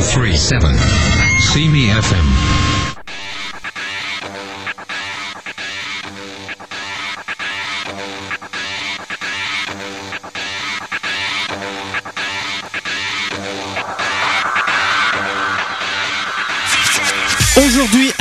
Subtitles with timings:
[0.00, 0.76] 1037.
[1.38, 2.73] See me FM.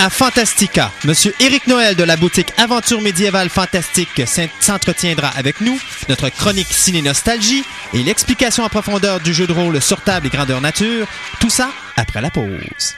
[0.04, 4.22] À Fantastica, Monsieur Éric Noël de la boutique Aventure médiévale fantastique
[4.60, 5.80] s'entretiendra avec nous,
[6.10, 7.64] notre chronique ciné nostalgie
[7.94, 11.08] et l'explication en profondeur du jeu de rôle sur table et grandeur nature,
[11.40, 12.98] tout ça après la pause.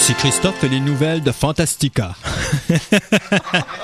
[0.00, 2.14] Ici Christophe, les nouvelles de Fantastica.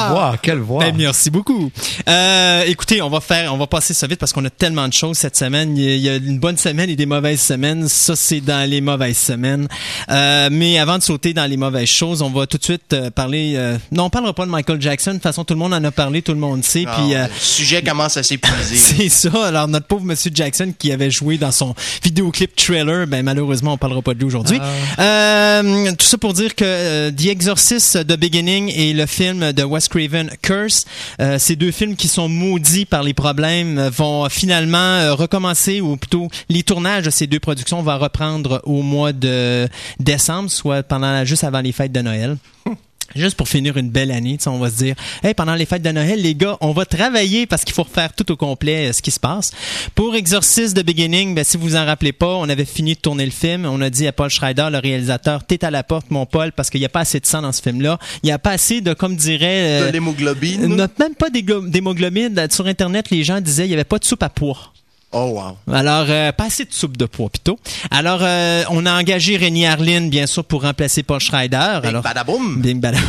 [0.00, 0.84] Quelle Alors, voix, quelle voix.
[0.84, 1.70] Ben, merci beaucoup.
[2.08, 4.92] Euh, écoutez, on va faire, on va passer ça vite parce qu'on a tellement de
[4.92, 5.76] choses cette semaine.
[5.76, 7.88] Il y a, il y a une bonne semaine et des mauvaises semaines.
[7.88, 9.68] Ça, c'est dans les mauvaises semaines.
[10.10, 13.10] Euh, mais avant de sauter dans les mauvaises choses, on va tout de suite euh,
[13.10, 13.54] parler.
[13.56, 15.10] euh, non, on parlera pas de Michael Jackson.
[15.10, 16.84] De toute façon, tout le monde en a parlé, tout le monde sait.
[16.86, 18.76] Ah, puis euh, le sujet commence à s'épuiser.
[18.76, 19.30] c'est ça.
[19.46, 23.78] Alors notre pauvre Monsieur Jackson qui avait joué dans son vidéoclip trailer, ben malheureusement on
[23.78, 24.58] parlera pas de lui aujourd'hui.
[24.98, 29.62] Euh, tout ça pour dire que euh, The Exorcist The Beginning et le film de
[29.62, 30.86] Wes Craven Curse,
[31.20, 35.96] euh, ces deux films qui sont maudits par les problèmes vont finalement euh, recommencer ou
[35.96, 39.68] plutôt les tournages de ces deux productions vont reprendre au mois de
[39.98, 42.36] décembre, soit pendant juste avant les fêtes de Noël.
[43.16, 44.94] Juste pour finir une belle année, tu sais, on va se dire,
[45.24, 48.12] hey, pendant les fêtes de Noël, les gars, on va travailler parce qu'il faut refaire
[48.12, 49.50] tout au complet euh, ce qui se passe.
[49.94, 53.00] Pour Exorcist de Beginning, ben, si vous vous en rappelez pas, on avait fini de
[53.00, 53.64] tourner le film.
[53.66, 56.70] On a dit à Paul Schrader, le réalisateur, t'es à la porte, mon Paul, parce
[56.70, 57.98] qu'il n'y a pas assez de sang dans ce film-là.
[58.22, 60.66] Il n'y a pas assez de, comme dirait, De euh, l'hémoglobine.
[60.66, 62.46] not- même pas d'hémoglobine.
[62.50, 64.72] Sur Internet, les gens disaient, il n'y avait pas de soupe à pois.
[65.12, 65.74] Oh, wow.
[65.74, 67.58] Alors, euh, pas assez de soupe de pois, plutôt.
[67.90, 71.80] Alors, euh, on a engagé Rémi Harlin, bien sûr, pour remplacer Paul Schrader.
[71.82, 72.62] Bing Alors, badaboum.
[72.62, 73.02] Bing badam.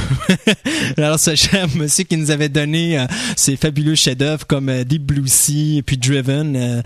[0.97, 5.03] Alors, ce cher monsieur qui nous avait donné euh, ces fabuleux chefs-d'œuvre comme euh, Deep
[5.03, 6.81] Blue Sea et puis Driven, euh,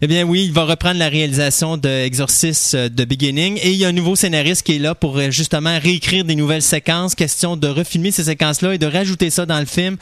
[0.00, 3.76] eh bien oui, il va reprendre la réalisation de Exorcist euh, de Beginning et il
[3.76, 7.56] y a un nouveau scénariste qui est là pour justement réécrire des nouvelles séquences, question
[7.56, 9.96] de refilmer ces séquences-là et de rajouter ça dans le film.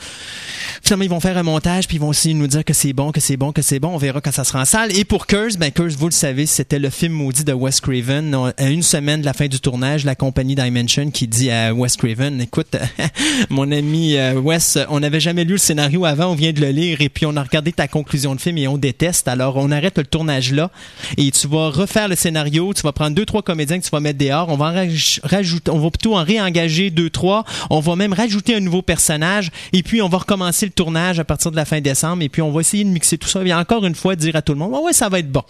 [0.83, 3.11] Finalement, ils vont faire un montage puis ils vont aussi nous dire que c'est bon,
[3.11, 3.89] que c'est bon, que c'est bon.
[3.89, 4.95] On verra quand ça sera en salle.
[4.97, 8.35] Et pour Curse, ben Curse, vous le savez, c'était le film maudit de Wes Craven.
[8.57, 11.95] À une semaine de la fin du tournage, la compagnie Dimension qui dit à Wes
[11.97, 12.75] Craven, écoute,
[13.49, 16.69] mon ami euh, Wes, on n'avait jamais lu le scénario avant, on vient de le
[16.69, 19.27] lire et puis on a regardé ta conclusion de film et on déteste.
[19.27, 20.69] Alors on arrête le tournage là
[21.17, 23.99] et tu vas refaire le scénario, tu vas prendre deux trois comédiens que tu vas
[23.99, 27.79] mettre dehors, on va en raj- rajouter, on va plutôt en réengager deux trois, on
[27.79, 31.49] va même rajouter un nouveau personnage et puis on va recommencer le tournage à partir
[31.51, 33.85] de la fin décembre et puis on va essayer de mixer tout ça et encore
[33.85, 35.43] une fois dire à tout le monde, ouais, ouais ça va être bon.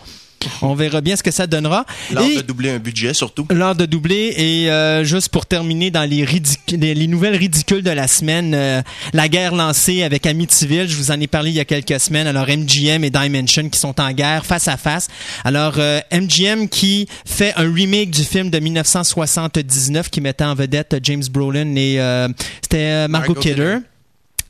[0.62, 1.86] On verra bien ce que ça donnera.
[2.12, 3.46] L'art de doubler un budget, surtout.
[3.50, 6.26] L'heure de doubler et euh, juste pour terminer dans les,
[6.70, 8.82] les, les nouvelles ridicules de la semaine, euh,
[9.14, 12.28] la guerre lancée avec Amityville, je vous en ai parlé il y a quelques semaines.
[12.28, 15.08] Alors MGM et Dimension qui sont en guerre face à face.
[15.44, 20.98] Alors euh, MGM qui fait un remake du film de 1979 qui mettait en vedette
[21.04, 22.28] James Brolin et euh,
[22.62, 23.54] c'était euh, Margot, Margot Kidder.
[23.54, 23.78] Kidder.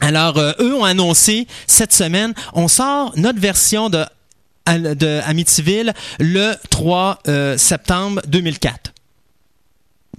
[0.03, 4.03] Alors, euh, eux ont annoncé cette semaine, on sort notre version de,
[4.67, 8.93] de Amityville le 3 euh, septembre 2004.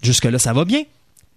[0.02, 0.82] Jusque-là, ça va bien.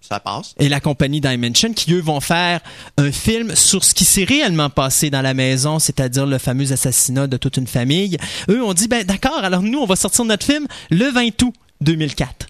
[0.00, 0.54] Ça passe.
[0.58, 2.60] Et la compagnie Dimension, qui eux vont faire
[2.96, 7.26] un film sur ce qui s'est réellement passé dans la maison, c'est-à-dire le fameux assassinat
[7.26, 8.16] de toute une famille.
[8.48, 11.54] Eux ont dit, ben d'accord, alors nous, on va sortir notre film le 20 août
[11.80, 12.46] 2004.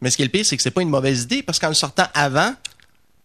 [0.00, 1.68] Mais ce qui est le pire, c'est que c'est pas une mauvaise idée parce qu'en
[1.68, 2.54] le sortant avant,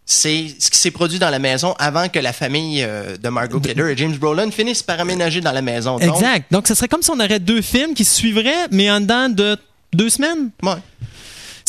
[0.09, 3.59] c'est ce qui s'est produit dans la maison avant que la famille euh, de Margot
[3.59, 5.99] Kidder et James Brolin finissent par aménager dans la maison.
[5.99, 6.49] Donc, Exact.
[6.49, 9.27] Donc, ce serait comme si on aurait deux films qui se suivraient, mais en dedans
[9.27, 9.57] de
[9.93, 10.49] deux semaines.
[10.63, 10.71] ouais.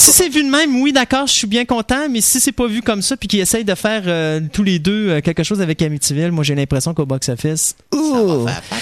[0.01, 2.69] Si c'est vu de même, oui, d'accord, je suis bien content, mais si c'est pas
[2.69, 5.61] vu comme ça, puis qu'ils essayent de faire euh, tous les deux euh, quelque chose
[5.61, 7.75] avec Amityville, moi j'ai l'impression qu'au box-office,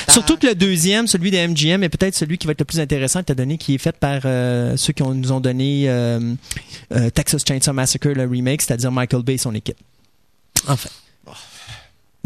[0.08, 2.80] surtout que le deuxième, celui des MGM, est peut-être celui qui va être le plus
[2.80, 5.88] intéressant, étant donné qui est fait par euh, ceux qui ont- nous ont donné
[7.14, 9.78] Texas Chainsaw Massacre, le remake, c'est-à-dire Michael Bay et son équipe.
[10.68, 10.90] Enfin.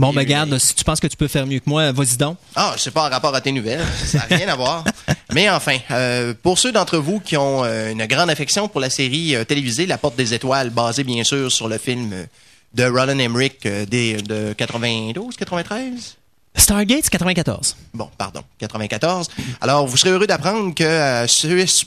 [0.00, 1.92] Bon, ben lui, garde, il- si tu penses que tu peux faire mieux que moi,
[1.92, 2.38] vas-y donc.
[2.56, 3.84] Ah, c'est pas en rapport à tes nouvelles.
[4.06, 4.82] Ça n'a rien à voir.
[5.34, 8.88] Mais enfin, euh, pour ceux d'entre vous qui ont euh, une grande affection pour la
[8.88, 12.14] série euh, télévisée La Porte des Étoiles, basée bien sûr sur le film
[12.72, 16.16] de Roland Emmerich des, de 92, 93?
[16.56, 17.76] Stargate, c'est 94.
[17.92, 19.28] Bon, pardon, 94.
[19.60, 21.26] Alors, vous serez heureux d'apprendre que,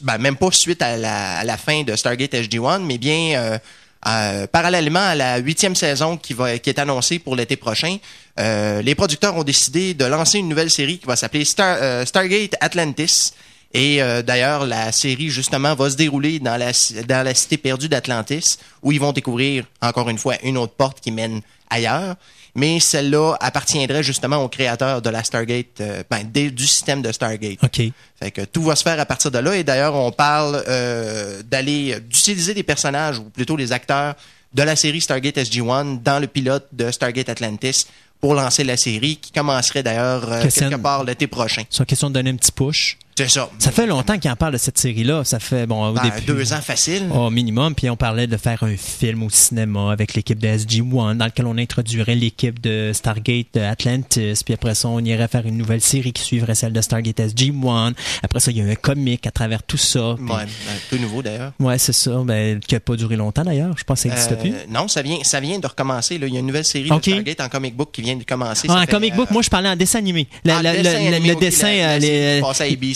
[0.03, 3.59] ben, même pas suite à la, à la fin de Stargate SG-1, mais bien
[4.05, 7.97] euh, parallèlement à la huitième saison qui, est annoncée pour l'été prochain,
[8.39, 12.05] euh, les producteurs ont décidé de lancer une nouvelle série qui va s'appeler Star, euh,
[12.05, 13.33] Stargate Atlantis.
[13.75, 18.99] Et d'ailleurs, la série, justement, va se dérouler dans la cité perdue d'Atlantis, où ils
[18.99, 21.41] vont découvrir, encore une fois, une autre porte qui mène
[21.71, 22.15] ailleurs.
[22.55, 27.11] Mais celle-là appartiendrait justement au créateur de la Stargate, euh, ben, des- du système de
[27.11, 27.57] Stargate.
[27.63, 27.81] OK.
[28.19, 29.55] Fait que tout va se faire à partir de là.
[29.55, 34.13] Et d'ailleurs, on parle euh, d'aller d'utiliser des personnages, ou plutôt les acteurs
[34.53, 37.87] de la série Stargate SG-1 dans le pilote de Stargate Atlantis
[38.21, 41.63] pour lancer la série, qui commencerait d'ailleurs euh, quelque part l'été prochain.
[41.71, 42.97] C'est une question de donner un petit push.
[43.15, 43.49] C'est ça.
[43.59, 45.23] Ça fait longtemps qu'ils en parlent de cette série-là.
[45.23, 46.21] Ça fait, bon, au Ben, début.
[46.25, 47.03] deux ans facile.
[47.13, 51.15] Au minimum, puis on parlait de faire un film au cinéma avec l'équipe de SG-1
[51.17, 55.57] dans lequel on introduirait l'équipe de Stargate Atlantis, puis après ça, on irait faire une
[55.57, 57.93] nouvelle série qui suivrait celle de Stargate SG-1.
[58.23, 60.15] Après ça, il y a un comic à travers tout ça.
[60.17, 61.51] puis- Ouais, ben, tout nouveau d'ailleurs.
[61.59, 62.11] Ouais, c'est ça.
[62.25, 63.75] Ben, qui a pas duré longtemps d'ailleurs.
[63.77, 64.53] Je pense que ça n'existe Euh, plus.
[64.69, 66.17] Non, ça vient, ça vient de recommencer.
[66.17, 66.27] Là.
[66.27, 68.67] Il y a une nouvelle série de Stargate en comic book qui vient de commencer.
[68.69, 70.27] Ah, en fait, comic book, euh, moi je parlais en dessin animé.
[70.43, 72.41] La, Ah, la- dessin la- la- animé, le dessin, les-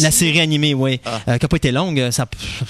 [0.07, 1.21] la série animée, oui, Ah.
[1.27, 2.09] Euh, qui n'a pas été longue.
[2.12, 2.27] Ça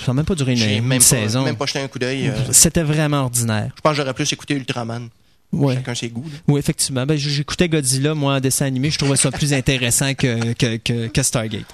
[0.08, 1.40] n'a même pas duré une, J'ai une même, saison.
[1.40, 2.30] pas, même pas jeté un coup d'œil.
[2.30, 3.70] euh, C'était vraiment ordinaire.
[3.76, 5.10] je pense que j'aurais plus écouté Ultraman.
[5.54, 5.76] Ouais.
[5.76, 6.26] Chacun ses goûts.
[6.30, 6.38] là.
[6.48, 7.06] Oui, effectivement.
[7.06, 8.90] Ben, j'écoutais Godzilla, moi, en dessin animé.
[8.90, 11.66] Je trouvais ça plus intéressant que, que, que, que Stargate.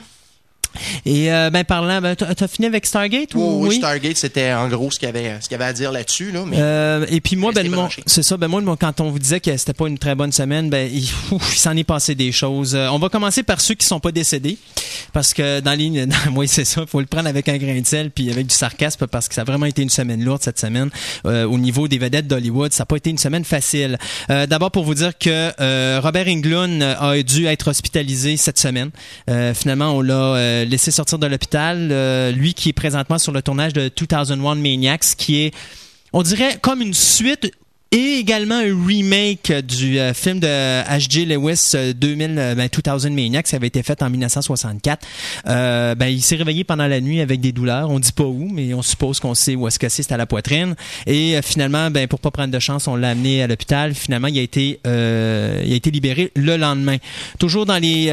[1.06, 4.68] Et euh, ben parlant, ben, t'as fini avec Stargate ou Oui, oui, Stargate, c'était en
[4.68, 6.32] gros ce qu'il y avait, ce qu'il y avait à dire là-dessus.
[6.32, 7.64] Là, mais Euh, et puis moi, ben,
[8.06, 8.38] c'est ça.
[8.38, 11.04] Ben moi, quand on vous disait que c'était pas une très bonne semaine, ben il,
[11.32, 12.76] ouf, il s'en est passé des choses.
[12.76, 14.58] Euh, on va commencer par ceux qui sont pas décédés,
[15.12, 16.86] parce que dans les, dans- oui, c'est ça.
[16.88, 19.42] Faut le prendre avec un grain de sel, puis avec du sarcasme, parce que ça
[19.42, 20.90] a vraiment été une semaine lourde cette semaine
[21.26, 22.72] euh, au niveau des vedettes d'Hollywood.
[22.74, 23.98] Ça n'a pas été une semaine facile.
[24.30, 28.90] Euh, D'abord pour vous dire que euh, Robert Englund a dû être hospitalisé cette semaine.
[29.30, 31.90] Euh, finalement, on l'a euh, laissé sortir de l'hôpital.
[31.92, 35.54] Euh, lui qui est présentement sur le tournage de 2001 Maniacs, qui est
[36.14, 37.52] on dirait comme une suite
[37.94, 41.26] et également un remake du euh, film de H.G.
[41.26, 45.06] Lewis euh, 2000, euh, ben, 2000 Maniacs, ça avait été fait en 1964.
[45.46, 47.92] Euh, ben, il s'est réveillé pendant la nuit avec des douleurs.
[47.92, 50.18] On dit pas où, mais on suppose qu'on sait où est-ce que c'est, c'est à
[50.18, 50.74] la poitrine.
[51.06, 53.94] Et finalement, ben, pour pas prendre de chance, on l'a amené à l'hôpital.
[53.94, 56.98] Finalement, il a été, il a été libéré le lendemain.
[57.38, 58.10] Toujours dans les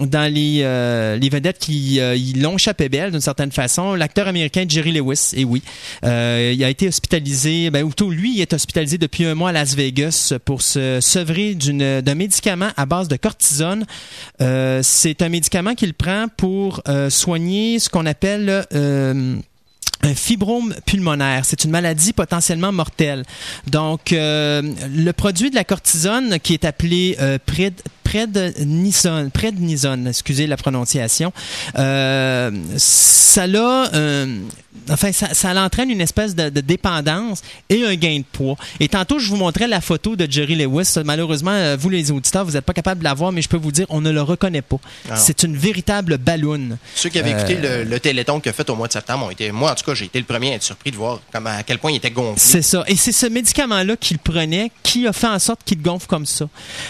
[0.00, 3.94] dans les, euh, les vedettes qui euh, l'ont échappé belle d'une certaine façon.
[3.94, 5.62] L'acteur américain Jerry Lewis, et oui,
[6.04, 9.50] euh, il a été hospitalisé, ben, ou plutôt lui, il est hospitalisé depuis un mois
[9.50, 13.84] à Las Vegas pour se sevrer d'une d'un médicament à base de cortisone.
[14.40, 19.36] Euh, C'est un médicament qu'il prend pour euh, soigner ce qu'on appelle euh,
[20.02, 21.44] un fibrome pulmonaire.
[21.44, 23.24] C'est une maladie potentiellement mortelle.
[23.66, 24.62] Donc, euh,
[24.94, 27.38] le produit de la cortisone qui est appelé euh,
[28.08, 31.32] pred prednisone, prednisone, excusez la prononciation,
[31.78, 34.40] euh, ça l'a, euh,
[34.90, 38.56] enfin, ça, ça l'entraîne une espèce de, de dépendance et un gain de poids.
[38.80, 40.94] Et tantôt, je vous montrais la photo de Jerry Lewis.
[41.04, 43.56] Malheureusement, euh, vous les auditeurs, vous n'êtes pas capable de la voir, mais je peux
[43.56, 44.78] vous dire, on ne le reconnaît pas.
[45.14, 46.78] C'est une véritable balloune.
[46.94, 49.26] ceux qui avaient Euh, écouté le, le Téléthon qu'il a fait au mois de septembre
[49.26, 51.20] ont été, moi en tout cas, j'ai été le premier à être surpris de voir
[51.32, 52.34] comment, à quel point il était gonflé.
[52.38, 52.84] C'est ça.
[52.86, 56.46] Et c'est ce médicament-là qu'il prenait qui a fait en sorte qu'il gonfle comme ça.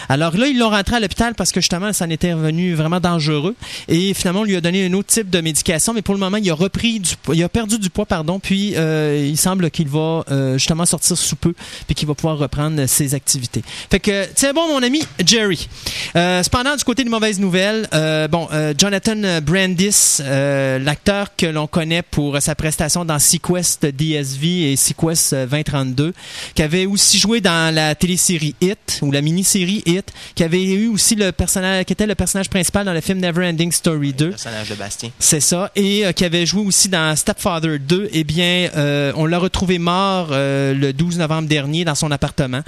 [0.07, 2.99] Alors là, ils l'ont rentré à l'hôpital parce que justement, ça en était revenu vraiment
[2.99, 3.55] dangereux.
[3.87, 6.37] Et finalement, on lui a donné un autre type de médication, mais pour le moment,
[6.37, 9.71] il a repris du poids, il a perdu du poids, pardon, puis euh, il semble
[9.71, 11.53] qu'il va euh, justement sortir sous peu,
[11.87, 13.63] puis qu'il va pouvoir reprendre ses activités.
[13.89, 15.67] Fait que, tiens bon, mon ami Jerry.
[16.15, 21.45] Euh, cependant, du côté des mauvaises nouvelles, euh, bon, euh, Jonathan Brandis, euh, l'acteur que
[21.45, 26.13] l'on connaît pour sa prestation dans Sequest DSV et Sequest euh, 2032,
[26.55, 30.87] qui avait aussi joué dans la télésérie Hit ou la mini-série Hit, qui avait eu
[30.87, 34.25] aussi le personnage, qui était le personnage principal dans le film Neverending Story 2.
[34.25, 35.09] Le personnage de Bastien.
[35.19, 35.71] C'est ça.
[35.75, 38.09] Et euh, qui avait joué aussi dans Stepfather 2.
[38.11, 42.61] Eh bien, euh, on l'a retrouvé mort euh, le 12 novembre dernier dans son appartement.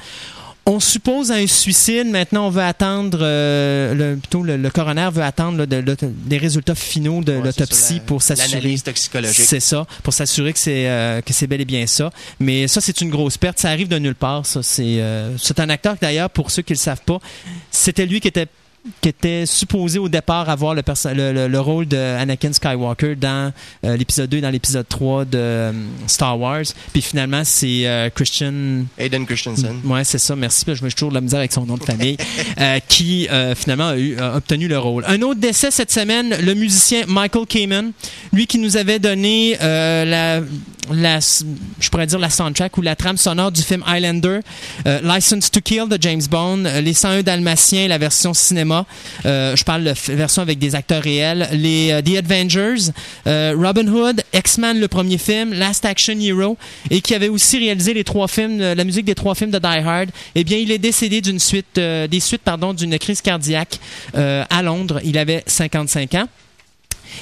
[0.68, 2.06] on suppose un suicide.
[2.08, 5.98] Maintenant, on veut attendre, euh, le, plutôt le, le coroner veut attendre là, de, de-
[6.04, 8.50] des résultats finaux de Ouais, l'autopsie la- pour s'assurer.
[8.60, 9.44] L'analyse toxicologique.
[9.46, 12.12] C'est ça, pour s'assurer que c'est euh, que c'est bel et bien ça.
[12.40, 13.58] Mais ça, c'est une grosse perte.
[13.58, 14.46] Ça arrive de nulle part.
[14.46, 17.18] Ça, c'est euh, c'est un acteur d'ailleurs, pour ceux qui le savent pas,
[17.72, 18.48] c'était lui qui était
[19.00, 20.82] qui était supposé au départ avoir le,
[21.14, 23.54] le, le- le rôle de Anakin Skywalker dans
[23.86, 25.72] euh, l'épisode 2 et dans l'épisode 3 de euh,
[26.08, 26.64] Star Wars.
[26.92, 29.82] Puis finalement, c'est euh, Christian Hayden Christensen.
[29.86, 30.36] Ouais, c'est ça.
[30.36, 30.64] Merci.
[30.68, 32.18] Je me suis toujours de la misère avec son nom de famille,
[32.88, 35.04] qui finalement a, eu- a obtenu le rôle.
[35.08, 37.92] Un autre décès cette semaine, le musicien Michael Kamen,
[38.34, 40.40] lui qui nous avait donné la,
[40.92, 44.40] la, je pourrais dire la soundtrack ou la trame sonore du film Highlander,
[45.04, 48.71] License to Kill de James Bond, Les 101 Dalmatiens, la version cinéma.
[49.26, 51.48] Euh, je parle de version avec des acteurs réels.
[51.54, 52.92] Les euh, The Avengers,
[53.28, 56.58] euh, Robin Hood, X-Men le premier film, Last Action Hero,
[56.90, 59.66] et qui avait aussi réalisé les trois films, la musique des trois films de Die
[59.66, 60.10] Hard.
[60.36, 63.80] Eh bien, il est décédé d'une suite, des suites pardon, d'une crise cardiaque
[64.14, 65.00] à Londres.
[65.04, 66.28] Il avait 55 ans.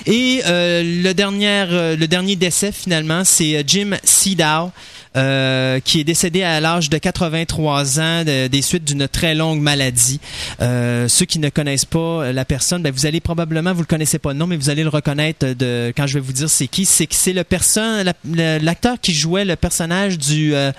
[0.05, 4.71] Et le, dernier, le dernier décès, finalement, c'est Jim Seedow,
[5.17, 9.59] euh, qui est décédé à l'âge de 83 ans de- des suites d'une très longue
[9.61, 10.19] maladie.
[10.61, 14.19] Euh, ceux qui ne connaissent pas la personne, ben, vous allez probablement, vous le connaissez
[14.19, 16.85] pas, non, mais vous allez le reconnaître de, quand je vais vous dire c'est qui.
[16.85, 20.71] C'est que c'est le person, la- le- l'acteur qui jouait le personnage du, euh,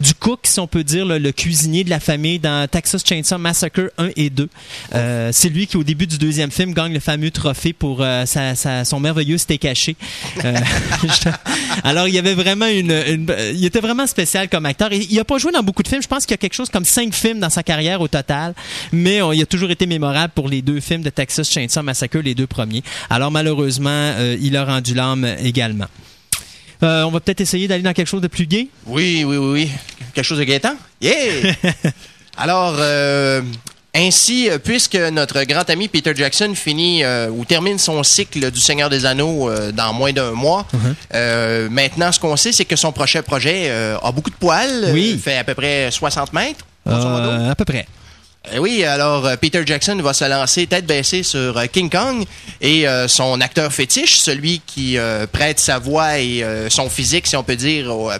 [0.00, 3.92] du cook, si on peut dire, le, cuisinier de la famille dans Texas Chainsaw Massacre
[3.98, 4.48] 1 et 2.
[4.94, 8.24] Euh, c'est lui qui, au début du deuxième film, gagne le fameux trophée pour euh,
[8.26, 11.30] sa- sa- son merveilleux steak je-
[11.84, 14.92] alors, il y avait vraiment une, une- Il était vraiment spécial comme acteur.
[14.92, 16.02] Et il a pas joué dans beaucoup de films.
[16.02, 18.54] Je pense qu'il y a quelque chose comme cinq films dans sa carrière au total.
[18.92, 22.18] Mais euh, il a toujours été mémorable pour les deux films de Texas Chainsaw Massacre,
[22.18, 22.82] les deux premiers.
[23.10, 25.86] Alors, malheureusement, euh, il a rendu l'âme également.
[26.82, 28.68] Euh, on va peut-être essayer d'aller dans quelque chose de plus gai?
[28.86, 29.70] Oui, oui, oui, oui.
[30.14, 30.76] Quelque chose de guettant?
[31.00, 31.54] Yeah!
[32.36, 33.40] Alors, euh,
[33.96, 38.60] ainsi, euh, puisque notre grand ami Peter Jackson finit euh, ou termine son cycle du
[38.60, 40.66] Seigneur des Anneaux euh, dans moins d'un mois,
[41.14, 44.90] euh, maintenant, ce qu'on sait, c'est que son prochain projet a beaucoup de poils.
[44.92, 45.18] Oui.
[45.22, 46.64] fait à peu près 60 mètres.
[46.86, 47.86] à peu près.
[48.60, 52.24] Oui, alors Peter Jackson va se lancer tête baissée sur King Kong
[52.60, 57.26] et euh, son acteur fétiche, celui qui euh, prête sa voix et euh, son physique,
[57.26, 58.10] si on peut dire, au,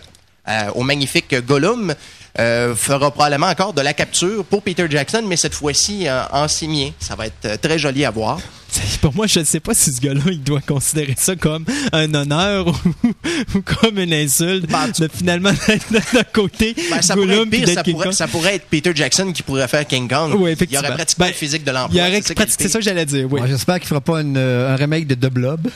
[0.75, 1.95] au magnifique Gollum,
[2.39, 6.49] euh, fera probablement encore de la capture pour Peter Jackson, mais cette fois-ci euh, en
[6.49, 6.91] simien.
[7.01, 8.39] Ça va être euh, très joli à voir.
[9.01, 12.13] Pour moi, je ne sais pas si ce gars-là, il doit considérer ça comme un
[12.13, 12.67] honneur
[13.05, 13.09] ou,
[13.55, 17.43] ou comme une insulte Ben, tu- de finalement d'être d'un côté Ben, ça, pourrait Gollum
[17.45, 18.15] être puis pire, d'être ça, King pourrait, Kong.
[18.15, 20.35] ça pourrait être Peter Jackson qui pourrait faire King Kong.
[20.37, 21.91] Oui, il aurait pratiquement Ben, le physique de l'emploi.
[21.95, 23.41] Il y aurait C'est ça pratiqué- que j'allais dire, oui.
[23.47, 25.69] J'espère qu'il fera pas une, euh, un remake de The Blob.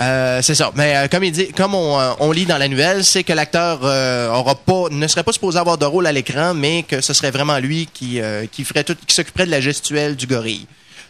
[0.00, 0.70] Euh, c'est ça.
[0.76, 3.32] Mais euh, comme il dit, comme on, euh, on lit dans la nouvelle, c'est que
[3.34, 7.00] l'acteur euh, aura pas, ne serait pas supposé avoir de rôle à l'écran, mais que
[7.00, 10.26] ce serait vraiment lui qui, euh, qui ferait tout, qui s'occuperait de la gestuelle du
[10.26, 10.66] gorille.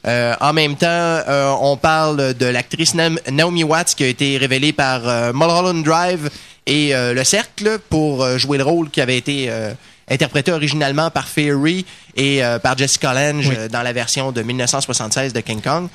[0.06, 2.94] Euh, en même temps, euh, on parle de l'actrice
[3.30, 6.30] Naomi Watts qui a été révélée par euh, Mulholland Drive
[6.66, 9.72] et euh, Le Cercle pour euh, jouer le rôle qui avait été euh,
[10.10, 11.84] interprété originalement par Fairy
[12.16, 13.68] et euh, par Jessica Lange Oui.
[13.70, 15.88] dans la version de 1976 de King Kong.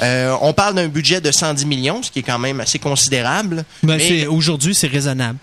[0.00, 3.64] Euh, on parle d'un budget de 110 millions, ce qui est quand même assez considérable.
[3.82, 5.38] Ben, Aujourd'hui, c'est raisonnable.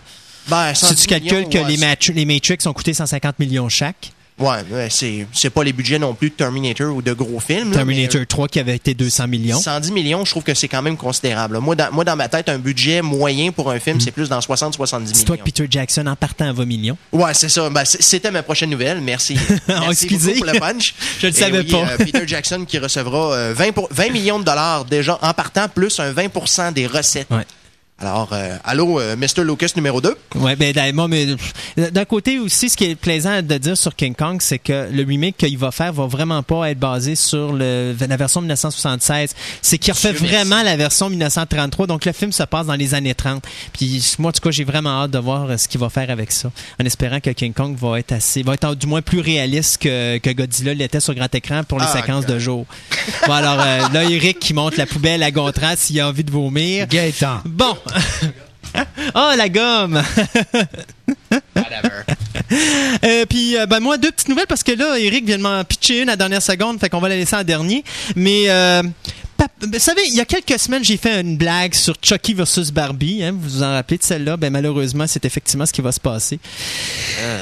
[0.47, 3.67] ben, Si 110 tu calcules millions, que ouais, les, les Matrix ont coûté 150 millions
[3.69, 7.71] chaque, Ouais, c'est c'est pas les budgets non plus de Terminator ou de gros films.
[7.71, 9.59] Terminator mais, 3 qui avait été 200 euh, millions.
[9.61, 11.57] 110 millions, je trouve que c'est quand même considérable.
[11.59, 14.39] Moi dans, moi, dans ma tête, un budget moyen pour un film, c'est plus dans
[14.39, 15.11] 60-70 millions.
[15.13, 16.97] C'est toi que Peter Jackson, en partant, va millions.
[17.13, 17.69] Ouais, c'est ça.
[17.69, 18.99] Ben, C'était ma prochaine nouvelle.
[18.99, 19.37] Merci.
[19.69, 20.33] Merci excusez.
[20.33, 20.93] beaucoup pour le punch.
[21.19, 21.87] Je le Et savais oui, pas.
[21.91, 25.69] euh, Peter Jackson qui recevra euh, 20, pour- 20 millions de dollars déjà en partant,
[25.69, 27.29] plus un 20% des recettes.
[27.31, 27.45] Ouais.
[27.97, 29.45] Alors, euh, allô, euh, Mr.
[29.45, 30.17] Lucas numéro 2.
[30.35, 31.53] Ouais, ben pff,
[31.93, 35.03] d'un côté aussi, ce qui est plaisant de dire sur King Kong, c'est que le
[35.05, 39.33] remake qu'il va faire va vraiment pas être basé sur le, la version 1976.
[39.61, 41.87] C'est qu'il refait vraiment la version 1933.
[41.87, 43.41] Donc le film se passe dans les années 30.
[43.71, 46.09] Puis moi, en tout cas, j'ai vraiment hâte de voir euh, ce qu'il va faire
[46.09, 49.21] avec ça, en espérant que King Kong va être assez, va être du moins plus
[49.21, 52.35] réaliste que, que Godzilla l'était sur grand écran pour les Ah, séquences God.
[52.35, 52.65] de jour.
[53.27, 56.31] Bon alors euh, là, Eric qui monte la poubelle à Gontran s'il a envie de
[56.31, 56.87] vomir.
[56.87, 57.39] Gaëtan.
[57.45, 57.75] Bon.
[59.15, 60.01] Oh, la gomme!
[63.03, 65.63] Euh, puis, euh, ben, moi, deux petites nouvelles parce que là, Eric vient de m'en
[65.63, 67.83] pitcher une à la dernière seconde, fait qu'on va la laisser en dernier.
[68.15, 68.83] Mais, euh,
[69.61, 73.23] vous savez, il y a quelques semaines, j'ai fait une blague sur Chucky versus Barbie.
[73.23, 74.37] Hein, vous vous en rappelez de celle-là?
[74.37, 76.39] Ben, malheureusement, c'est effectivement ce qui va se passer.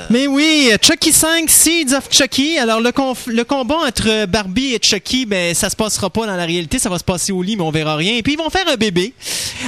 [0.10, 2.58] Mais oui, Chucky 5, Seeds of Chucky.
[2.58, 2.92] Alors, le,
[3.28, 6.80] le combat entre Barbie et Chucky, ben, ça se passera pas dans la réalité.
[6.80, 8.16] Ça va se passer au lit, mais on verra rien.
[8.16, 9.14] Et puis, ils vont faire un bébé.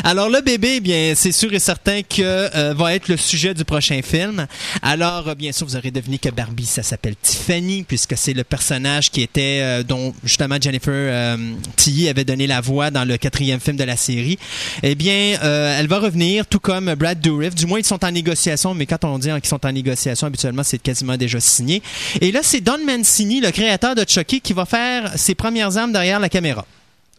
[0.03, 3.63] Alors, le bébé, bien, c'est sûr et certain que euh, va être le sujet du
[3.63, 4.47] prochain film.
[4.81, 8.43] Alors, euh, bien sûr, vous aurez deviné que Barbie, ça s'appelle Tiffany, puisque c'est le
[8.43, 11.37] personnage qui était, euh, dont justement Jennifer euh,
[11.75, 14.37] Tilly avait donné la voix dans le quatrième film de la série.
[14.83, 17.55] Eh bien, euh, elle va revenir, tout comme Brad Dourif.
[17.55, 20.27] Du moins, ils sont en négociation, mais quand on dit hein, qu'ils sont en négociation,
[20.27, 21.81] habituellement, c'est quasiment déjà signé.
[22.21, 25.91] Et là, c'est Don Mancini, le créateur de Chucky, qui va faire ses premières armes
[25.91, 26.65] derrière la caméra.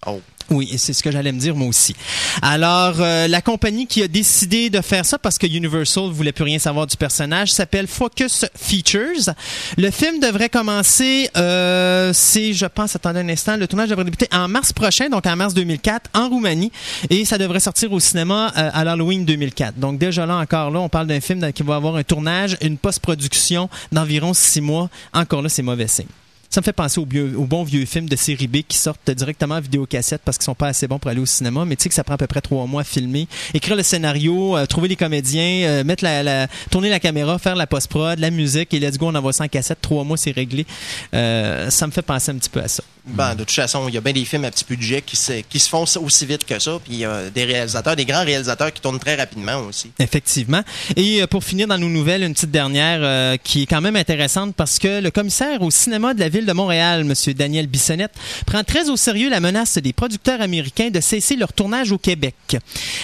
[0.06, 0.20] Oh.
[0.50, 1.96] Oui, c'est ce que j'allais me dire moi aussi.
[2.40, 6.44] Alors, euh, la compagnie qui a décidé de faire ça parce que Universal voulait plus
[6.44, 9.34] rien savoir du personnage s'appelle Focus Features.
[9.76, 14.28] Le film devrait commencer, euh, c'est, je pense, attendez un instant, le tournage devrait débuter
[14.32, 16.70] en mars prochain, donc en mars 2004, en Roumanie,
[17.10, 19.78] et ça devrait sortir au cinéma euh, à l'Halloween 2004.
[19.78, 22.78] Donc déjà là, encore là, on parle d'un film qui va avoir un tournage, une
[22.78, 24.90] post-production d'environ six mois.
[25.12, 26.06] Encore là, c'est mauvais signe.
[26.56, 29.56] Ça me fait penser aux, vieux- bons vieux films de série B qui sortent directement
[29.56, 31.90] en vidéocassette parce qu'ils sont pas assez bons pour aller au cinéma, mais tu sais
[31.90, 34.88] que ça prend à peu près trois mois à filmer, écrire le scénario, euh, trouver
[34.88, 38.80] les comédiens, euh, mettre la, la- tourner la caméra, faire la post-prod, la musique et
[38.80, 40.64] let's go, on envoie ça en cassette, trois mois c'est réglé.
[41.12, 42.82] Euh, ça me fait penser un petit peu à ça.
[43.08, 45.40] Ben, de toute façon, il y a bien des films à petit budget qui se,
[45.48, 46.78] qui se font aussi vite que ça.
[46.84, 49.92] Puis il y a des réalisateurs, des grands réalisateurs qui tournent très rapidement aussi.
[50.00, 50.62] Effectivement.
[50.96, 53.94] Et euh, pour finir dans nos nouvelles, une petite dernière euh, qui est quand même
[53.94, 57.32] intéressante parce que le commissaire au cinéma de la ville de Montréal, M.
[57.34, 58.12] Daniel Bissonnette,
[58.44, 62.34] prend très au sérieux la menace des producteurs américains de cesser leur tournage au Québec.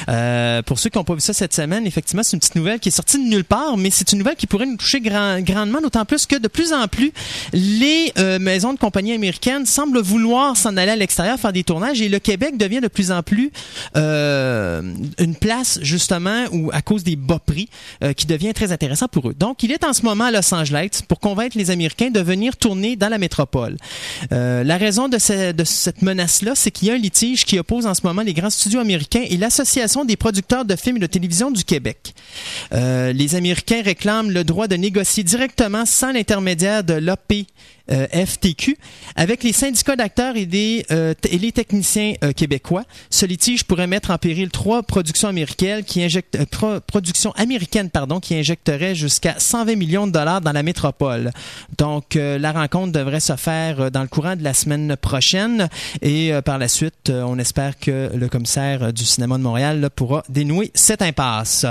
[0.09, 2.81] Euh, pour ceux qui n'ont pas vu ça cette semaine, effectivement, c'est une petite nouvelle
[2.81, 5.41] qui est sortie de nulle part, mais c'est une nouvelle qui pourrait nous toucher grand-
[5.41, 7.13] grandement, d'autant plus que de plus en plus,
[7.53, 12.09] les maisons de compagnie américaines semblent vouloir s'en aller à l'extérieur faire des tournages et
[12.09, 13.51] le Québec devient de plus en plus
[13.97, 14.83] euh,
[15.19, 17.69] une place justement où à cause des bas prix
[18.03, 19.35] euh, qui devient très intéressant pour eux.
[19.39, 22.57] Donc il est en ce moment à Los Angeles pour convaincre les Américains de venir
[22.57, 23.77] tourner dans la métropole.
[24.33, 27.59] Euh, la raison de, ce- de cette menace-là, c'est qu'il y a un litige qui
[27.59, 31.01] oppose en ce moment les grands studios américains et l'Association des producteurs de films et
[31.01, 32.15] de télévision du Québec.
[32.73, 37.33] Les Américains réclament le droit de négocier directement sans l'intermédiaire de l'AP.
[37.91, 38.77] Euh, FTQ
[39.17, 42.85] avec les syndicats d'acteurs et, des, euh, et les techniciens euh, québécois.
[43.11, 48.21] Ce litige pourrait mettre en péril trois productions américaines qui injectent pro- productions américaines pardon
[48.21, 51.33] qui injecteraient jusqu'à 120 millions de dollars dans la métropole.
[51.79, 55.69] Donc la rencontre devrait se faire dans le courant de la semaine prochaine
[56.01, 60.23] et par la suite on espère que le commissaire du cinéma de Montréal là, pourra
[60.29, 61.67] dénouer cette impasse.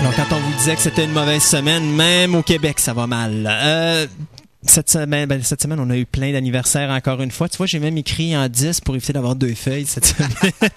[0.00, 3.06] Alors, quand on vous disait que c'était une mauvaise semaine, même au Québec, ça va
[3.06, 3.46] mal.
[3.46, 4.06] Euh,
[4.62, 7.50] cette semaine, ben, cette semaine, on a eu plein d'anniversaires encore une fois.
[7.50, 10.30] Tu vois, j'ai même écrit en 10 pour éviter d'avoir deux feuilles cette semaine.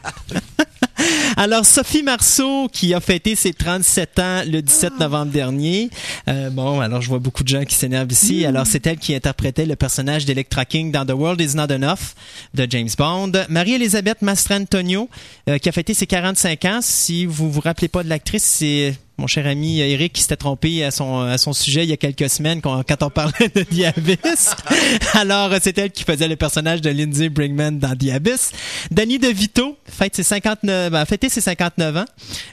[1.37, 5.89] Alors, Sophie Marceau, qui a fêté ses 37 ans le 17 novembre dernier.
[6.27, 8.45] Euh, bon, alors je vois beaucoup de gens qui s'énervent ici.
[8.45, 12.13] Alors, c'est elle qui interprétait le personnage d'Electra King dans The World Is Not Enough
[12.53, 13.31] de James Bond.
[13.49, 15.09] Marie-Elisabeth Mastrantonio,
[15.49, 16.79] euh, qui a fêté ses 45 ans.
[16.81, 20.83] Si vous vous rappelez pas de l'actrice, c'est mon cher ami Eric qui s'était trompé
[20.83, 23.61] à son, à son sujet il y a quelques semaines quand, quand on parlait de
[23.63, 24.55] The Abyss.
[25.13, 28.51] Alors, c'est elle qui faisait le personnage de Lindsay Brigman dans The Abyss.
[28.91, 32.05] Danny DeVito fête ses 59, ben, a fêté ses 59 ans.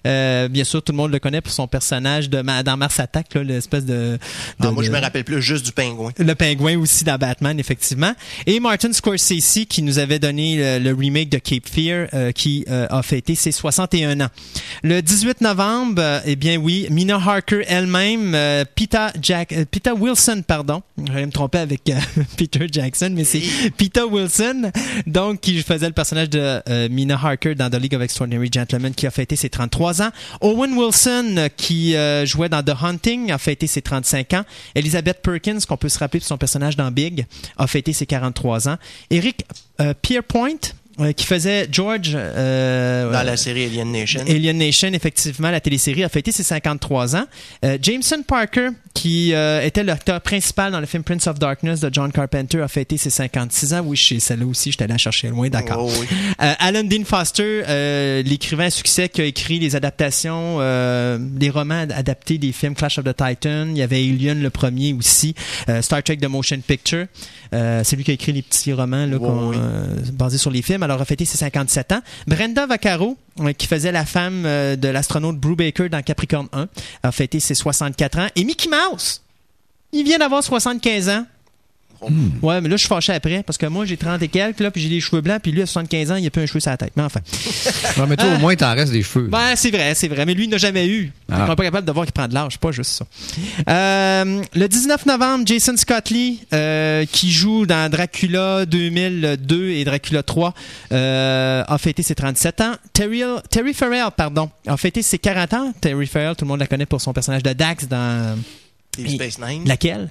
[0.07, 3.35] Euh, bien sûr, tout le monde le connaît pour son personnage de, dans Mars Attack,
[3.37, 4.19] l'espèce de, de-
[4.61, 6.13] Ah, moi, je me rappelle plus juste du pingouin.
[6.19, 8.13] le pingouin aussi dans Batman, effectivement.
[8.47, 12.65] Et Martin Scorsese qui nous avait donné le, le remake de Cape Fear euh, qui
[12.69, 14.29] euh, a fêté ses 61 ans.
[14.83, 20.43] Le 18 novembre, eh bien oui, Mina Harker elle-même, euh, Peter, Jack, euh, Peter Wilson,
[20.47, 20.83] pardon.
[21.07, 21.99] J'allais me tromper avec euh,
[22.37, 23.43] Peter Jackson, mais c'est
[23.77, 24.71] Peter Wilson,
[25.07, 28.95] donc qui faisait le personnage de euh, Mina Harker dans The League of Extraordinary Gentlemen
[28.95, 30.11] qui a fêté ses 33 ans.
[30.41, 34.43] Owen Wilson qui jouait dans The Hunting a fêté ses 35 ans.
[34.75, 37.27] Elizabeth Perkins, qu'on peut se rappeler de son personnage dans Big,
[37.59, 38.77] a fêté ses 43 ans.
[39.11, 39.45] Eric
[40.03, 44.21] Pierpoint euh, qui faisait George euh, Dans la série Alien Nation.
[44.27, 47.25] Alien Nation, effectivement, la télésérie a fêté ses 53 ans.
[47.65, 51.91] Euh, Jameson Parker, qui euh, était l'acteur principal dans le film Prince of Darkness de
[51.93, 53.83] John Carpenter, a fêté ses 56 ans.
[53.85, 55.87] Oui, celle-là aussi, j'étais allé la chercher loin, d'accord.
[55.87, 56.07] Oh, oui.
[56.43, 60.59] Euh, Alan Dean Foster, euh, l'écrivain à succès qui a écrit les adaptations,
[61.19, 63.69] des romans ad- adaptés des films Clash of the Titan.
[63.71, 65.35] Il y avait Alien le premier aussi,
[65.81, 67.07] Star Trek The Motion Picture.
[67.53, 69.57] C'est lui qui a écrit les petits romans là, oui.
[69.57, 70.83] euh, basés sur les films.
[70.83, 72.01] Alors, a fêté ses 57 ans.
[72.27, 73.17] Brenda Vaccaro,
[73.57, 76.69] qui faisait la femme euh, de l'astronaute Brew Baker dans Capricorn 1,
[77.03, 78.29] a fêté ses 64 ans.
[78.37, 79.23] Et Mickey Mouse,
[79.93, 81.27] il vient d'avoir 75 ans.
[82.43, 84.71] Ouais, mais là, je suis fâché après, parce que moi, j'ai 30 et quelques, là,
[84.71, 86.61] puis j'ai des cheveux blancs, puis lui, à 75 ans, il a plus un cheveu
[86.61, 86.93] sur la tête.
[86.97, 87.21] Mais enfin.
[87.97, 89.27] Non, mais toi, au moins, t'en restes des cheveux.
[89.27, 90.25] Ben, c'est vrai, c'est vrai.
[90.25, 91.13] Mais lui, il n'a jamais eu.
[91.31, 91.45] Ah.
[91.45, 92.59] On n'est pas capable de voir qu'il prend de l'âge.
[92.59, 93.05] Pas juste ça.
[93.69, 100.23] Euh, le 19 novembre, Jason Scott Lee, euh, qui joue dans Dracula 2002 et Dracula
[100.23, 100.55] 3,
[100.93, 102.75] euh, a fêté ses 37 ans.
[102.93, 105.73] Terry, Terry Farrell, pardon, a fêté ses 40 ans.
[105.81, 108.39] Terry Farrell, tout le monde la connaît pour son personnage de Dax dans...
[108.97, 109.67] Deep Space Nine.
[109.67, 110.11] Laquelle?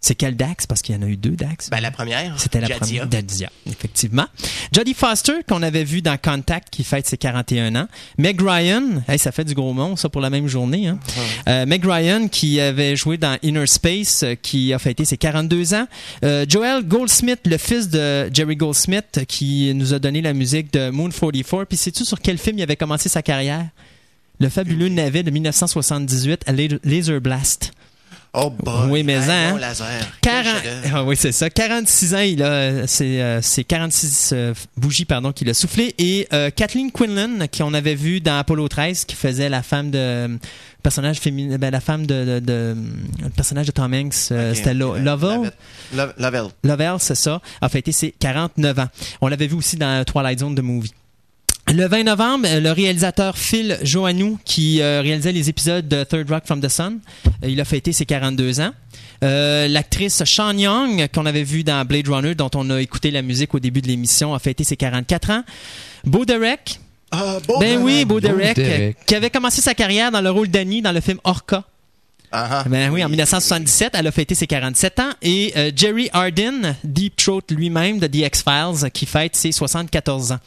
[0.00, 0.66] C'est quel Dax?
[0.66, 1.70] Parce qu'il y en a eu deux Dax.
[1.70, 2.38] Ben, la première.
[2.40, 3.06] C'était la Jadia.
[3.06, 4.26] première Jadia, effectivement.
[4.72, 7.88] Jodie Foster, qu'on avait vu dans Contact, qui fête ses 41 ans.
[8.16, 10.86] Meg Ryan, hey, ça fait du gros monde, ça, pour la même journée.
[10.86, 11.00] Hein.
[11.48, 15.74] Euh, Meg Ryan, qui avait joué dans Inner Space, euh, qui a fêté ses 42
[15.74, 15.86] ans.
[16.24, 20.90] Euh, Joel Goldsmith, le fils de Jerry Goldsmith, qui nous a donné la musique de
[20.90, 21.64] Moon 44.
[21.64, 23.66] Puis sais-tu sur quel film il avait commencé sa carrière?
[24.40, 27.72] Le fabuleux navet de 1978, à La- Laser Blast.
[28.34, 28.90] Oh, boy.
[28.90, 29.56] Oui, mais hein?
[29.58, 29.86] laser.
[30.20, 30.94] Quel 40 chef-d'œuvre.
[30.96, 31.48] Ah oui, c'est ça.
[31.50, 35.94] 46 ans, il a, c'est, euh, c'est 46 euh, bougies, pardon, qu'il a soufflé.
[35.98, 40.38] Et euh, Kathleen Quinlan, qu'on avait vu dans Apollo 13, qui faisait la femme de,
[40.82, 42.76] personnage féminin, ben, la femme de, de, de-
[43.22, 45.50] le personnage de Tom Hanks, euh, c'était Lo- Lovell?
[45.94, 46.46] Lo- Lovell.
[46.64, 48.88] Lovell, c'est ça, a fêté ses 49 ans.
[49.20, 50.92] On l'avait vu aussi dans Twilight Zone de Movie.
[51.74, 56.28] Le 20 novembre, euh, le réalisateur Phil Joannou, qui euh, réalisait les épisodes de Third
[56.30, 58.70] Rock from the Sun, euh, il a fêté ses 42 ans.
[59.22, 63.20] Euh, L'actrice Sean Young, qu'on avait vu dans Blade Runner, dont on a écouté la
[63.22, 65.42] musique au début de l'émission, a fêté ses 44 ans.
[66.04, 68.96] Bo Derek, Ah, bon, ben oui, Bo Bo Derek, Derek.
[69.06, 71.64] qui avait commencé sa carrière dans le rôle d'Annie dans le film Orca.
[72.66, 75.10] Ben oui, en 1977, elle a fêté ses 47 ans.
[75.22, 80.38] Et euh, Jerry Hardin, Deep Throat lui-même de The X-Files, qui fête ses 74 ans.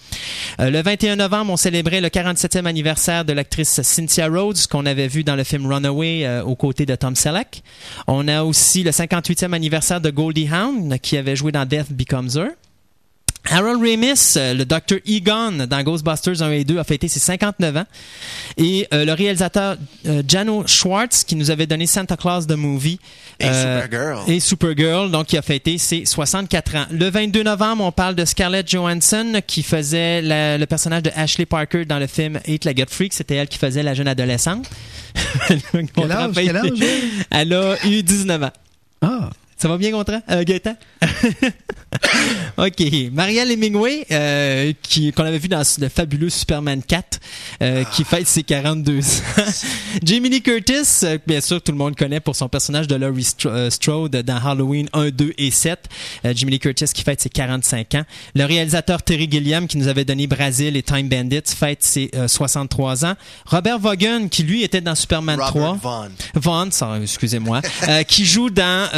[0.60, 5.08] Euh, le 21 novembre, on célébrait le 47e anniversaire de l'actrice Cynthia Rhodes, qu'on avait
[5.08, 7.64] vu dans le film Runaway euh, aux côtés de Tom Selleck.
[8.08, 12.30] On a aussi le 58e anniversaire de Goldie Hawn, qui avait joué dans Death Becomes
[12.36, 12.50] Her.
[13.50, 14.98] Harold Ramis, euh, le Dr.
[15.06, 17.86] Egon dans Ghostbusters 1 et 2, a fêté ses 59 ans.
[18.58, 23.00] Et euh, le réalisateur euh, Jano Schwartz, qui nous avait donné Santa Claus the Movie.
[23.40, 24.20] Et Supergirl.
[24.30, 26.86] Et Supergirl, donc qui a fêté ses 64 ans.
[26.92, 31.48] Le 22 novembre, on parle de Scarlett Johansson, qui faisait la- le personnage de Ashley
[31.48, 33.12] Parker dans le film Hate la Get Freak.
[33.14, 34.70] C'était elle qui faisait la jeune adolescente.
[35.96, 36.70] Quel âge, quel âge,
[37.32, 38.52] Elle a eu 19 ans.
[39.02, 39.30] Ah.
[39.62, 40.24] Ça va bien, Gontran?
[40.32, 40.76] Euh, Gaëtan?
[42.58, 42.84] OK.
[43.12, 47.20] Marielle Hemingway, euh, qui, qu'on avait vu dans le fabuleux Superman 4,
[47.62, 49.04] euh, qui fête ses 42 ans.
[50.04, 53.28] Jamie Lee Curtis, euh, bien sûr, tout le monde connaît pour son personnage de Laurie
[53.46, 55.80] euh, Strode dans Halloween 1, 2 et 7.
[56.26, 58.04] Euh, Jamie Lee Curtis qui fête ses 45 ans.
[58.36, 62.28] Le réalisateur Terry Gilliam, qui nous avait donné Brasil et Time Bandits, fête ses euh,
[62.28, 63.14] 63 ans.
[63.46, 65.52] Robert Vaughan, qui lui était dans Superman 3.
[65.52, 66.12] Robert Vaughn.
[66.36, 68.90] Vaughn, ça, excusez-moi, euh, qui joue dans,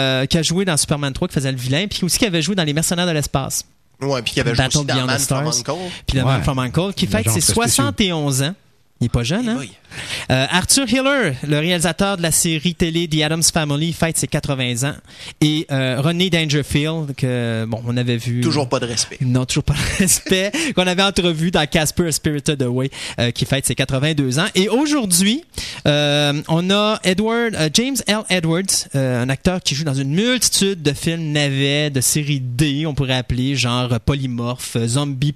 [0.00, 2.42] euh, qui a joué dans Superman 3, qui faisait le vilain, puis aussi qui avait
[2.42, 3.64] joué dans Les Mercenaires de l'espace,
[4.02, 5.74] Ouais, puis y avait joué Battle aussi dans Beyond Man the from Stars.
[5.76, 5.92] Uncle.
[6.06, 6.30] puis le Ouais.
[6.32, 8.54] Man from Uncle, qui fête ses très 71 ans.
[9.00, 9.56] Il est pas jeune, hein?
[9.58, 9.72] Oui.
[10.30, 14.88] Euh, Arthur Hiller, le réalisateur de la série télé The Addams Family, fête ses 80
[14.88, 14.94] ans.
[15.40, 18.40] Et euh, René Dangerfield, que bon, on avait vu.
[18.40, 19.18] Toujours pas de respect.
[19.20, 20.52] Non, toujours pas de respect.
[20.74, 24.46] qu'on avait entrevu dans Casper Spirited Away, euh, qui fête ses 82 ans.
[24.54, 25.44] Et aujourd'hui,
[25.86, 28.18] euh, on a Edward, euh, James L.
[28.28, 28.62] Edwards,
[28.94, 32.94] euh, un acteur qui joue dans une multitude de films navets, de séries D, on
[32.94, 35.34] pourrait appeler, genre polymorphe, zombie,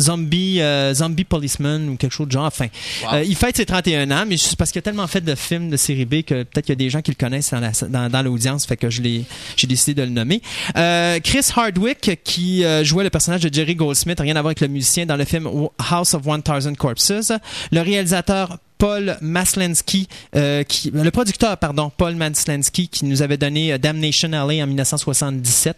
[0.00, 2.46] zombie, euh, zombie policeman ou quelque chose de genre.
[2.46, 2.66] Enfin,
[3.04, 3.20] Wow.
[3.26, 5.76] il fête ses 31 ans, mais c'est parce qu'il a tellement fait de films de
[5.76, 8.08] série B que peut-être qu'il y a des gens qui le connaissent dans, la- dans,
[8.10, 9.24] dans l'audience, fait que j'ai
[9.64, 10.40] décidé de le nommer.
[10.76, 14.60] Euh, Chris Hardwick, qui euh, jouait le personnage de Jerry Goldsmith, rien à voir avec
[14.60, 15.48] le musicien dans le film
[15.90, 17.32] House of 1000 Corpses.
[17.70, 23.72] Le réalisateur Paul Maslensky, euh, qui, le producteur, pardon, Paul Maslensky, qui nous avait donné
[23.72, 25.76] euh, Damnation Alley en 1977,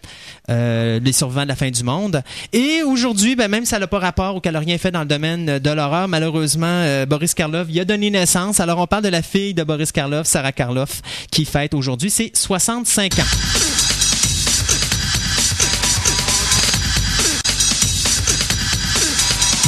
[0.49, 2.23] euh, Les survivants de la fin du monde.
[2.55, 5.01] Et aujourd'hui, ben, même si ça n'a pas rapport ou qu'elle n'a rien fait dans
[5.01, 8.59] le domaine de l'horreur, malheureusement, Boris Karloff y a donné naissance.
[8.59, 12.33] Alors, on parle de la fille de Boris Karloff, Sarah Karloff, qui fête aujourd'hui ses
[12.35, 13.84] 65 ans.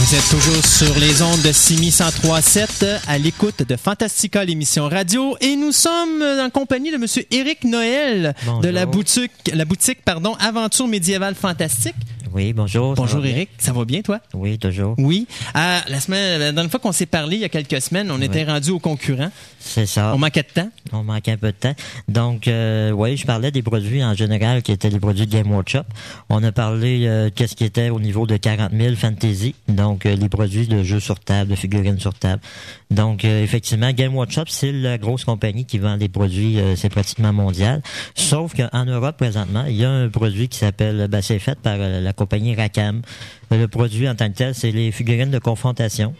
[0.06, 5.36] Vous êtes toujours sur les ondes de Simi 1037 à l'écoute de Fantastica, l'émission radio,
[5.40, 10.36] et nous sommes en compagnie de Monsieur Éric Noël de la boutique, la boutique pardon,
[10.38, 11.96] Aventure médiévale fantastique.
[12.37, 12.92] Oui, bonjour.
[12.92, 13.25] Bonjour?
[13.25, 14.20] Eric, ça va bien toi?
[14.35, 14.94] Oui, toujours.
[14.99, 15.27] Oui.
[15.55, 18.20] Ah, la semaine, la dernière fois qu'on s'est parlé, il y a quelques semaines, on
[18.20, 19.31] était rendu aux concurrents.
[19.59, 20.12] C'est ça.
[20.14, 20.68] On manquait de temps.
[20.92, 21.75] On manquait un peu de temps.
[22.09, 25.51] Donc, euh, oui, je parlais des produits en général qui étaient les produits de Game
[25.51, 25.85] Workshop.
[26.29, 30.14] On a parlé euh, qu'est-ce qui était au niveau de 40 000 fantasy, donc euh,
[30.14, 32.42] les produits de jeux sur table, de figurines sur table.
[32.90, 37.33] Donc, euh, effectivement, Game Workshop, c'est la grosse compagnie qui vend les produits, c'est pratiquement
[37.33, 37.81] mondial.
[38.14, 41.79] Sauf qu'en Europe, présentement, il y a un produit qui s'appelle, ben, c'est fait par
[41.79, 42.25] la compagnie
[42.56, 43.02] Racam.
[43.50, 46.14] Le produit en tant que tel, c'est les figurines de confrontation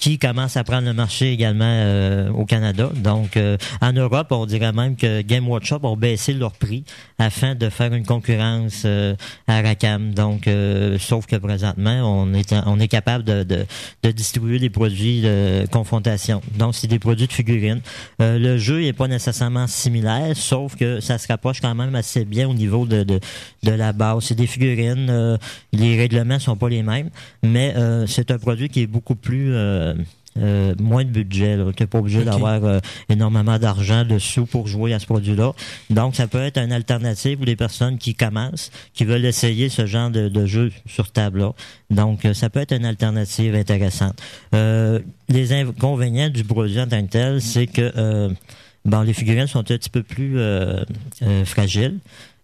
[0.00, 2.90] qui commence à prendre le marché également euh, au Canada.
[2.96, 6.84] Donc, euh, en Europe, on dirait même que Game Workshop ont baissé leur prix
[7.18, 9.14] afin de faire une concurrence euh,
[9.46, 10.14] à Racam.
[10.14, 13.66] Donc, euh, sauf que présentement, on est on est capable de, de,
[14.02, 16.40] de distribuer des produits de confrontation.
[16.56, 17.82] Donc, c'est des produits de figurines.
[18.22, 22.24] Euh, le jeu est pas nécessairement similaire, sauf que ça se rapproche quand même assez
[22.24, 23.20] bien au niveau de, de,
[23.62, 24.24] de la base.
[24.24, 25.36] C'est des figurines, euh,
[25.74, 27.10] les règlements sont pas les mêmes,
[27.42, 27.74] mais
[28.06, 29.52] c'est un produit qui est beaucoup plus
[29.96, 30.04] euh,
[30.38, 31.56] euh, moins de budget.
[31.76, 35.52] Tu n'es pas obligé d'avoir euh, énormément d'argent dessous pour jouer à ce produit-là.
[35.90, 39.86] Donc, ça peut être une alternative pour les personnes qui commencent, qui veulent essayer ce
[39.86, 41.52] genre de, de jeu sur table-là.
[41.90, 44.20] Donc, euh, ça peut être une alternative intéressante.
[44.52, 48.28] Les inconvénients du produit en tant que tel, c'est que
[48.84, 50.38] bon, les figurines sont un petit peu plus
[51.44, 51.98] fragiles.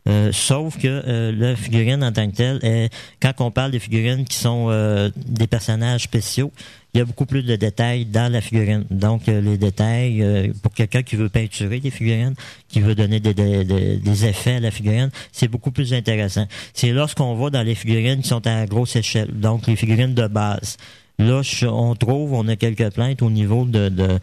[0.09, 2.90] Euh, sauf que euh, la figurine en tant que telle, est,
[3.21, 6.53] quand on parle des figurines qui sont euh, des personnages spéciaux,
[6.95, 8.85] il y a beaucoup plus de détails dans la figurine.
[8.90, 12.35] Donc, euh, les détails, euh, pour quelqu'un qui veut peinturer des figurines,
[12.69, 16.47] qui veut donner des, des, des- effets à la figurine, c'est beaucoup plus intéressant.
[16.73, 20.27] C'est lorsqu'on va dans les figurines qui sont à grosse échelle, donc les figurines de
[20.27, 20.79] base.
[21.19, 23.88] Là, on trouve, on a quelques plaintes au niveau de...
[23.88, 24.19] de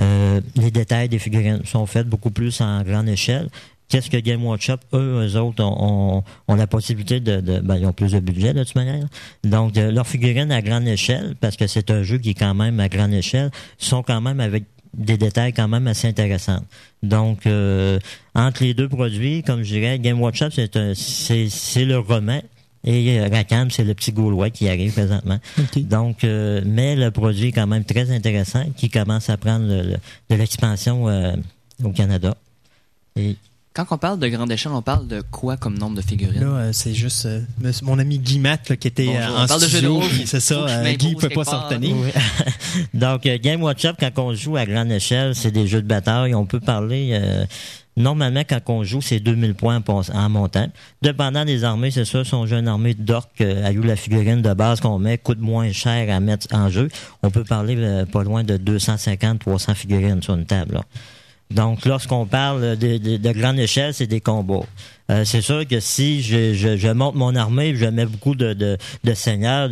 [0.00, 3.48] euh, les détails des figurines sont faits beaucoup plus en grande échelle.
[3.88, 7.76] Qu'est-ce que Game Workshop, eux, eux autres, ont, ont, ont la possibilité de, de ben,
[7.76, 9.06] ils ont plus de budget de toute manière.
[9.44, 12.54] Donc, euh, leurs figurines à grande échelle, parce que c'est un jeu qui est quand
[12.54, 14.64] même à grande échelle, sont quand même avec
[14.96, 16.62] des détails quand même assez intéressants.
[17.02, 17.98] Donc, euh,
[18.34, 22.40] entre les deux produits, comme je dirais, Game Workshop, c'est c'est, le roman.
[22.86, 25.38] Et euh, Rackham, c'est le petit Gaulois qui arrive présentement.
[25.82, 29.82] Donc, euh, mais le produit est quand même très intéressant, qui commence à prendre le-
[29.82, 29.96] le-
[30.30, 31.32] de l'expansion euh,
[31.82, 32.36] au Canada.
[33.16, 33.36] Et
[33.74, 36.40] Quand on parle de grande échelle, on parle de quoi comme nombre de figurines?
[36.40, 37.40] Là, euh, c'est juste euh,
[37.82, 39.20] mon ami Guy Matt là, qui était Bonjour.
[39.20, 39.94] euh, On en parle de jeux de studio.
[40.00, 40.10] rôle.
[40.26, 41.96] C'est ça, euh, Guy peut pas s'en retenir.
[42.94, 45.88] Donc, euh, Game Watch Up, quand on joue à grande échelle, c'est des jeux de
[45.88, 46.34] bataille.
[46.36, 47.10] On peut parler...
[47.12, 47.44] euh,
[47.96, 50.66] Normalement, quand on joue, c'est 2000 points en montant.
[51.00, 53.94] Dépendant des armées, c'est ça, si on joue une armée d'orques, euh, à où la
[53.94, 56.88] figurine de base qu'on met coûte moins cher à mettre en jeu,
[57.22, 60.74] on peut parler euh, pas loin de 250-300 figurines sur une table.
[60.74, 60.82] là.
[61.50, 64.64] Donc, lorsqu'on parle de, de- de grande échelle, c'est des combats.
[65.10, 68.54] Euh, c'est sûr que si je, je, je monte mon armée, je mets beaucoup de,
[68.54, 69.68] de, de seigneurs,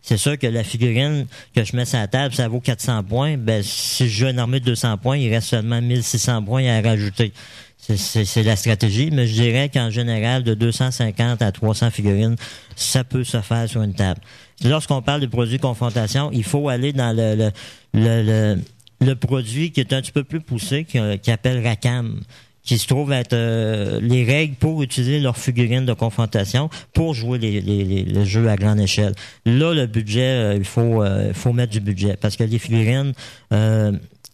[0.00, 3.36] c'est sûr que la figurine que je mets sur la table, ça vaut 400 points.
[3.36, 6.80] Ben, si je joue une armée de 200 points, il reste seulement 1600 points à
[6.80, 7.32] rajouter.
[7.78, 12.36] C'est- la stratégie, mais je dirais qu'en général, de 250 à 300 figurines,
[12.76, 14.20] ça peut se faire sur une table.
[14.64, 18.58] Lorsqu'on parle de produits confrontation, il faut aller dans le, le, le,
[19.00, 22.20] le produit qui est un petit peu plus poussé, qui, qui appelle Racam
[22.66, 27.38] qui se trouve être euh, les règles pour utiliser leurs figurines de confrontation pour jouer
[27.38, 29.14] les, les, les, le jeu à grande échelle.
[29.46, 33.12] Là, le budget, euh, il faut, euh, faut mettre du budget parce que les figurines,
[33.52, 33.92] euh,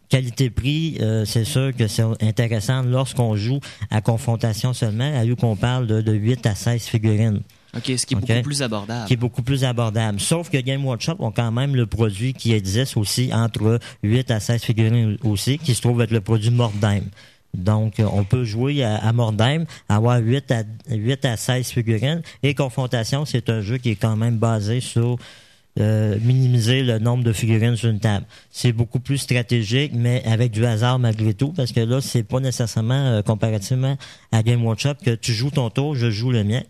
[0.08, 5.86] qualité-prix, c'est sûr que c'est intéressant lorsqu'on joue à confrontation seulement, à lieu qu'on parle
[5.86, 7.40] de, de 8 à 16 figurines
[7.76, 9.06] OK, ce qui est beaucoup plus abordable.
[9.06, 10.20] qui est beaucoup plus abordable.
[10.20, 14.40] Sauf que Game Workshop ont quand même le produit qui existe aussi entre 8 à
[14.40, 17.04] 16 figurines aussi, qui se trouve être le produit Mordheim.
[17.54, 22.22] Donc, euh, on peut jouer à, à Mordheim, avoir 8 à, 8 à 16 figurines.
[22.42, 25.18] Et Confrontation, c'est un jeu qui est quand même basé sur
[25.80, 28.26] euh, minimiser le nombre de figurines sur une table.
[28.50, 32.40] C'est beaucoup plus stratégique, mais avec du hasard malgré tout, parce que là, c'est pas
[32.40, 33.96] nécessairement euh, comparativement
[34.32, 36.62] à Game Workshop que tu joues ton tour, je joue le mien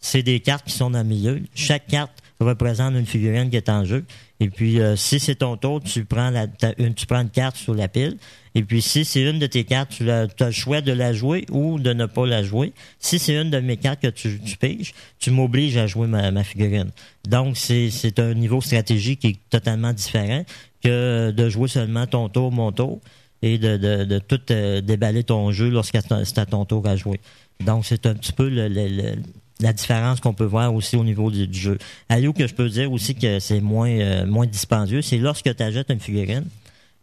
[0.00, 1.42] c'est des cartes qui sont dans le milieu.
[1.54, 4.04] Chaque carte représente une figurine qui est en jeu.
[4.40, 6.46] Et puis, euh, si c'est ton tour, tu prends la,
[6.78, 8.16] une, tu prends une carte sur la pile.
[8.54, 11.44] Et puis, si c'est une de tes cartes, tu as le choix de la jouer
[11.50, 12.72] ou de ne pas la jouer.
[13.00, 16.44] Si c'est une de mes cartes que tu, tu piges, tu m'obliges à jouer ma,
[16.44, 16.90] figurine.
[17.28, 20.44] Donc, c'est c'est un niveau stratégique qui est totalement différent
[20.82, 23.00] que de jouer seulement ton tour, mon tour,
[23.42, 26.94] et de, de, de tout euh, déballer ton jeu lorsque c'est à ton tour à
[26.94, 27.20] jouer.
[27.60, 29.16] Donc, c'est un petit peu le, le- le-
[29.60, 31.78] la différence qu'on peut voir aussi au niveau du, jeu.
[32.08, 35.62] Allô que je peux dire aussi que c'est moins, euh, moins dispendieux, c'est lorsque tu
[35.62, 36.44] achètes une figurine,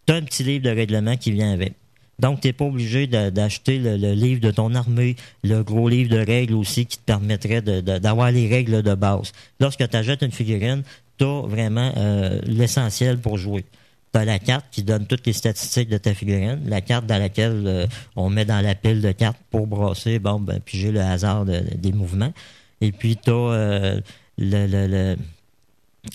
[0.08, 1.74] tu as un petit livre de règlement qui vient avec.
[2.18, 6.26] Donc, tu n'es pas obligé d'acheter le, livre de ton armée, le gros livre de
[6.26, 9.34] règles aussi qui te permettrait d'avoir les règles de base.
[9.60, 10.84] Lorsque tu achètes une figurine,
[11.18, 13.66] tu as vraiment euh, l'essentiel pour jouer.
[14.16, 17.18] Tu as la carte qui donne toutes les statistiques de ta figurine, la carte dans
[17.18, 21.02] laquelle euh, on met dans la pile de cartes pour brasser, bon, ben, piger le
[21.02, 22.32] hasard de- des mouvements.
[22.80, 24.00] Et puis, tu as
[24.38, 25.18] le, le,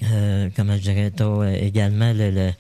[0.05, 1.23] euh, comment je dirais, tu
[1.63, 2.51] également le, le,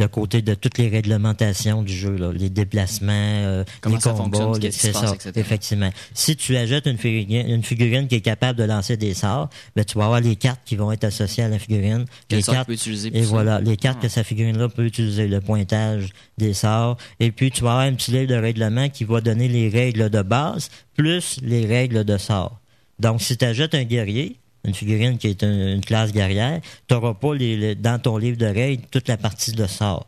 [0.00, 4.70] le côté de toutes les réglementations du jeu, là, les déplacements, euh, les combats, les-
[4.72, 5.32] c'est ça, etc.
[5.36, 5.90] effectivement.
[6.14, 9.84] Si tu achètes une figurine, une figurine qui est capable de lancer des sorts, ben,
[9.84, 12.06] tu vas avoir les cartes qui vont être associées à la figurine.
[12.30, 13.28] Les cartes, utiliser et ça?
[13.28, 14.02] voilà, les cartes Ah.
[14.04, 16.08] que sa figurine-là peut utiliser, le pointage
[16.38, 16.96] des sorts.
[17.20, 20.08] Et puis, tu vas avoir un petit livre de règlement qui va donner les règles
[20.10, 22.58] de base plus les règles de sort.
[22.98, 27.14] Donc, si tu achètes un guerrier, une figurine qui est une, classe guerrière, tu n'auras
[27.14, 27.34] pas
[27.76, 30.06] dans ton livre de règles toute la partie de sort.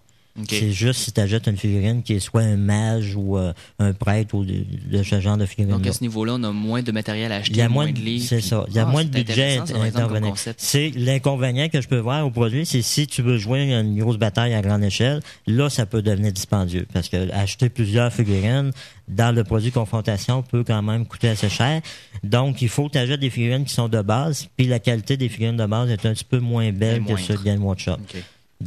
[0.48, 3.92] C'est juste si tu achètes une figurine qui est soit un mage ou euh, un
[3.92, 5.72] prêtre ou de, de ce genre de figurine.
[5.76, 7.84] Donc, à ce niveau-là, on a moins de matériel à acheter, Il y a moins,
[7.84, 8.24] moins de livres.
[8.26, 8.64] c'est puis- ça.
[8.68, 10.34] Il y a Ah, moins de budget à intervenir.
[10.56, 14.16] C'est l'inconvénient que je peux voir au produit, c'est si tu veux jouer une grosse
[14.16, 16.86] bataille à grande échelle, là, ça peut devenir dispendieux.
[16.94, 18.70] Parce que acheter plusieurs figurines
[19.08, 21.82] dans le produit confrontation peut quand même coûter assez cher.
[22.24, 25.16] Donc, il faut que tu achètes des figurines qui sont de base, puis la qualité
[25.18, 27.62] des figurines de base est un petit peu moins belle que ceux de Game.
[27.66, 27.76] OK.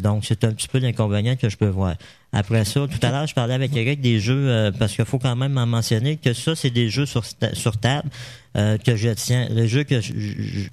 [0.01, 1.95] Donc, c'est un petit peu l'inconvénient que je peux voir.
[2.31, 5.19] Après ça, tout à l'heure, je parlais avec Eric des jeux, euh, parce qu'il faut
[5.19, 8.09] quand même en mentionner que ça, c'est des jeux sur, sur table
[8.57, 9.47] euh, que je tiens.
[9.49, 10.13] Le jeu que je,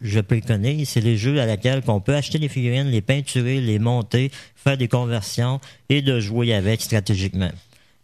[0.01, 3.79] je, préconise, c'est les jeux à laquelle qu'on peut acheter les figurines, les peinturer, les
[3.79, 7.51] monter, faire des conversions et de jouer avec stratégiquement.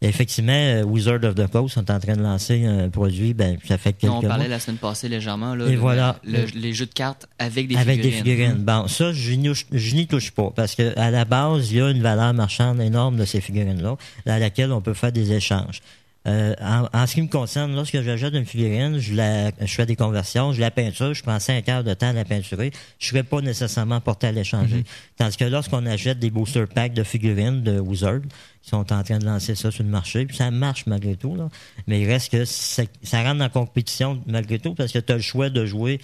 [0.01, 3.79] Effectivement, euh, Wizard of the Coast sont en train de lancer un produit, ben, ça
[3.79, 4.29] fait quelques On mois.
[4.29, 6.21] parlait la semaine passée légèrement, là, Et le- voilà.
[6.25, 8.23] le- les jeux de cartes avec des avec figurines.
[8.25, 8.65] des figurines.
[8.65, 12.01] Bon, ça, je n'y touche- pas parce que à la base, il y a une
[12.03, 15.81] valeur marchande énorme de ces figurines-là, à laquelle on peut faire des échanges.
[16.27, 19.87] Euh, en, en ce qui me concerne, lorsque j'achète une figurine, je, la, je fais
[19.87, 23.07] des conversions, je la peinture, je prends 5 heures de temps à la peinturer, je
[23.07, 24.85] ne serais pas nécessairement porté à l'échanger.
[25.17, 28.19] Tandis que lorsqu'on achète des booster packs de figurines de Wizard,
[28.65, 31.35] ils sont en train de lancer ça sur le marché, puis ça marche malgré tout,
[31.35, 31.49] là.
[31.87, 35.17] mais il reste que ça, ça rentre en compétition malgré tout parce que tu as
[35.17, 35.99] le choix de jouer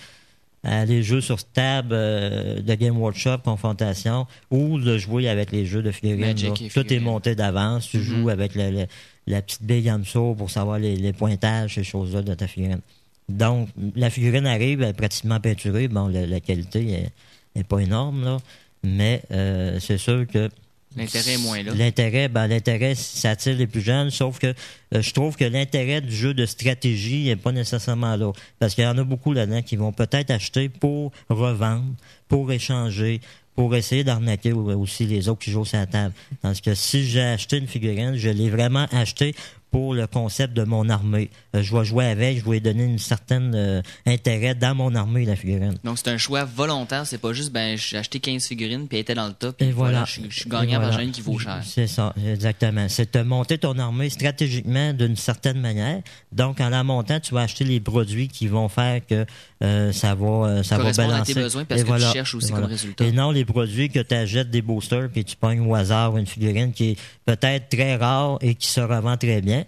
[0.66, 5.66] à les jeux sur table euh, de Game Workshop, confrontation, ou de jouer avec les
[5.66, 6.34] jeux de figurines.
[6.72, 7.86] Tout est monté d'avance.
[7.90, 8.02] Tu Mhm.
[8.04, 8.86] joues avec le- le-
[9.26, 12.80] la petite bille en dessous pour savoir les, les pointages, ces choses-là de ta figurine.
[13.28, 15.88] Donc, la figurine arrive, elle est pratiquement peinturée.
[15.88, 17.12] Bon, la, la qualité est,
[17.58, 18.38] est pas énorme, là.
[18.82, 20.50] Mais euh, c'est sûr que
[20.96, 21.72] L'intérêt est moins là.
[21.74, 24.48] L'intérêt, ben, l'intérêt, ça attire les plus jeunes, sauf que
[24.94, 28.32] euh, je trouve que l'intérêt du jeu de stratégie n'est pas nécessairement là.
[28.58, 31.94] Parce qu'il y en a beaucoup là-dedans qui vont peut-être acheter pour revendre,
[32.28, 33.20] pour échanger,
[33.54, 36.14] pour essayer d'arnaquer au- aussi les autres qui jouent sur la table.
[36.42, 39.34] Parce que si j'ai acheté une figurine, je l'ai vraiment acheté
[39.74, 41.30] pour le concept de mon armée.
[41.56, 45.24] Euh, je vais jouer avec, je vais donner une certaine euh, intérêt dans mon armée,
[45.24, 45.74] la figurine.
[45.82, 47.04] Donc, c'est un choix volontaire.
[47.08, 49.60] C'est pas juste, ben, j'ai acheté 15 figurines, puis elle était dans le top.
[49.60, 50.04] Et puis voilà.
[50.04, 50.90] je, suis- je suis gagnant voilà.
[50.90, 51.60] par une qui vaut cher.
[51.64, 52.86] C'est ça, exactement.
[52.88, 56.02] C'est de monter ton armée stratégiquement d'une certaine manière.
[56.30, 59.26] Donc, en la montant, tu vas acheter les produits qui vont faire que
[59.64, 61.34] euh, ça va, ça va à balancer.
[61.34, 63.04] tes besoins parce Et que tu cherches aussi comme résultat.
[63.04, 66.26] Et non les produits que tu achètes des boosters puis tu pognes au hasard une
[66.26, 69.63] figurine qui est peut-être très rare et qui se revend très bien.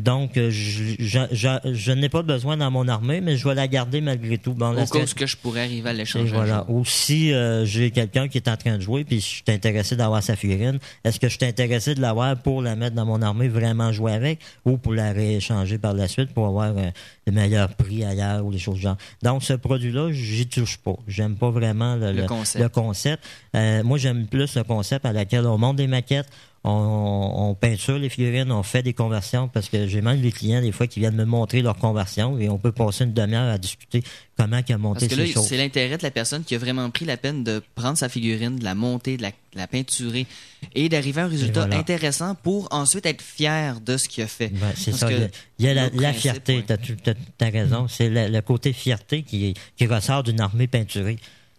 [0.00, 3.54] Donc, euh, je, je, je- je n'ai pas besoin dans mon armée, mais je vais
[3.54, 4.54] la garder malgré tout.
[4.54, 6.32] Bon, Au cas que je pourrais arriver à l'échanger.
[6.32, 6.64] voilà.
[6.68, 9.96] Ou si euh, j'ai quelqu'un qui est en train de jouer, puis je suis intéressé
[9.96, 13.20] d'avoir sa figurine, est-ce que je suis intéressé de l'avoir pour la mettre dans mon
[13.20, 16.90] armée, vraiment jouer avec, ou pour la rééchanger par la suite pour avoir euh,
[17.26, 18.96] le meilleur prix ailleurs ou les choses du genre?
[19.22, 20.96] Donc ce produit-là, j'y touche pas.
[21.08, 22.62] J'aime pas vraiment le, Le le- concept.
[22.62, 23.24] le concept.
[23.54, 26.28] Euh, moi, j'aime plus le concept à laquelle on monte des maquettes.
[26.62, 30.60] On, on peinture les figurines, on fait des conversions parce que j'ai même des clients
[30.60, 33.56] des fois qui viennent me montrer leur conversion et on peut passer une demi-heure à
[33.56, 34.02] discuter
[34.36, 36.90] comment ils ont monté Parce que là, c'est l'intérêt de la personne qui a vraiment
[36.90, 40.26] pris la peine de prendre sa figurine, de la monter, de la, de la peinturer
[40.74, 41.78] et d'arriver à un résultat voilà.
[41.78, 44.48] intéressant pour ensuite être fier de ce qu'il a fait.
[44.48, 45.10] Ben, c'est ça.
[45.10, 46.62] Il y a, a la, fierté.
[46.66, 46.94] tu
[47.40, 47.88] as, raison.
[47.88, 51.16] C'est le, le côté fierté qui, qui ressort d'une armée peinturée.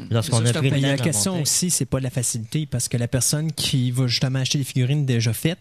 [0.09, 1.43] Lorsqu'on C'est a pris la question monter.
[1.43, 4.63] aussi, c'est pas de la facilité, parce que la personne qui va justement acheter des
[4.63, 5.59] figurines déjà faites,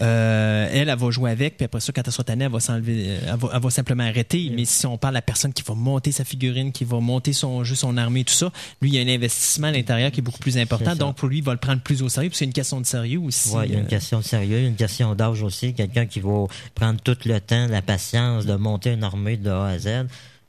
[0.00, 2.60] euh, elle, elle va jouer avec, puis après ça, quand elle sera tannée, elle va
[2.60, 4.50] s'enlever, euh, elle va, elle va simplement arrêter.
[4.54, 7.32] Mais si on parle de la personne qui va monter sa figurine, qui va monter
[7.32, 10.20] son jeu, son armée, tout ça, lui, il y a un investissement à l'intérieur qui
[10.20, 10.94] est beaucoup plus important.
[10.94, 12.86] Donc, pour lui, il va le prendre plus au sérieux, puis c'est une question de
[12.86, 13.50] sérieux aussi.
[13.50, 15.74] Ouais, il y a une euh, question de sérieux, une question d'âge aussi.
[15.74, 19.66] Quelqu'un qui va prendre tout le temps, la patience de monter une armée de A
[19.66, 19.88] à Z.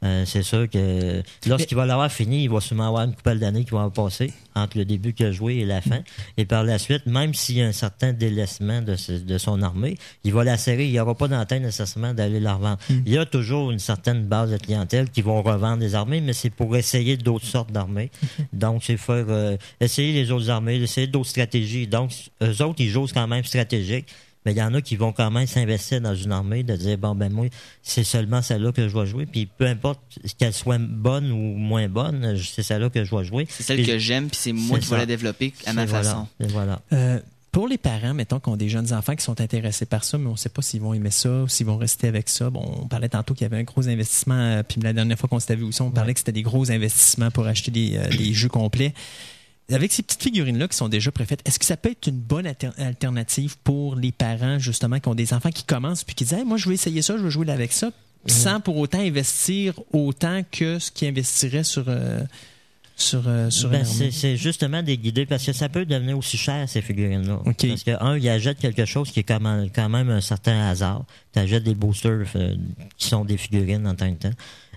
[0.02, 3.66] Euh, c'est sûr que lorsqu'il va l'avoir fini, il va sûrement avoir une couple d'années
[3.66, 6.00] qui vont passer entre le début qu'il a joué et la fin.
[6.38, 9.62] Et par la suite, même s'il y a un certain délaissement de, ce- de son
[9.62, 10.86] armée, il va la serrer.
[10.86, 12.78] Il n'y aura pas d'antenne nécessairement d'aller la revendre.
[12.90, 16.34] Il y a toujours une certaine base de clientèle qui vont revendre des armées, mais
[16.34, 18.10] c'est pour essayer d'autres sortes d'armées.
[18.54, 21.88] Donc, c'est faire euh, essayer les autres armées, essayer d'autres stratégies.
[21.88, 24.08] Donc, eux autres, ils jouent quand même stratégique.
[24.46, 26.98] Mais il y en a qui vont quand même s'investir dans une armée, de dire,
[26.98, 27.48] bon, ben moi,
[27.84, 29.26] c'est seulement celle-là que je dois jouer.
[29.26, 30.00] Puis peu importe
[30.38, 33.46] qu'elle soit bonne ou moins bonne, c'est celle-là que je dois jouer.
[33.50, 36.04] C'est celle Puis- que j'aime, puis c'est moi qui vais la développer à ma voilà,
[36.04, 36.28] façon.
[36.40, 36.82] voilà.
[36.94, 37.20] Euh,
[37.52, 40.28] pour les parents, mettons, qui ont des jeunes enfants qui sont intéressés par ça, mais
[40.28, 42.50] on ne sait pas s'ils vont aimer ça ou s'ils vont rester avec ça.
[42.52, 45.28] Bon, on parlait tantôt qu'il y avait un gros investissement, euh, puis la dernière fois
[45.28, 48.08] qu'on s'était vu aussi, on parlait que c'était des gros investissements pour acheter des, euh,
[48.16, 48.94] des jeux complets.
[49.72, 52.46] Avec ces petites figurines-là qui sont déjà préfaites, est-ce que ça peut être une bonne
[52.48, 56.34] alter- alternative pour les parents, justement, qui ont des enfants qui commencent puis qui disent
[56.34, 57.92] Hey, Moi, je veux essayer ça, je veux jouer avec ça,
[58.26, 62.20] sans pour autant investir autant que ce qu'ils investiraient sur, euh,
[62.98, 66.68] sur, euh, sur Ben, c'est, justement des guidés parce que ça peut devenir aussi cher
[66.68, 67.40] ces figurines-là.
[67.46, 67.68] OK.
[67.68, 70.68] Parce que un, ils achètent quelque chose qui est quand même, quand même un certain
[70.68, 71.06] hasard.
[71.32, 72.56] Tu achètes des boosters euh,
[72.98, 74.34] qui sont des figurines en tant que temps.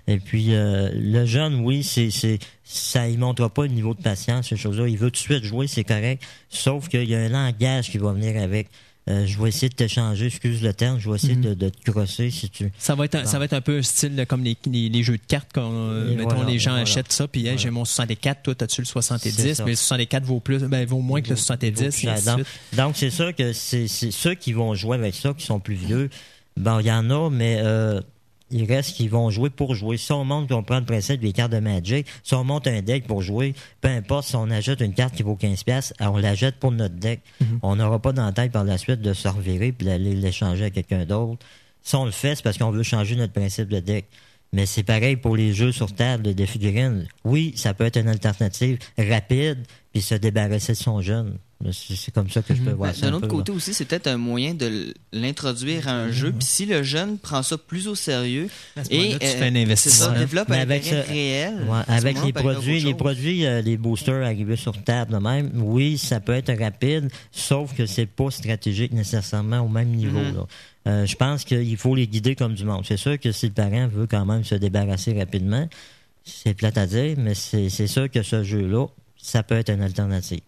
[0.07, 4.01] Et puis euh, le jeune, oui, c'est, c'est ça il montrera pas le niveau de
[4.01, 4.87] patience ces choses-là.
[4.87, 6.21] Il veut tout de suite jouer, c'est correct.
[6.49, 8.67] Sauf qu'il y a un langage qui va venir avec.
[9.09, 11.91] Euh, je vais essayer de t'échanger, excuse le terme, je vais essayer de, de te
[11.91, 12.71] crosser si tu.
[12.77, 15.03] Ça va être un, ça va être un peu un style comme les, les, les
[15.03, 16.83] jeux de cartes qu'on euh, Et mettons voilà, les gens voilà.
[16.83, 19.65] achètent ça puis hey, j'ai mon 64 toi t'as-tu le C'est 70 ça.
[19.65, 22.45] mais le 64 vaut plus ben vaut moins que le 70 et ainsi de
[22.77, 26.09] donc, c'est sûr que c'est ceux qui vont jouer avec ça, qui sont plus vieux,
[26.55, 27.99] ben il y en a, mais euh,
[28.53, 29.97] il reste qui vont jouer pour jouer.
[29.97, 32.81] Si on montre qu'on prend le principe des cartes de Magic, si on monte un
[32.81, 36.17] deck pour jouer, peu importe si on achète une carte qui vaut 15$, piastres, on
[36.17, 37.21] l'achète pour notre deck.
[37.61, 40.65] On n'aura pas dans la tête par la suite de se revirer puis d'aller l'échanger
[40.65, 41.45] à quelqu'un d'autre.
[41.81, 44.05] Si on le fait, c'est parce qu'on veut changer notre principe de deck.
[44.53, 47.07] Mais c'est pareil pour les jeux sur table des figurines.
[47.25, 49.57] Oui, ça peut être une alternative rapide,
[49.91, 51.39] puis se débarrasser de son jeune.
[51.71, 53.05] C'est c'est comme ça que je peux voir Ben, ça.
[53.05, 56.31] D'un un autre peu, côté aussi, c'est peut-être un moyen de l'introduire à un jeu.
[56.31, 58.49] Puis si le jeune prend ça plus au sérieux
[58.89, 60.05] et euh, fais un c'est investissement.
[60.07, 61.55] ça, développe Mais un avec réel.
[61.69, 65.97] Ouais, avec les produits, les produits, euh, les boosters arrivés sur table de même, oui,
[65.97, 70.19] ça peut être rapide, sauf que c'est pas stratégique nécessairement au même niveau.
[70.19, 70.35] Mhm.
[70.35, 70.45] là.
[70.85, 72.83] Euh, je pense qu'il faut les guider comme du monde.
[72.85, 75.67] C'est sûr que si le parent veut quand même se débarrasser rapidement,
[76.25, 78.87] c'est plate à dire, mais c'est c'est sûr que ce jeu-là,
[79.17, 80.41] ça peut être une alternative.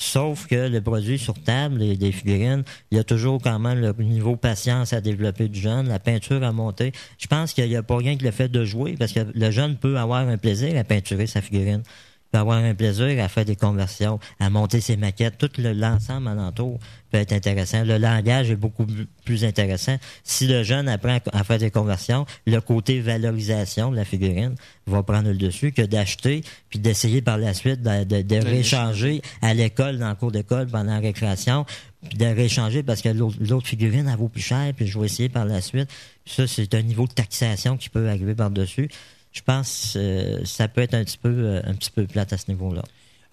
[0.00, 3.80] Sauf que le produit sur table, les, des figurines, il y a toujours quand même
[3.80, 6.92] le niveau patience à développer du jeune, la peinture à monter.
[7.18, 9.50] Je pense qu'il n'y a pas rien que le fait de jouer, parce que le
[9.50, 11.82] jeune peut avoir un plaisir à peinturer sa figurine.
[12.30, 15.38] Peut avoir un plaisir à faire des conversions, à monter ses maquettes.
[15.38, 16.78] Tout le- l'ensemble alentour
[17.10, 17.84] peut être intéressant.
[17.84, 18.86] Le langage est beaucoup
[19.24, 19.96] plus intéressant.
[20.24, 24.56] Si le jeune apprend à faire des conversions, le côté valorisation de la figurine
[24.86, 29.22] va prendre le dessus que d'acheter puis d'essayer par la suite de, de, de rééchanger
[29.40, 31.64] à l'école, dans le cours d'école, pendant la récréation,
[32.10, 35.06] puis de rééchanger parce que l'autre l'autre figurine, elle vaut plus cher, puis je vais
[35.06, 35.88] essayer par la suite.
[36.26, 38.90] Ça, c'est un niveau de taxation qui peut arriver par-dessus.
[39.32, 42.32] Je pense que euh, ça peut être un petit peu, euh, un petit peu plate
[42.32, 42.82] à ce niveau-là.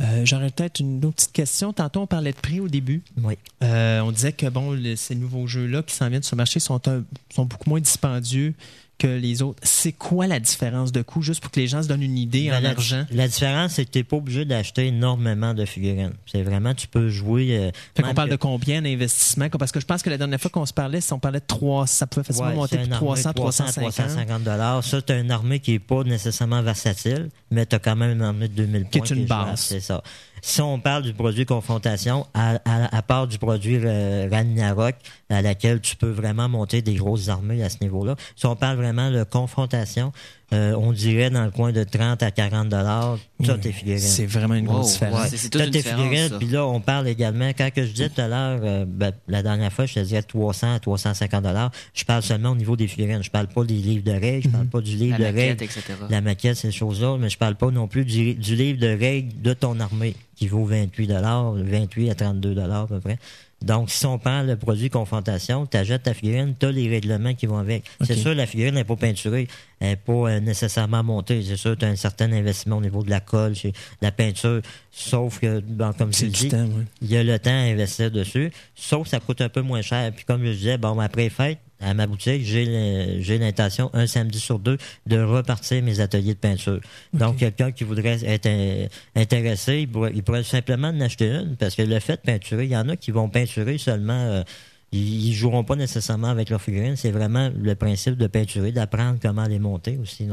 [0.01, 1.71] Euh, J'aurais peut-être une autre petite question.
[1.71, 3.01] Tantôt, on parlait de prix au début.
[3.23, 3.35] Oui.
[3.63, 6.81] Euh, on disait que bon, ces nouveaux jeux-là qui s'en viennent sur le marché sont,
[6.89, 8.53] un- sont beaucoup moins dispendieux
[8.97, 9.59] que les autres.
[9.63, 12.49] C'est quoi la différence de coût, juste pour que les gens se donnent une idée
[12.49, 13.05] Ben, en la, argent?
[13.11, 16.13] la différence, c'est que tu n'es pas obligé d'acheter énormément de figurines.
[16.25, 17.57] C'est vraiment, tu peux jouer.
[17.57, 19.49] euh, Fait qu'on parle que- de combien d'investissement?
[19.49, 21.45] Parce que je pense que la dernière fois qu'on se parlait, si on parlait de
[21.45, 23.93] 300, ça pouvait facilement Ouais, monter de une armée 300, 350.
[23.93, 24.83] 350 dollars.
[24.83, 28.21] Ça, c'est une armée qui est pas nécessairement versatile, mais tu as quand même une
[28.21, 29.59] armée de 2000 Qui est une base.
[29.59, 30.01] C'est ça.
[30.47, 34.93] Si on parle du produit confrontation, à, à- à part du produit euh, Ragnarok,
[35.31, 38.77] à laquelle tu peux vraiment monter des grosses armées à ce niveau-là, si on parle
[38.77, 40.11] vraiment de confrontation,
[40.53, 43.99] euh, on dirait dans le coin de 30 à 40 dollars, toutes tes figurines.
[43.99, 45.21] C'est vraiment une grosse Wow, différence.
[45.23, 45.27] ouais.
[45.29, 47.91] C'est- c'est toute T'as une tes figurines, puis là, on parle également, quand que je
[47.91, 51.43] disais tout à l'heure, euh, ben, la dernière fois, je te disais 300 à 350
[51.43, 51.71] dollars.
[51.93, 53.23] Je parle seulement au niveau des figurines.
[53.23, 55.59] Je parle pas des livres de règles, je parle pas du livre La de maquette,
[55.59, 55.81] règles, etc.
[56.09, 59.41] la maquette, ces choses-là, mais je parle pas non plus du, du livre de règles
[59.41, 63.17] de ton armée, qui vaut 28 dollars, 28 à 32 dollars à peu près.
[63.61, 67.33] Donc, si on prend le produit confrontation, tu achètes ta figurine, tu as les règlements
[67.33, 67.83] qui vont avec.
[68.01, 69.47] C'est sûr, la figurine n'est pas peinturée,
[69.79, 71.41] elle n'est pas euh, nécessairement montée.
[71.43, 74.61] C'est sûr, tu as un certain investissement au niveau de la colle, chez la peinture,
[74.91, 76.67] sauf que, bon, comme tu le dis, ouais.
[77.01, 79.81] il y a le temps à investir dessus, sauf que ça coûte un peu moins
[79.81, 80.11] cher.
[80.15, 84.59] Puis comme je disais, bon, après fête, à ma boutique, j'ai l'intention, un samedi sur
[84.59, 86.81] deux, de repartir mes ateliers de peinture.
[87.13, 91.55] Donc, quelqu'un qui voudrait être euh, intéressé, il pourrait, il pourrait simplement en acheter une,
[91.55, 94.13] parce que le fait de peinturer, il y en a qui vont peinturer seulement...
[94.13, 94.43] euh,
[94.91, 96.95] ils, joueront pas nécessairement avec leur figurine.
[96.95, 100.27] C'est vraiment le principe de peinturer, d'apprendre comment les monter aussi.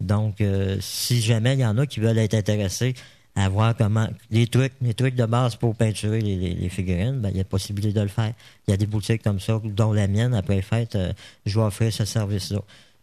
[0.00, 2.94] Donc, euh, si jamais il y en a qui veulent être intéressés
[3.36, 7.20] à voir comment les trucs, les trucs de base pour peinturer les, les- les figurines,
[7.20, 8.32] ben, il y a possibilité de le faire.
[8.66, 11.12] Il y a des boutiques comme ça, dont la mienne, après fête, euh,
[11.44, 12.60] je vais offrir ce service-là.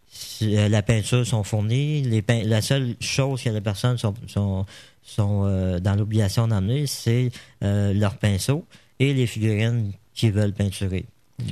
[0.08, 2.02] Si, euh, la peinture sont fournies.
[2.02, 4.66] Les la seule chose que les personnes sont, sont,
[5.02, 7.30] sont euh, dans l'obligation d'emmener, c'est
[7.62, 8.64] euh, leur pinceau
[9.00, 11.06] et les figurines qu'ils veulent peinturer.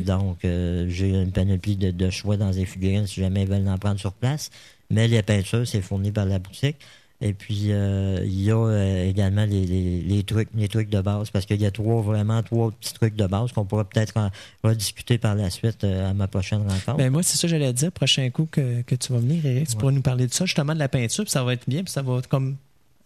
[0.04, 3.66] Donc, euh, j'ai une panoplie de, de choix dans les figurines si jamais ils veulent
[3.68, 4.50] en prendre sur place.
[4.90, 6.76] Mais les peintures, c'est fourni par la boutique.
[7.24, 11.00] Et puis, euh, il y a euh, également les, les, les trucs les trucs de
[11.00, 14.16] base, parce qu'il y a trois, vraiment trois petits trucs de base qu'on pourra peut-être
[14.16, 14.30] en
[14.64, 16.96] rediscuter par la suite euh, à ma prochaine rencontre.
[16.96, 17.92] Ben moi, c'est ça que j'allais dire.
[17.92, 20.74] Prochain coup que, que tu vas venir, Eric, tu pourras nous parler de ça, justement
[20.74, 22.56] de la peinture, puis ça va être bien, puis ça va être comme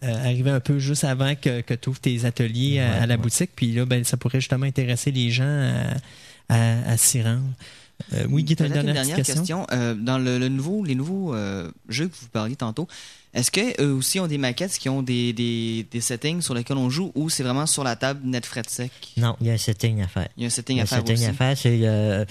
[0.03, 3.07] euh, arriver un peu juste avant que, que tu ouvres tes ateliers à, Ouais, à
[3.07, 3.21] la ouais.
[3.21, 5.45] boutique, puis là, ben, ça pourrait justement intéresser les gens
[6.49, 7.43] à, à, à s'y rendre.
[8.13, 9.67] Euh, oui, Guy, tu as une dernière, question?
[9.73, 12.87] Euh, dans le, le nouveau, les nouveaux euh, jeux que vous parliez tantôt,
[13.37, 16.89] est-ce qu'eux aussi ont des maquettes qui ont des, des, des settings sur lesquels on
[16.89, 18.91] joue ou c'est vraiment sur la table net fret sec?
[19.19, 20.29] Non, il y a un setting à faire.
[20.39, 21.27] Il y a un setting à faire setting aussi.
[21.27, 22.25] à faire, c'est euh,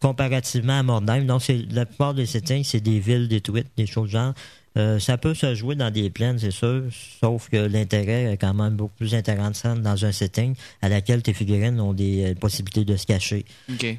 [0.00, 1.26] comparativement à Mordheim.
[1.26, 4.32] Donc, c'est la plupart des settings, c'est des villes détruites, des choses genre.
[4.78, 6.84] Euh, ça peut se jouer dans des plaines, c'est sûr,
[7.20, 11.32] sauf que l'intérêt est quand même beaucoup plus intéressant dans un setting à laquelle tes
[11.32, 13.44] figurines ont des euh, possibilités de se cacher.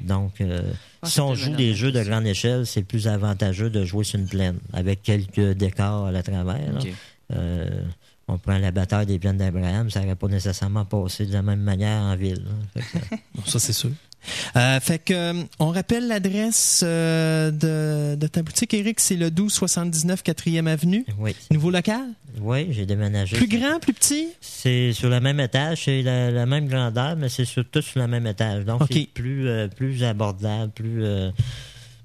[0.02, 0.62] Donc, euh,
[1.02, 4.18] Ah, si on joue des jeux de grande échelle, c'est plus avantageux de jouer sur
[4.18, 6.72] une plaine, avec quelques décors à la travers.
[7.32, 7.82] Euh,
[8.28, 11.60] on prend la bataille des plaines d'Abraham, ça n'aurait pas nécessairement passé de la même
[11.60, 12.44] manière en ville.
[12.76, 12.82] là.
[13.46, 13.90] Ça, c'est sûr.
[14.56, 19.26] Euh, fait que, euh, on rappelle l'adresse euh, de, de ta boutique, Eric, c'est le
[19.30, 21.04] 1279 4e Avenue.
[21.18, 22.02] oui, Nouveau local?
[22.40, 23.36] oui j'ai déménagé.
[23.36, 24.28] Plus grand, plus petit?
[24.40, 28.00] C'est sur le même étage, c'est la, la même grandeur, mais c'est sur, tout sur
[28.00, 28.64] le même étage.
[28.64, 31.02] Donc, c'est plus, plus abordable, plus,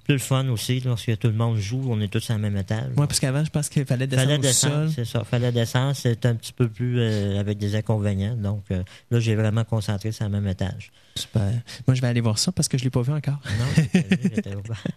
[0.06, 0.80] plus le fun aussi.
[0.80, 2.92] Lorsque tout le monde joue, on est tous sur le même étage.
[2.96, 5.24] Moi, parce qu'avant, je pense qu'il fallait descendre Fallait descendre, c'est ça.
[5.24, 8.36] Fallait descendre, c'est un petit peu plus euh, avec des inconvénients.
[8.36, 10.92] Donc, euh, là, j'ai vraiment concentré sur le même étage.
[11.16, 11.52] Super.
[11.88, 13.40] Moi, je vais aller voir ça parce que je l'ai pas vu encore.
[13.60, 14.02] Non.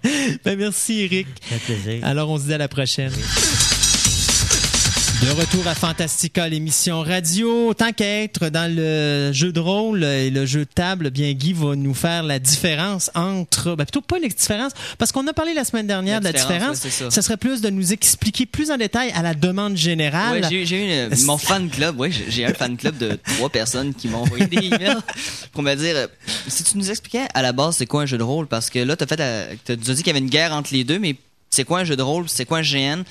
[0.45, 1.27] Ben, merci, Eric.
[1.41, 2.05] Fait plaisir.
[2.05, 3.13] Alors, on se dit à la prochaine.
[5.23, 7.75] De retour à Fantastica, l'émission radio.
[7.75, 11.53] Tant qu'à être dans le jeu de rôle et le jeu de table, bien Guy
[11.55, 15.55] va nous faire la différence entre, ben plutôt pas la différence, parce qu'on a parlé
[15.55, 17.23] la semaine dernière La de la différence, ouais, ça.
[17.23, 20.41] serait plus de nous expliquer plus en détail à la demande générale.
[20.41, 21.99] Ouais, j'ai eu mon fan club.
[21.99, 24.97] Ouais, j'ai un fan club de trois personnes qui m'ont envoyé des emails
[25.53, 26.07] pour me dire euh,
[26.47, 28.47] si tu nous expliquais à la base c'est quoi un jeu de rôle?
[28.47, 30.85] Parce que là t'as fait la- as dit qu'il y avait une guerre entre les
[30.85, 31.17] deux mais
[31.51, 32.29] c'est quoi un jeu de rôle?
[32.29, 33.03] C'est quoi un GN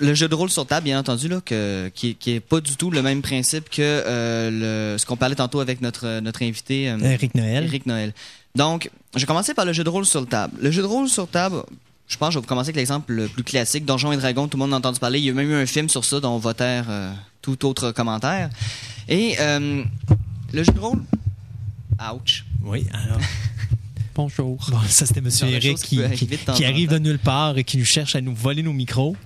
[0.00, 2.76] le jeu de rôle sur table, bien entendu, là, que, qui, qui est pas du
[2.76, 6.90] tout le même principe que euh, le, ce qu'on parlait tantôt avec notre, notre invité
[6.90, 7.64] euh, Eric Noël.
[7.64, 8.12] Eric Noël.
[8.54, 10.54] Donc, je vais commencer par le jeu de rôle sur le table.
[10.60, 11.62] Le jeu de rôle sur table,
[12.08, 14.48] je pense que je vais vous commencer avec l'exemple le plus classique, Donjons et Dragons,
[14.48, 15.18] tout le monde a entendu parler.
[15.18, 17.64] Il y a même eu un film sur ça dont on va taire euh, tout
[17.66, 18.50] autre commentaire.
[19.08, 19.82] Et euh,
[20.52, 21.02] le jeu de rôle...
[22.14, 22.46] Ouch.
[22.64, 23.20] Oui, alors.
[24.20, 24.58] Bonjour.
[24.70, 25.98] Bon, ça, c'était Monsieur Eric qui
[26.54, 29.16] qui, arrive de nulle part et qui nous cherche à nous voler nos micros.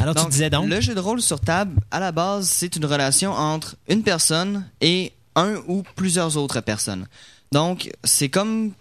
[0.00, 0.68] Alors, tu disais donc?
[0.68, 4.66] Le jeu de rôle sur table, à la base, c'est une relation entre une personne
[4.80, 7.06] et un ou plusieurs autres personnes.
[7.52, 8.72] Donc, c'est comme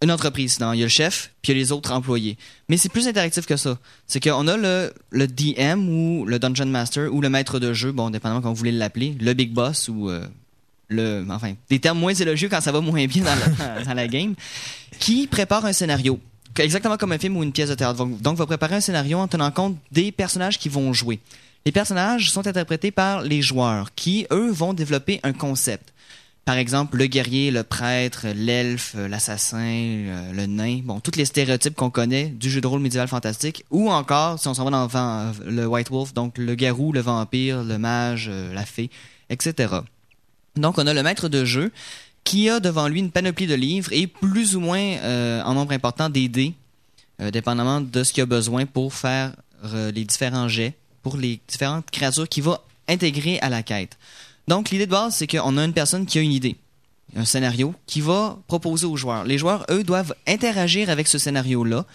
[0.00, 0.60] une entreprise.
[0.60, 2.38] Non, il y a le chef, puis il y a les autres employés.
[2.68, 3.78] Mais c'est plus interactif que ça.
[4.06, 7.90] C'est qu'on a le, le DM ou le Dungeon Master ou le maître de jeu,
[7.90, 10.24] bon, dépendamment comment vous voulez l'appeler, le Big Boss ou euh,
[10.88, 11.24] le...
[11.30, 14.34] Enfin, des termes moins élogieux quand ça va moins bien dans la, dans la game,
[14.98, 16.18] qui prépare un scénario.
[16.58, 18.04] Exactement comme un film ou une pièce de théâtre.
[18.04, 21.20] Donc, va préparer un scénario en tenant compte des personnages qui vont jouer.
[21.64, 25.92] Les personnages sont interprétés par les joueurs qui, eux, vont développer un concept.
[26.44, 31.74] Par exemple, le guerrier, le prêtre, l'elfe, l'assassin, euh, le nain, bon, tous les stéréotypes
[31.74, 34.82] qu'on connaît du jeu de rôle médiéval fantastique, ou encore, si on s'en va dans
[34.84, 38.88] le, van- le White Wolf, donc le garou, le vampire, le mage, euh, la fée,
[39.28, 39.74] etc.
[40.60, 41.72] Donc, on a le maître de jeu
[42.24, 45.72] qui a devant lui une panoplie de livres et plus ou moins, euh, en nombre
[45.72, 46.54] important, des dés,
[47.20, 49.32] euh, dépendamment de ce qu'il a besoin pour faire
[49.64, 53.96] euh, les différents jets, pour les différentes créatures qu'il va intégrer à la quête.
[54.46, 56.56] Donc, l'idée de base, c'est qu'on a une personne qui a une idée,
[57.16, 59.24] un scénario, qui va proposer aux joueurs.
[59.24, 61.86] Les joueurs, eux, doivent interagir avec ce scénario-là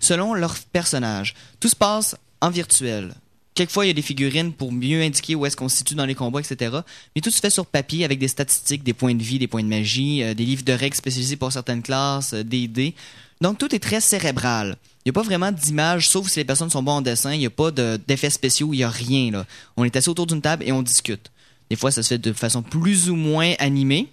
[0.00, 1.34] selon leur personnage.
[1.60, 3.14] Tout se passe en virtuel.
[3.54, 6.06] Quelquefois, il y a des figurines pour mieux indiquer où est-ce qu'on se situe dans
[6.06, 6.74] les combats, etc.
[7.14, 9.62] Mais tout se fait sur papier avec des statistiques, des points de vie, des points
[9.62, 12.94] de magie, euh, des livres de règles spécialisés pour certaines classes, euh, des dés.
[13.42, 14.76] Donc, tout est très cérébral.
[15.04, 17.34] Il n'y a pas vraiment d'image, sauf si les personnes sont bonnes en dessin.
[17.34, 19.32] Il n'y a pas de- d'effets spéciaux, il n'y a rien.
[19.32, 19.46] Là.
[19.76, 21.30] On est assis autour d'une table et on discute.
[21.68, 24.08] Des fois, ça se fait de façon plus ou moins animée.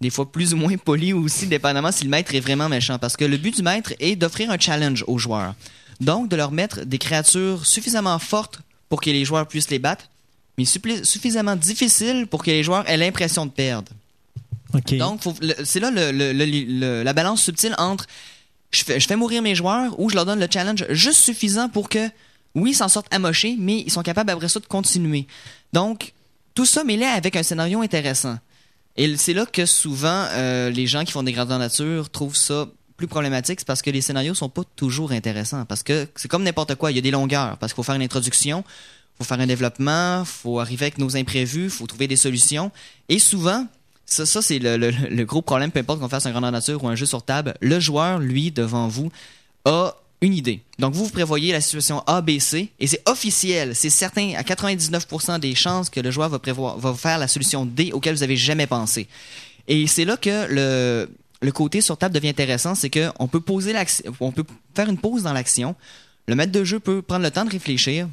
[0.00, 2.98] Des fois, plus ou moins poli aussi, dépendamment si le maître est vraiment méchant.
[2.98, 5.54] Parce que le but du maître est d'offrir un challenge aux joueurs.
[6.00, 8.60] Donc, de leur mettre des créatures suffisamment fortes
[8.90, 10.10] pour que les joueurs puissent les battre,
[10.58, 13.90] mais suffisamment difficiles pour que les joueurs aient l'impression de perdre.
[14.98, 15.22] Donc,
[15.64, 18.06] c'est là le- le- le- le- la balance subtile entre
[18.70, 21.68] je fais, je fais mourir mes joueurs ou je leur donne le challenge juste suffisant
[21.68, 22.08] pour que,
[22.54, 25.26] oui, ils s'en sortent amochés, mais ils sont capables après ça de continuer.
[25.72, 26.12] Donc,
[26.54, 28.38] tout ça mêlé avec un scénario intéressant.
[28.96, 32.68] Et c'est là que souvent, euh, les gens qui font des grandeurs nature trouvent ça
[33.00, 35.64] plus problématique, c'est parce que les scénarios sont pas toujours intéressants.
[35.64, 37.56] Parce que c'est comme n'importe quoi, il y a des longueurs.
[37.56, 38.62] Parce qu'il faut faire une introduction,
[39.16, 42.70] faut faire un développement, faut arriver avec nos imprévus, faut trouver des solutions.
[43.08, 43.66] Et souvent,
[44.04, 47.06] ça, c'est le gros problème, peu importe qu'on fasse un grandeur nature ou un jeu
[47.06, 49.10] sur table, le joueur, lui, devant vous,
[49.64, 50.60] a une idée.
[50.78, 53.74] Donc, vous, vous prévoyez la situation A, B, C, et c'est officiel.
[53.74, 57.64] C'est certain, à 99% des chances que le joueur va, prévoir, va faire la solution
[57.64, 59.08] D auquel vous avez jamais pensé.
[59.68, 61.08] Et c'est là que le,
[61.42, 64.98] le côté sur table devient intéressant, c'est qu'on peut poser l'action, on peut faire une
[64.98, 65.74] pause dans l'action.
[66.28, 68.08] Le maître de jeu peut prendre le temps de réfléchir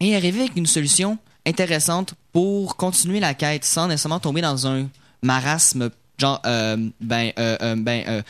[0.00, 4.88] et arriver avec une solution intéressante pour continuer la quête sans nécessairement tomber dans un
[5.22, 8.22] marasme genre euh, ben euh, euh, ben euh,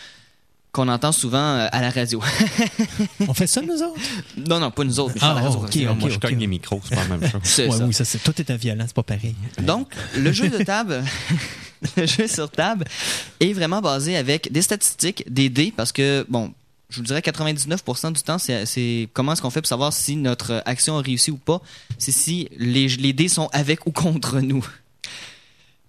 [0.72, 2.20] qu'on entend souvent à la radio.
[3.28, 4.00] On fait ça, nous autres?
[4.36, 5.60] non non, pas nous autres, mais Ah, parle à la radio.
[5.64, 6.00] ok, C'est- ok.
[6.00, 7.40] Moi, je cogne les micros, c'est pas la même chose.
[7.44, 7.84] c'est Ouais, ça.
[7.86, 9.36] oui, ça, c'est, tout est un violent, c'est pas pareil.
[9.62, 11.36] Donc, le jeu de table, le
[11.96, 12.84] jeu sur table
[13.40, 16.52] est vraiment basé avec des statistiques, des dés, parce que, bon,
[16.90, 20.62] je vous dirais 99% du temps, c'est, comment est-ce qu'on fait pour savoir si notre
[20.64, 21.60] action a réussi ou pas.
[21.98, 24.66] C'est si les, les dés sont avec ou contre nous.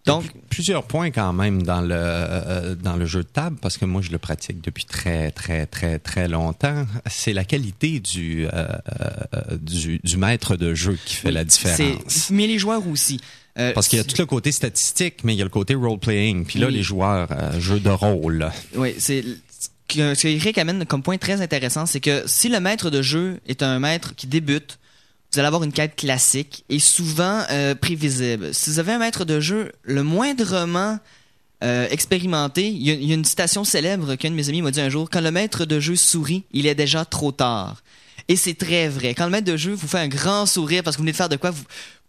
[0.06, 3.86] Donc, plusieurs points quand même dans le euh, dans le jeu de table parce que
[3.86, 6.86] moi je le pratique depuis très très très très longtemps.
[7.08, 12.30] C'est la qualité du euh, euh, du, du maître de jeu qui fait la différence.
[12.30, 13.20] Mais les joueurs aussi.
[13.58, 15.76] Euh, Parce qu'il y a tout le côté statistique, mais il y a le côté
[15.76, 16.46] role-playing.
[16.46, 16.74] Puis là, Oui.
[16.74, 18.52] les joueurs, euh, jeu de rôle.
[18.76, 22.90] Oui, c'est ce que Eric amène comme point très intéressant, c'est que si le maître
[22.90, 24.78] de jeu est un maître qui débute,
[25.32, 28.54] vous allez avoir une quête classique et souvent euh, prévisible.
[28.54, 31.00] Si vous avez un maître de jeu le moindrement
[31.64, 34.82] euh, expérimenté, il y, y a une citation célèbre qu'un de mes amis m'a dit
[34.82, 37.82] un jour quand le maître de jeu sourit, il est déjà trop tard.
[38.28, 39.14] Et c'est très vrai.
[39.14, 41.18] Quand le maître de jeu vous fait un grand sourire parce que vous venez de
[41.18, 41.64] faire de quoi, vous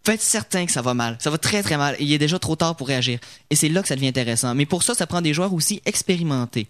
[0.07, 1.17] faites certain que ça va mal.
[1.19, 1.97] Ça va très très mal.
[1.99, 3.19] Et il est déjà trop tard pour réagir.
[3.51, 4.55] Et c'est là que ça devient intéressant.
[4.55, 6.69] Mais pour ça, ça prend des joueurs aussi expérimentés.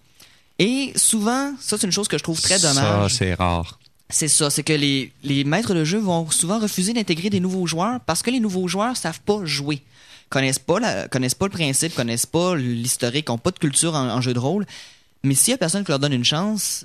[0.59, 3.14] Et souvent, ça c'est une chose que je trouve très Ça, dommage.
[3.14, 3.78] c'est rare.
[4.09, 7.66] C'est ça, c'est que les, les maîtres de jeu vont souvent refuser d'intégrer des nouveaux
[7.66, 9.82] joueurs parce que les nouveaux joueurs savent pas jouer.
[10.30, 14.09] Connaissent pas, la, connaissent pas le principe, connaissent pas l'historique, ont pas de culture en,
[14.09, 14.64] en jeu de rôle.
[15.24, 16.84] Mais s'il y a personne qui leur donne une chance,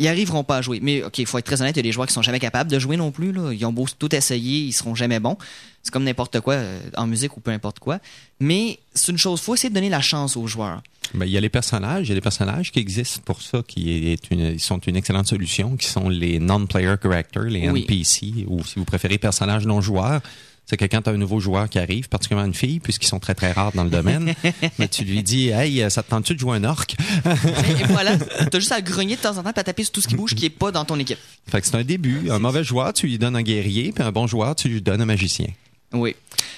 [0.00, 0.78] ils arriveront pas à jouer.
[0.82, 2.40] Mais ok, il faut être très honnête, il y a des joueurs qui sont jamais
[2.40, 3.32] capables de jouer non plus.
[3.32, 3.52] Là.
[3.52, 5.36] Ils ont beau tout essayer, ils seront jamais bons.
[5.82, 7.98] C'est comme n'importe quoi, euh, en musique ou peu importe quoi.
[8.40, 10.82] Mais c'est une chose, faut essayer de donner la chance aux joueurs.
[11.14, 13.62] Ben, il y a les personnages, il y a des personnages qui existent pour ça,
[13.66, 17.86] qui est une, ils sont une excellente solution, qui sont les non-player characters, les Oui.
[17.88, 20.20] NPC, ou si vous préférez personnages non joueurs.
[20.68, 23.20] C'est que quand tu as un nouveau joueur qui arrive, particulièrement une fille, puisqu'ils sont
[23.20, 24.34] très très rares dans le domaine,
[24.78, 26.84] mais tu lui dis Hey, ça te tente-tu de jouer un orc?
[26.90, 28.18] et, et voilà,
[28.50, 30.14] t'as juste à grogner de temps en temps, puis à taper sur tout ce qui
[30.14, 31.18] bouge qui est pas dans ton équipe.
[31.50, 32.30] Fait que c'est un début.
[32.30, 35.00] Un mauvais joueur, tu lui donnes un guerrier, puis un bon joueur, tu lui donnes
[35.00, 35.46] un magicien.
[35.92, 36.14] Oui.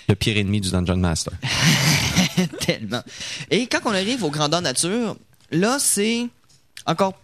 [0.08, 1.32] Le pire ennemi du Dungeon Master.
[2.66, 3.02] Tellement.
[3.50, 5.16] Et quand on arrive aux grandeurs nature,
[5.52, 6.26] là, c'est
[6.84, 7.14] encore,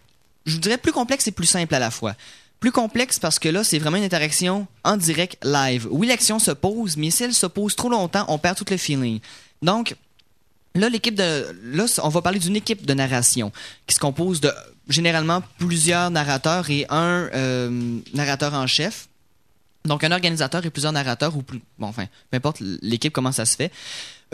[0.44, 2.14] je vous dirais, plus complexe et plus simple à la fois.
[2.60, 5.86] Plus complexe parce que là, c'est vraiment une interaction en direct live.
[5.90, 8.76] Oui, l'action se pose, mais si elle se pose trop longtemps, on perd tout le
[8.76, 9.20] feeling.
[9.62, 9.94] Donc,
[10.74, 11.54] là, l'équipe de.
[11.64, 13.52] Là, on va parler d'une équipe de narration
[13.86, 14.50] qui se compose de
[14.88, 19.08] généralement plusieurs narrateurs et un euh, narrateur en chef.
[19.84, 21.60] Donc, un organisateur et plusieurs narrateurs, ou plus.
[21.78, 23.70] Bon, enfin, peu importe l'équipe, comment ça se fait.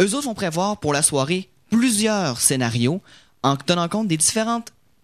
[0.01, 3.03] Eux autres vont prévoir pour la soirée plusieurs scénarios
[3.43, 4.63] en tenant compte des différents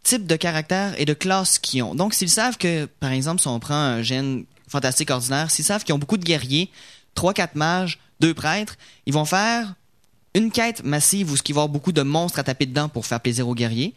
[0.09, 1.95] types de caractères et de classes qu'ils ont.
[1.95, 5.85] Donc, s'ils savent que, par exemple, si on prend un gène fantastique ordinaire, s'ils savent
[5.85, 6.71] qu'ils ont beaucoup de guerriers,
[7.15, 9.75] 3-4 mages, 2 prêtres, ils vont faire
[10.35, 13.05] une quête massive où ce qui va avoir beaucoup de monstres à taper dedans pour
[13.05, 13.93] faire plaisir aux guerriers.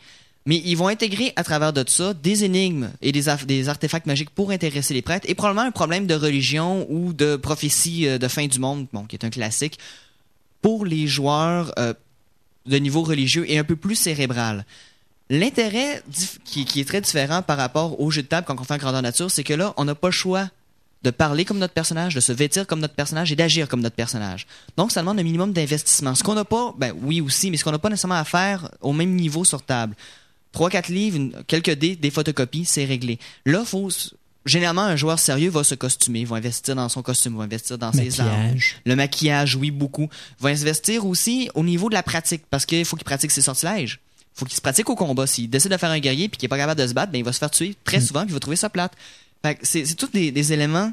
[0.45, 4.51] Mais ils vont intégrer à travers de ça des énigmes et des artefacts magiques pour
[4.51, 8.47] intéresser les prêtres et probablement un problème de religion ou de prophétie euh, de fin
[8.47, 9.77] du monde, bon, qui est un classique,
[10.61, 11.93] pour les joueurs euh,
[12.65, 14.65] de niveau religieux et un peu plus cérébral.
[15.35, 16.03] L'intérêt
[16.43, 18.77] qui, qui est très différent par rapport au jeu de table quand on fait un
[18.77, 20.49] grandeur nature, c'est que là, on n'a pas le choix
[21.03, 23.95] de parler comme notre personnage, de se vêtir comme notre personnage et d'agir comme notre
[23.95, 24.45] personnage.
[24.77, 26.13] Donc, ça demande un minimum d'investissement.
[26.15, 28.69] Ce qu'on n'a pas, ben oui aussi, mais ce qu'on n'a pas nécessairement à faire
[28.81, 29.95] au même niveau sur table.
[30.53, 33.17] 3-4 livres, une- quelques dés, des photocopies, c'est réglé.
[33.45, 33.89] Là, faut
[34.45, 37.93] généralement un joueur sérieux va se costumer, va investir dans son costume, va investir dans
[37.93, 38.31] ses armes.
[38.85, 40.09] Le maquillage, oui, beaucoup.
[40.39, 43.99] Va investir aussi au niveau de la pratique, parce qu'il faut qu'il pratique ses sortilèges.
[44.33, 45.27] Faut qu'il se pratique au combat.
[45.27, 47.19] S'il décide de faire un guerrier puis qu'il est pas capable de se battre, ben
[47.19, 48.93] il va se faire tuer très souvent puis il va trouver ça plate.
[49.43, 50.91] Fait que c'est c'est tous des, des éléments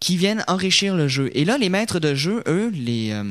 [0.00, 1.30] qui viennent enrichir le jeu.
[1.34, 3.24] Et là, les maîtres de jeu, eux, les, euh,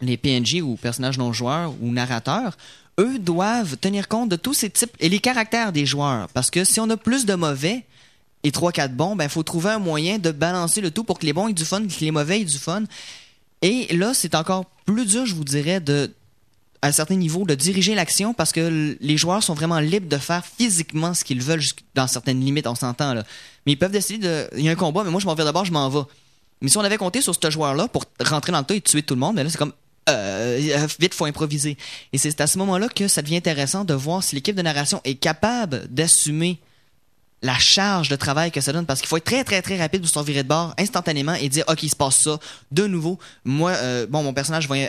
[0.00, 2.56] les PNJ ou personnages non joueurs ou narrateurs,
[3.00, 6.28] eux doivent tenir compte de tous ces types et les caractères des joueurs.
[6.28, 7.84] Parce que si on a plus de mauvais
[8.44, 11.32] et 3-4 bons, ben, faut trouver un moyen de balancer le tout pour que les
[11.32, 12.84] bons aient du fun, que les mauvais aient du fun.
[13.62, 16.12] Et là, c'est encore plus dur, je vous dirais, de
[16.82, 20.18] à un certain niveau de diriger l'action parce que les joueurs sont vraiment libres de
[20.18, 21.62] faire physiquement ce qu'ils veulent
[21.94, 23.24] dans certaines limites, on s'entend là.
[23.64, 25.44] Mais ils peuvent décider de il y a un combat mais moi je m'en vais
[25.44, 26.02] d'abord, je m'en vais.
[26.60, 29.02] Mais si on avait compté sur ce joueur-là pour rentrer dans le tas et tuer
[29.02, 29.72] tout le monde, mais là c'est comme
[30.08, 31.76] euh, vite faut improviser.
[32.12, 35.00] Et c'est à ce moment-là que ça devient intéressant de voir si l'équipe de narration
[35.04, 36.58] est capable d'assumer
[37.42, 40.00] la charge de travail que ça donne parce qu'il faut être très très très rapide
[40.00, 42.38] pour se virer de bord instantanément et dire ok il se passe ça
[42.70, 44.88] de nouveau moi euh, bon mon personnage va euh,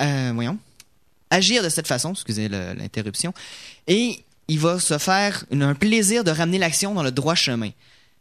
[0.00, 0.58] euh, voyons
[1.32, 3.32] agir de cette façon excusez l'interruption
[3.86, 7.70] et il va se faire une- un plaisir de ramener l'action dans le droit chemin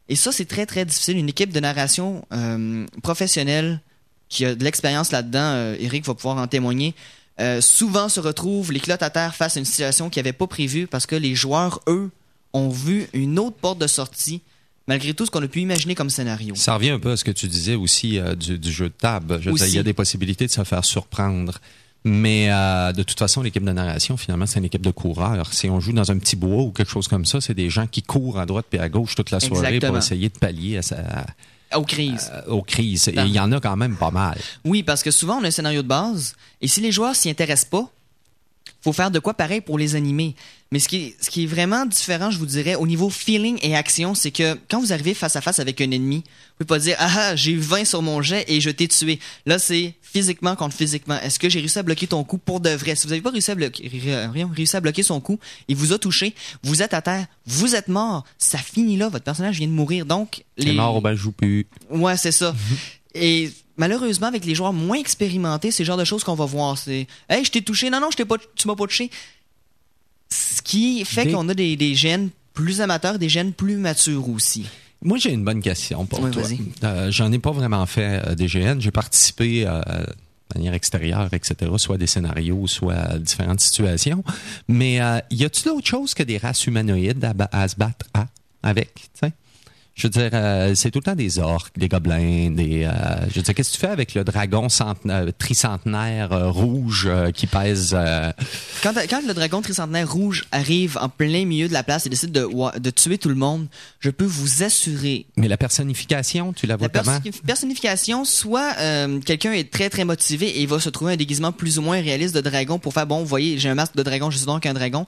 [0.10, 3.80] et ça c'est très très difficile une équipe de narration euh, professionnelle
[4.30, 6.94] qui a de l'expérience là-dedans euh, Eric va pouvoir en témoigner
[7.40, 10.48] euh, souvent se retrouve les clottes à terre face à une situation qu'ils n'avaient pas
[10.48, 12.10] prévue parce que les joueurs eux
[12.54, 14.42] ont vu une autre porte de sortie
[14.88, 16.54] malgré tout ce qu'on a pu imaginer comme scénario.
[16.56, 18.94] Ça revient un peu à ce que tu disais aussi euh, du, du jeu de
[18.94, 19.40] table.
[19.42, 21.60] Je il y a des possibilités de se faire surprendre.
[22.04, 25.54] Mais euh, de toute façon, l'équipe de narration, finalement, c'est une équipe de coureurs.
[25.54, 27.86] Si on joue dans un petit bois ou quelque chose comme ça, c'est des gens
[27.86, 29.92] qui courent à droite et à gauche toute la soirée Exactement.
[29.92, 31.26] pour essayer de pallier à sa-
[31.76, 32.32] Aux crises.
[32.34, 33.08] euh, aux crises.
[33.10, 34.38] Et il y en a quand même pas mal.
[34.66, 37.30] Oui, parce que souvent on a un scénario de base et si les joueurs s'y
[37.30, 37.88] intéressent pas,
[38.82, 40.36] faut faire de quoi pareil pour les animer.
[40.74, 43.60] Mais ce qui, est, ce qui est vraiment différent, je vous dirais, au niveau feeling
[43.62, 46.24] et action, c'est que quand vous arrivez face à face avec un ennemi,
[46.60, 48.88] vous pouvez pas dire ah ah j'ai eu 20 sur mon jet et je t'ai
[48.88, 49.20] tué.
[49.46, 51.20] Là c'est physiquement contre physiquement.
[51.20, 52.96] Est-ce que j'ai réussi à bloquer ton coup pour de vrai?
[52.96, 53.92] Si vous n'avez pas réussi à bloquer,
[54.56, 57.90] réussi à bloquer son coup, il vous a touché, vous êtes à terre, vous êtes
[57.90, 60.06] mort, ça finit là, votre personnage vient de mourir.
[60.06, 61.68] Donc Les morts, ben, je joue plus.
[61.90, 62.56] Ouais, c'est ça.
[63.14, 66.78] Et malheureusement, avec les joueurs moins expérimentés, c'est le genre de choses qu'on va voir.
[66.78, 67.90] C'est Hey, je t'ai touché.
[67.90, 69.10] Non, non, je t'ai pas, tu m'as pas touché.
[70.32, 74.30] Ce qui fait Des- qu'on a des, des gènes plus amateurs, des gènes plus matures
[74.30, 74.66] aussi.
[75.04, 76.44] Moi, j'ai une bonne question pour toi.
[76.84, 78.80] Euh, J'en ai pas vraiment fait euh, des GN.
[78.80, 84.24] J'ai participé euh, de manière extérieure, etc., soit des scénarios, soit à différentes situations.
[84.68, 88.28] Mais euh, y a-tu d'autres choses que des races humanoïdes à, à se battre à,
[88.64, 89.10] avec?
[89.94, 92.86] Je veux dire, euh, c'est tout le temps des orques, des gobelins, des.
[92.86, 92.92] euh,
[93.30, 97.10] je veux dire, qu'est-ce que tu fais avec le dragon centena- euh, tricentenaire euh, rouge
[97.36, 97.96] qui pèse
[98.82, 102.32] Quand, quand le dragon tricentenaire rouge arrive en plein milieu de la place et décide
[102.32, 103.68] de, tuer tout le monde,
[104.00, 107.18] je peux vous assurer Mais la personnification, tu la vois La comment?
[107.20, 108.74] persi- personnification, soit
[109.26, 112.02] quelqu'un est très très motivé et il va se trouver un déguisement plus ou moins
[112.02, 114.46] réaliste de dragon pour faire bon, vous voyez, j'ai un masque de dragon, je suis
[114.48, 115.06] donc un dragon.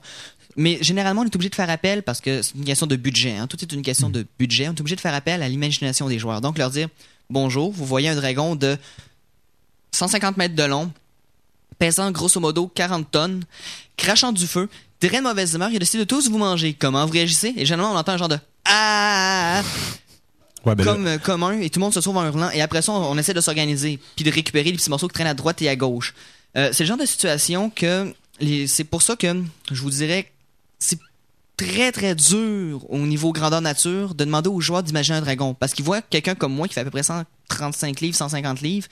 [0.56, 3.36] Mais généralement, on est obligé de faire appel parce que c'est une question de budget.
[3.36, 3.46] Hein.
[3.46, 4.68] Tout est une question de budget.
[4.68, 6.40] On est obligé de faire appel à l'imagination des joueurs.
[6.40, 6.88] Donc leur dire
[7.30, 8.76] bonjour, vous voyez un dragon de
[9.92, 10.90] 150 mètres de long,
[11.78, 13.44] pesant grosso modo 40 tonnes,
[13.96, 14.68] crachant du feu,
[15.00, 16.74] très mauvaise humeur, il a décidé de tous vous manger.
[16.74, 17.52] Comment vous réagissez?
[17.56, 19.62] Et généralement, on entend un genre de ah
[20.64, 22.62] Ouais, ben là- comme euh, commun et tout le monde se trouve en hurlant et
[22.62, 25.26] après ça on, on essaie de s'organiser puis de récupérer les petits morceaux qui traînent
[25.26, 26.14] à droite et à gauche.
[26.56, 30.32] Euh, c'est le genre de situation que les- c'est pour ça que je vous dirais
[30.78, 30.98] c'est
[31.56, 35.72] très très dur au niveau grandeur nature de demander aux joueurs d'imaginer un dragon parce
[35.72, 38.88] qu'ils voient quelqu'un comme moi qui fait à peu près 135 livres, 150 livres,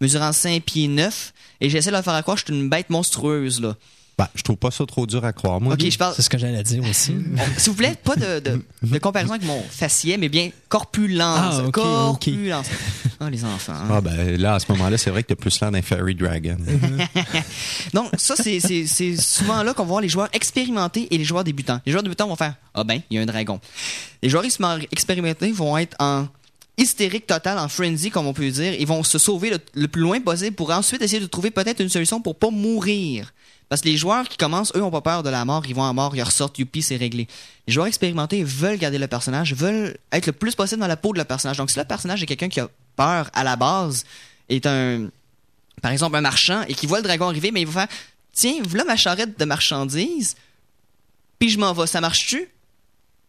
[0.00, 2.90] mesurant 5 pieds 9 et j'essaie de leur faire croire que je suis une bête
[2.90, 3.76] monstrueuse là.
[4.16, 5.60] Ben, je trouve pas ça trop dur à croire.
[5.60, 7.16] Moi, OK, je parle C'est ce que j'allais dire aussi.
[7.58, 11.38] s'il vous plaît, pas de, de, de comparaison avec mon faciès, mais bien corpulence.
[11.58, 11.82] Ah, ok, ok.
[11.82, 12.66] corpulence.
[13.18, 13.72] Ah, les enfants.
[13.74, 13.88] hein.
[13.90, 16.56] Ah ben là, à ce moment-là, c'est vrai que t'as plus l'air d'un fairy dragon.
[17.92, 18.60] Donc, ça, c'est-
[19.16, 21.80] souvent là qu'on va voir les joueurs expérimentés et les joueurs débutants.
[21.86, 23.60] Les joueurs débutants vont faire Ah ben, il y a un dragon.
[24.22, 26.26] Les joueurs expér- expérimentés vont être en
[26.76, 28.74] hystérique totale, en frenzy, comme on peut dire.
[28.78, 31.80] Ils vont se sauver le, le plus loin possible pour ensuite essayer de trouver peut-être
[31.80, 33.32] une solution pour pas mourir.
[33.68, 35.84] Parce que les joueurs qui commencent, eux, ont pas peur de la mort, ils vont
[35.84, 37.26] à mort, ils ressortent, youpi, c'est réglé.
[37.66, 41.12] Les joueurs expérimentés veulent garder le personnage, veulent être le plus possible dans la peau
[41.12, 41.56] de le personnage.
[41.56, 44.04] Donc, si le personnage est quelqu'un qui a peur à la base,
[44.48, 45.08] est un,
[45.82, 47.96] par exemple, un marchand et qui voit le dragon arriver, mais il va faire
[48.34, 50.34] Tiens, voilà ma charrette de marchandises,
[51.38, 52.48] puis je m'en vais, ça marche-tu?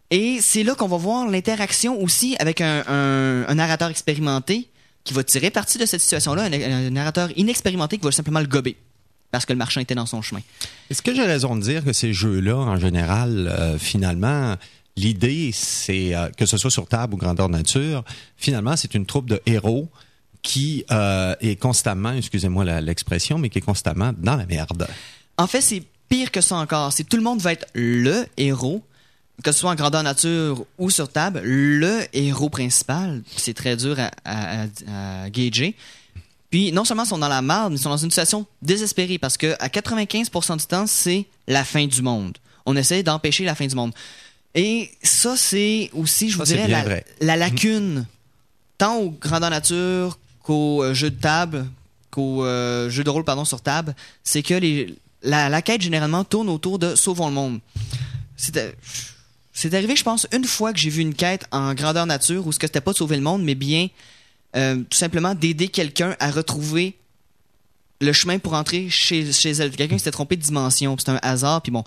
[0.09, 4.67] Et c'est là qu'on va voir l'interaction aussi avec un, narrateur expérimenté
[5.03, 8.47] qui va tirer parti de cette situation-là, un, un narrateur inexpérimenté qui va simplement le
[8.47, 8.75] gober
[9.32, 10.41] parce que le marchand était dans son chemin.
[10.89, 14.55] Est-ce que j'ai raison de dire que ces jeux-là, en général, euh, finalement,
[14.95, 18.03] l'idée, c'est euh, que ce soit sur table ou grandeur nature,
[18.38, 19.89] finalement, c'est une troupe de héros
[20.41, 24.88] qui euh, est constamment, excusez-moi l'expression, mais qui est constamment dans la merde.
[25.38, 26.93] En fait, c'est pire que ça encore.
[26.93, 28.84] C'est tout le monde va être le héros,
[29.43, 33.99] que ce soit en grandeur nature ou sur table, le héros principal, c'est très dur
[33.99, 35.76] à, à, à, à gager.
[36.50, 39.18] Puis non seulement ils sont dans la merde, mais ils sont dans une situation désespérée
[39.18, 42.38] parce que à 95% du temps, c'est la fin du monde.
[42.66, 43.93] On essaie d'empêcher la fin du monde.
[44.54, 48.06] Et ça, c'est aussi, je vous Ça, dirais, la, lacune,
[48.78, 51.66] tant au grandeur nature qu'au euh, jeu de table,
[52.10, 53.93] qu'au euh, jeu de rôle pardon sur table,
[54.24, 57.60] c'est que les, la, la quête généralement tourne autour de sauvons le monde.
[58.38, 58.76] C'est
[59.58, 62.52] c'est arrivé, je pense, une fois que j'ai vu une quête en grandeur nature où
[62.52, 63.88] ce que c'était pas de sauver le monde, mais bien
[64.56, 66.97] euh, tout simplement d'aider quelqu'un à retrouver
[68.01, 69.72] le chemin pour entrer chez, chez elle.
[69.72, 71.84] Quelqu'un s'était trompé de dimension, c'est un hasard, puis bon,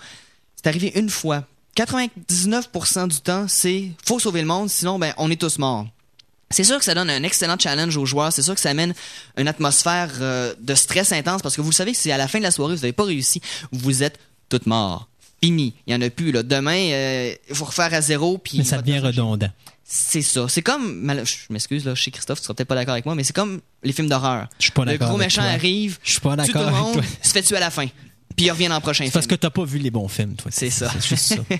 [0.56, 1.44] c'est arrivé une fois.
[1.76, 5.86] 99% du temps, c'est faut sauver le monde, sinon ben on est tous morts.
[6.50, 8.32] C'est sûr que ça donne un excellent challenge aux joueurs.
[8.32, 8.94] C'est sûr que ça amène
[9.36, 12.26] une atmosphère euh, de stress intense parce que vous le savez que si à la
[12.26, 15.08] fin de la soirée vous n'avez pas réussi, vous êtes toutes morts.
[15.42, 15.74] Fini.
[15.86, 16.32] Il y en a plus.
[16.32, 16.42] Là.
[16.42, 18.38] Demain, euh, il faut refaire à zéro.
[18.38, 19.50] Puis Mais ça devient redondant.
[19.90, 20.46] C'est ça.
[20.50, 21.10] C'est comme.
[21.24, 23.60] Je m'excuse, là, chez Christophe, tu seras peut-être pas d'accord avec moi, mais c'est comme
[23.82, 24.46] les films d'horreur.
[24.58, 25.50] Je suis pas Le d'accord gros avec méchant toi.
[25.50, 27.02] arrive, Je suis pas d'accord le avec monde, toi.
[27.22, 27.86] se fait tuer à la fin.
[28.36, 29.12] Puis il revient dans le prochain C'est film.
[29.14, 30.50] parce que t'as pas vu les bons films, toi.
[30.54, 30.92] C'est ça.
[31.00, 31.36] C'est juste ça.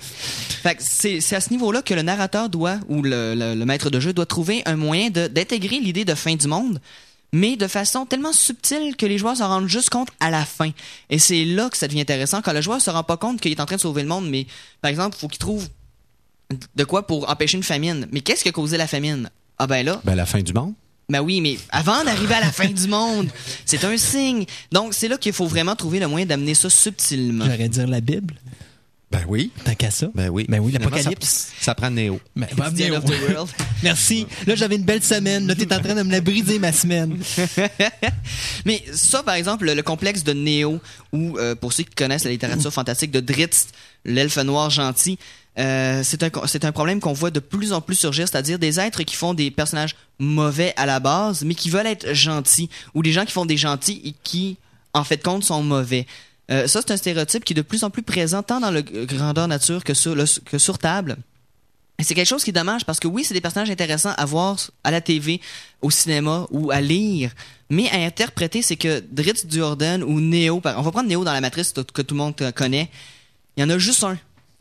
[0.61, 3.99] Fait c'est à ce niveau-là que le narrateur doit, ou le, le- le maître de
[3.99, 6.79] jeu doit trouver un moyen d'intégrer l'idée de fin du monde,
[7.33, 10.69] mais de façon tellement subtile que les joueurs s'en rendent juste compte à la fin.
[11.09, 13.51] Et c'est là que ça devient intéressant, quand le joueur se rend pas compte qu'il
[13.51, 14.45] est en train de sauver le monde, mais
[14.81, 15.67] par exemple, il faut qu'il trouve
[16.75, 18.07] de quoi pour empêcher une famine?
[18.11, 19.29] Mais qu'est-ce qui a causé la famine?
[19.57, 20.73] Ah ben là, Ben, la fin du monde.
[21.09, 23.29] ben oui, mais avant d'arriver à la fin du monde,
[23.65, 24.45] c'est un signe.
[24.71, 27.45] Donc c'est là qu'il faut vraiment trouver le moyen d'amener ça subtilement.
[27.45, 28.35] J'aurais dire la Bible.
[29.11, 29.51] Ben oui.
[29.65, 30.07] Tant qu'à ça.
[30.13, 30.45] Ben oui.
[30.47, 31.27] Ben oui, l'Apocalypse.
[31.57, 32.19] Ça, ça prend Néo.
[32.35, 32.47] Ben.
[33.83, 34.27] Merci.
[34.45, 35.47] Là, j'avais une belle semaine.
[35.47, 37.17] Là, t'es en train de me la briser, ma semaine.
[38.65, 40.79] Mais ça, par exemple, le, le complexe de Néo,
[41.11, 43.67] ou euh, pour ceux qui connaissent la littérature fantastique de Dritz,
[44.05, 45.17] l'elfe noir gentil,
[45.59, 46.29] euh, c'est un,
[46.63, 49.51] un problème qu'on voit de plus en plus surgir, c'est-à-dire des êtres qui font des
[49.51, 53.45] personnages mauvais à la base, mais qui veulent être gentils, ou des gens qui font
[53.45, 54.57] des gentils et qui,
[54.93, 56.07] en fait, compte, sont mauvais.
[56.49, 58.81] Euh, ça, c'est un stéréotype qui est de plus en plus présent tant dans le
[58.81, 61.17] grandeur nature que sur, que sur table.
[62.01, 64.57] C'est quelque chose qui est dommage parce que oui, c'est des personnages intéressants à voir
[64.85, 65.41] à la TV,
[65.81, 67.31] au cinéma ou à lire,
[67.69, 71.41] mais à interpréter, c'est que Dritz Duorden ou Neo, on va prendre Neo dans la
[71.41, 72.89] matrice que tout le monde connaît,
[73.57, 74.17] il y en a juste un.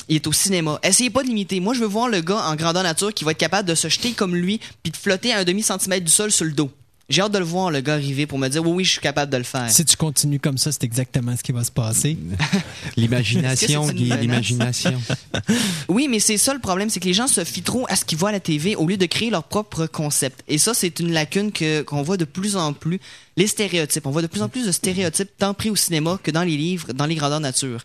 [0.08, 0.78] Il est au cinéma.
[0.82, 1.60] Essayez pas de l'imiter.
[1.60, 3.88] Moi, je veux voir le gars en grandeur nature qui va être capable de se
[3.88, 6.70] jeter comme lui puis de flotter à un demi-centimètre du sol sur le dos.
[7.10, 9.00] J'ai hâte de le voir, le gars arriver pour me dire oui, oui, je suis
[9.00, 9.70] capable de le faire.
[9.70, 12.18] Si tu continues comme ça, c'est exactement ce qui va se passer.
[12.96, 15.00] L'imagination, l'imagination.
[15.88, 18.04] Oui, mais c'est ça le problème, c'est que les gens se fient trop à ce
[18.04, 20.44] qu'ils voient à la TV au lieu de créer leur propre concept.
[20.48, 23.00] Et ça, c'est une lacune que qu'on voit de plus en plus.
[23.38, 26.30] Les stéréotypes, on voit de plus en plus de stéréotypes tant pris au cinéma que
[26.30, 27.80] dans les livres, dans les grandeurs nature.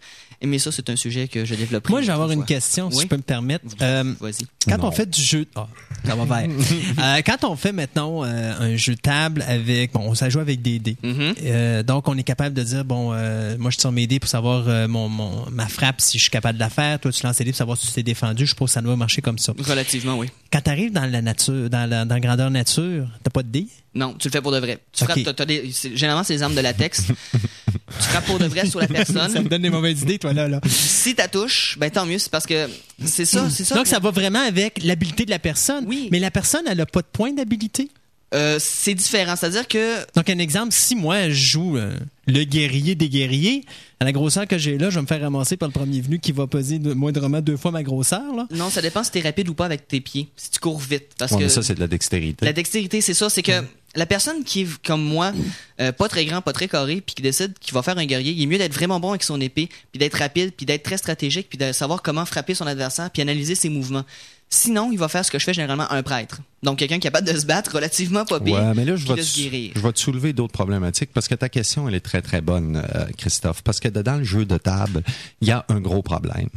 [0.45, 1.87] Mais ça, c'est un sujet que je développe.
[1.89, 3.03] Moi, je vais avoir une question, si Oui?
[3.03, 3.65] je peux me permettre.
[3.81, 4.45] Euh, Vas-y.
[4.67, 4.87] quand Non.
[4.87, 5.67] on fait du jeu, Ah,
[6.05, 6.49] ça va vers.
[6.99, 10.61] Euh, quand on fait maintenant euh, un jeu de table avec, bon, ça joue avec
[10.61, 10.97] des dés.
[11.01, 11.35] Mhm.
[11.45, 14.29] Euh, donc, on est capable de dire, bon, euh, moi, je tire mes dés pour
[14.29, 16.99] savoir euh, mon, mon, ma frappe, si je suis capable de la faire.
[16.99, 18.45] Toi, tu lances les dés pour savoir si tu t'es défendu.
[18.45, 19.53] Je suppose que ça doit marcher comme ça.
[19.57, 20.27] Relativement, oui.
[20.51, 23.49] Quand tu arrives dans la nature, dans la, dans la grandeur nature, t'as pas de
[23.49, 23.67] dés?
[23.95, 24.79] Non, tu le fais pour de vrai.
[24.91, 27.03] Tu frappes, des- généralement, c'est des armes de latex.
[27.33, 29.47] tu frappes pour de vrai sur la ça me personne.
[29.47, 30.47] donne des mauvaises idées, toi, là.
[30.47, 30.59] là.
[30.67, 32.67] Si t'as touche, ben tant mieux, c'est parce que
[33.05, 33.75] c'est ça, c'est ça.
[33.75, 35.86] Donc, ça va vraiment avec l'habilité de la personne.
[35.88, 36.09] Oui.
[36.11, 37.89] Mais la personne, elle a pas de point d'habilité?
[38.34, 42.95] Euh, c'est différent, c'est-à-dire que Donc, un exemple, si moi, je joue euh, le guerrier
[42.95, 43.63] des guerriers,
[43.99, 46.17] à la grosseur que j'ai là, je vais me faire ramasser par le premier venu
[46.17, 48.36] qui va peser de- moindrement deux fois ma grosseur.
[48.36, 48.47] Là.
[48.49, 51.09] non, ça dépend si t'es rapide ou pas avec tes pieds, si tu cours vite,
[51.19, 52.43] parce Ouais, que mais ça, c'est de la dextérité.
[52.43, 53.51] La dextérité, c'est ça, c'est que
[53.95, 55.33] la personne qui comme moi,
[55.79, 58.31] euh, pas très grand, pas très carré, puis qui décide qu'il va faire un guerrier,
[58.31, 60.97] il est mieux d'être vraiment bon avec son épée, puis d'être rapide, puis d'être très
[60.97, 64.05] stratégique, puis de savoir comment frapper son adversaire, puis analyser ses mouvements.
[64.54, 66.41] Sinon, il va faire ce que je fais généralement un prêtre.
[66.62, 69.12] Donc quelqu'un qui est capable de se battre relativement pas pire, Ouais, mais là, je
[69.12, 69.72] vais, se guérir.
[69.76, 72.78] je vais te soulever d'autres problématiques parce que ta question, elle est très, très bonne,
[72.95, 73.64] euh, Christophe.
[73.64, 75.01] Parce que dans le jeu de table,
[75.41, 76.49] il y a un gros problème.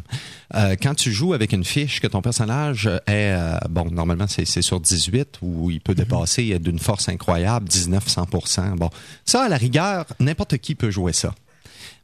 [0.55, 4.45] Euh, quand tu joues avec une fiche que ton personnage est, euh, bon, normalement, c'est
[4.61, 8.91] sur 18 où il peut dépasser d'une force incroyable, 19, 100% Bon,
[9.25, 11.35] ça, à la rigueur, n'importe qui peut jouer ça.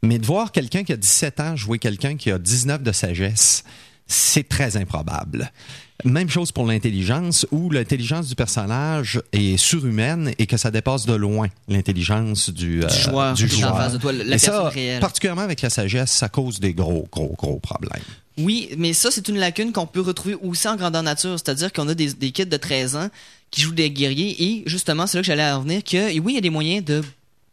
[0.03, 3.63] Mais de voir quelqu'un qui a 17 ans jouer quelqu'un qui a 19 de sagesse,
[4.13, 5.51] c'est très improbable.
[6.05, 11.15] Même chose pour l'intelligence, où l'intelligence du personnage est surhumaine et que ça dépasse de
[11.15, 15.01] loin l'intelligence du, euh, Du joueur du en face de toi, la Et ça, réelle.
[15.01, 18.03] particulièrement avec la sagesse, ça cause des gros, gros, gros problèmes.
[18.39, 21.39] Oui, mais ça, c'est une lacune qu'on peut retrouver aussi en grandeur nature.
[21.39, 23.09] C'est-à-dire qu'on a des, des kids de 13 ans
[23.53, 26.33] qui jouent des guerriers et justement, c'est là que j'allais en venir que, et oui,
[26.33, 27.03] il y a des moyens de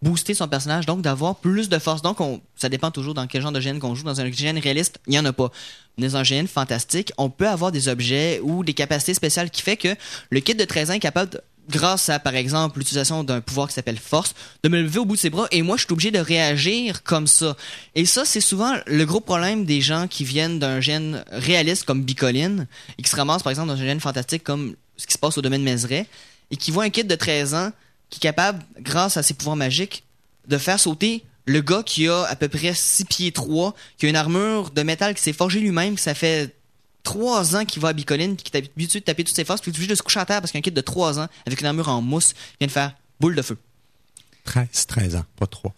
[0.01, 2.01] booster son personnage, donc d'avoir plus de force.
[2.01, 4.03] Donc, on, ça dépend toujours dans quel genre de GN qu'on joue.
[4.03, 5.51] Dans un GN réaliste, il n'y en a pas.
[5.97, 9.77] Dans un GN fantastique, on peut avoir des objets ou des capacités spéciales qui fait
[9.77, 9.95] que
[10.29, 13.75] le kit de 13 ans est capable grâce à, par exemple, l'utilisation d'un pouvoir qui
[13.75, 14.33] s'appelle force,
[14.63, 17.03] de me lever au bout de ses bras et moi, je suis obligé de réagir
[17.03, 17.55] comme ça.
[17.95, 22.03] Et ça, c'est souvent le gros problème des gens qui viennent d'un gène réaliste comme
[22.03, 25.19] Bicoline et qui se ramassent, par exemple, dans un gène fantastique comme ce qui se
[25.19, 26.07] passe au domaine Mézeray
[26.51, 27.71] et qui voient un kit de 13 ans
[28.09, 30.03] qui est capable, grâce à ses pouvoirs magiques,
[30.47, 34.09] de faire sauter le gars qui a à peu près 6 pieds 3, qui a
[34.09, 36.55] une armure de métal qui s'est forgé lui-même, que ça fait
[37.03, 39.61] 3 ans qu'il va à Bicoline, puis qui est habitué de taper toutes ses forces,
[39.61, 41.27] puis il est obligé de se coucher à terre parce qu'un kit de 3 ans,
[41.45, 43.57] avec une armure en mousse, vient de faire boule de feu.
[44.45, 45.73] 13, 13 ans, pas 3.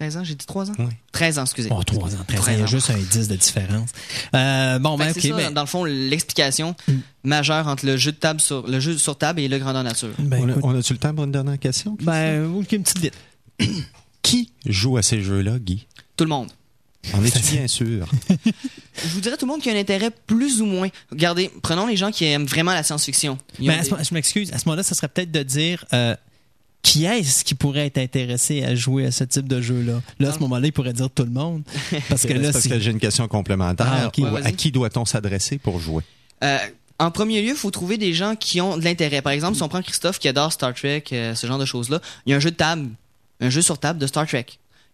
[0.00, 0.74] 13 ans, j'ai dit 3 ans?
[0.78, 0.86] Oui.
[1.12, 1.68] 13 ans, excusez.
[1.70, 2.66] Oh, 3 ans, 13 ans, 13 il y a ans.
[2.66, 3.90] juste un 10 de différence.
[4.34, 6.74] Euh, bon, ben, que ok, c'est ça, ben, dans le fond, l'explication
[7.22, 10.08] majeure entre le jeu de table sur le jeu sur table et le grandeur nature.
[10.18, 11.98] ben, on, a, on a-tu le temps pour une dernière question?
[12.00, 13.14] ben, ok, une petite vite.
[14.22, 15.86] Qui joue à ces jeux-là, Guy?
[16.16, 16.50] Tout le monde.
[17.12, 18.06] En es-tu bien sûr?
[19.02, 20.88] Je vous dirais tout le monde qui a un intérêt plus ou moins.
[21.10, 23.38] Regardez, prenons les gens qui aiment vraiment la science-fiction.
[23.58, 24.50] Ben, ce des- je m'excuse.
[24.52, 26.14] À ce moment-là, ça serait peut-être de dire euh,
[26.82, 30.00] qui est-ce qui pourrait être intéressé à jouer à ce type de jeu-là?
[30.18, 31.62] Là, à ce moment-là, il pourrait dire tout le monde.
[32.08, 33.86] Parce que là, parce c'est- que j'ai une question complémentaire.
[33.90, 36.02] Ah, Ouais, à qui doit-on s'adresser pour jouer?
[36.42, 36.58] Euh,
[36.98, 39.20] en premier lieu, il faut trouver des gens qui ont de l'intérêt.
[39.22, 42.00] Par exemple, si on prend Christophe qui adore Star Trek, euh, ce genre de choses-là,
[42.26, 42.88] il y a un jeu de table,
[43.40, 44.46] un jeu sur table de Star Trek.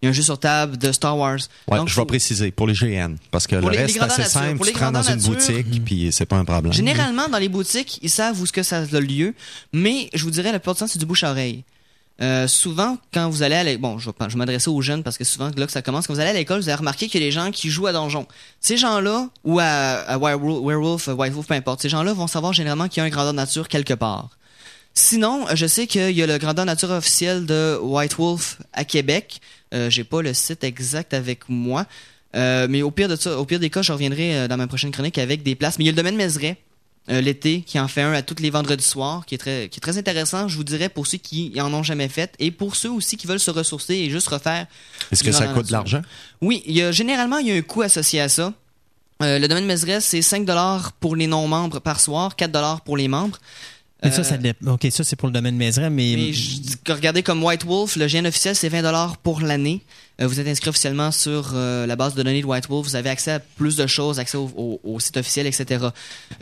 [0.03, 1.39] Il y a un jeu sur table de Star Wars.
[1.68, 3.14] Ouais, Donc, je faut- vais préciser, pour les GN.
[3.30, 4.32] Parce que Pour le les- reste, c'est assez nature.
[4.41, 4.57] simple.
[4.57, 6.72] Pour Tu rends dans une boutique, puis c'est pas un problème.
[6.72, 9.34] Généralement, dans les boutiques, ils savent où ce que ça a lieu,
[9.72, 11.64] mais je vous dirais, la plupart du temps, c'est du bouche à oreille.
[12.22, 15.24] Euh, souvent, quand vous allez à l'école, bon, je vais, m'adresser aux jeunes parce que
[15.24, 17.24] souvent, là que ça commence, quand vous allez à l'école, vous allez remarquer qu'il y
[17.24, 18.26] a des gens qui jouent à Donjon.
[18.60, 22.54] Ces gens-là, ou à, à Werewolf, Werewolf, White Wolf, peu importe, ces gens-là vont savoir
[22.54, 24.30] généralement qu'il y a un grandeur nature quelque part.
[24.98, 29.42] Sinon, je sais qu'il y a le grandeur nature officiel de White Wolf à Québec.
[29.74, 31.84] Euh, J'ai pas le site exact avec moi.
[32.34, 34.66] Euh, mais au pire, de ça, au pire des cas, je reviendrai euh, dans ma
[34.66, 35.78] prochaine chronique avec des places.
[35.78, 36.56] Mais il y a le domaine Mézeray,
[37.09, 39.78] euh, l'été, qui en fait un à tous les vendredis soirs, qui est très, qui
[39.78, 42.76] est très intéressant, je vous dirais, pour ceux qui en ont jamais fait, et pour
[42.76, 44.66] ceux aussi qui veulent se ressourcer et juste refaire.
[45.12, 46.02] Est-ce que ça coûte de l'argent?
[46.40, 48.52] Oui, il y a, généralement, il y a un coût associé à ça.
[49.22, 50.46] Euh, le domaine Mézeray, c'est 5
[51.00, 53.38] pour les non-membres par soir, 4 pour les membres.
[54.05, 54.36] Mais ça, Euh, ça
[54.72, 56.14] OK, ça, c'est pour le domaine Mézeray, mais.
[56.16, 59.82] mais je regardez comme White Wolf, le GN officiel, c'est 20 pour l'année.
[60.20, 62.86] Euh, vous êtes inscrit officiellement sur euh, la base de données de White Wolf.
[62.88, 65.86] Vous avez accès à plus de choses, accès au, au- au site officiel, etc.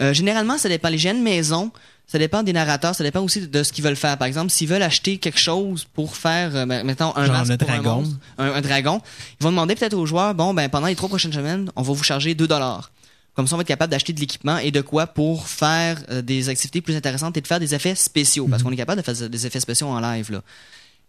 [0.01, 0.89] Euh, généralement, ça dépend.
[0.89, 1.71] Les GN maison,
[2.07, 4.19] ça dépend des narrateurs, ça dépend aussi de ce qu'ils veulent faire.
[4.19, 7.71] Par exemple, s'ils veulent acheter quelque chose pour faire, euh, mettons, un Genre le pour
[7.71, 7.97] un dragon.
[8.03, 9.01] monstre, un, un dragon,
[9.41, 11.93] ils vont demander peut-être aux joueurs, bon, ben pendant les trois prochaines semaines, on va
[11.93, 12.91] vous charger 2 dollars.
[13.35, 16.23] Comme ça, on va être capable d'acheter de l'équipement et de quoi pour faire euh,
[16.23, 18.47] des activités plus intéressantes et de faire des effets spéciaux.
[18.49, 20.31] Parce qu'on est capable de faire des effets spéciaux en live.
[20.31, 20.43] Là.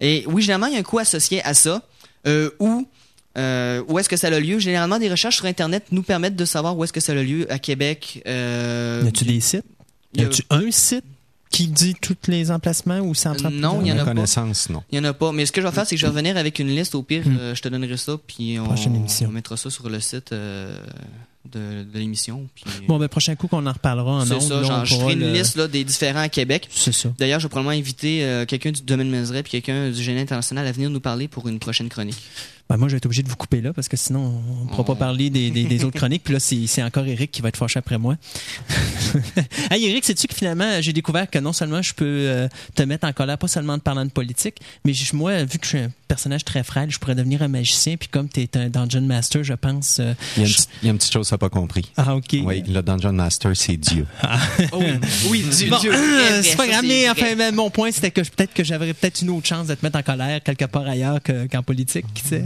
[0.01, 1.81] Et oui, généralement, il y a un coût associé à ça.
[2.27, 2.87] Euh, où
[3.37, 4.59] euh, où est-ce que ça a lieu?
[4.59, 7.51] Généralement, des recherches sur Internet nous permettent de savoir où est-ce que ça a lieu
[7.51, 8.23] à Québec.
[8.25, 9.65] Euh, Y a-tu des sites?
[10.13, 11.03] il y a-tu un site
[11.51, 14.05] qui dit tous les emplacements ou Euh, non, il y en a pas.
[14.05, 14.83] connaissance, non.
[14.91, 15.31] Il y en a pas.
[15.33, 16.95] Mais ce que je vais faire, c'est que je vais revenir avec une liste.
[16.95, 19.27] Au pire, euh, je te donnerai ça, puis on, Prochaine émission.
[19.29, 20.77] on mettra ça sur le site euh,
[21.51, 22.47] de, de l'émission.
[22.87, 24.63] Bon, ben, prochain coup qu'on en reparlera en c'est ça.
[24.63, 26.67] genre, je ferai une le- liste là, des différents à Québec.
[26.71, 27.09] C'est ça.
[27.17, 30.65] D'ailleurs, je vais probablement inviter euh, quelqu'un du domaine Mézeray puis quelqu'un du génie international
[30.67, 32.17] à venir nous parler pour une prochaine chronique.
[32.67, 34.69] Ben, moi, je vais être obligé de vous couper là parce que sinon, on ne
[34.69, 36.23] pourra pas parler des, des- des autres chroniques.
[36.23, 38.15] Puis là, c'est c'est encore Eric qui va être fâché après moi.
[39.71, 43.07] hey, Eric, sais-tu que finalement, j'ai découvert que non seulement je peux euh, te mettre
[43.07, 45.69] en colère, pas seulement en te parlant de politique, mais je- moi, vu que je
[45.69, 47.97] suis un personnage très frêle, je pourrais devenir un magicien.
[47.97, 49.99] Puis comme tu es un Dungeon Master, je pense.
[49.99, 51.49] euh, Il y, a une je- il y a une petite chose que tu pas
[51.49, 51.91] compris.
[51.97, 52.35] Ah, OK.
[52.43, 54.07] Oui, le Dungeon Master, c'est Dieu.
[54.71, 54.87] Oh oui,
[55.29, 55.93] oui, Dieu, Bon, Dieu.
[55.93, 55.95] euh,
[56.39, 59.21] vrai, c'est pas grave, mais enfin, ben, mon point, c'était que peut-être que j'aurais peut-être
[59.21, 62.23] une autre chance de te mettre en colère quelque part ailleurs que- qu'en politique, qui
[62.23, 62.45] sait.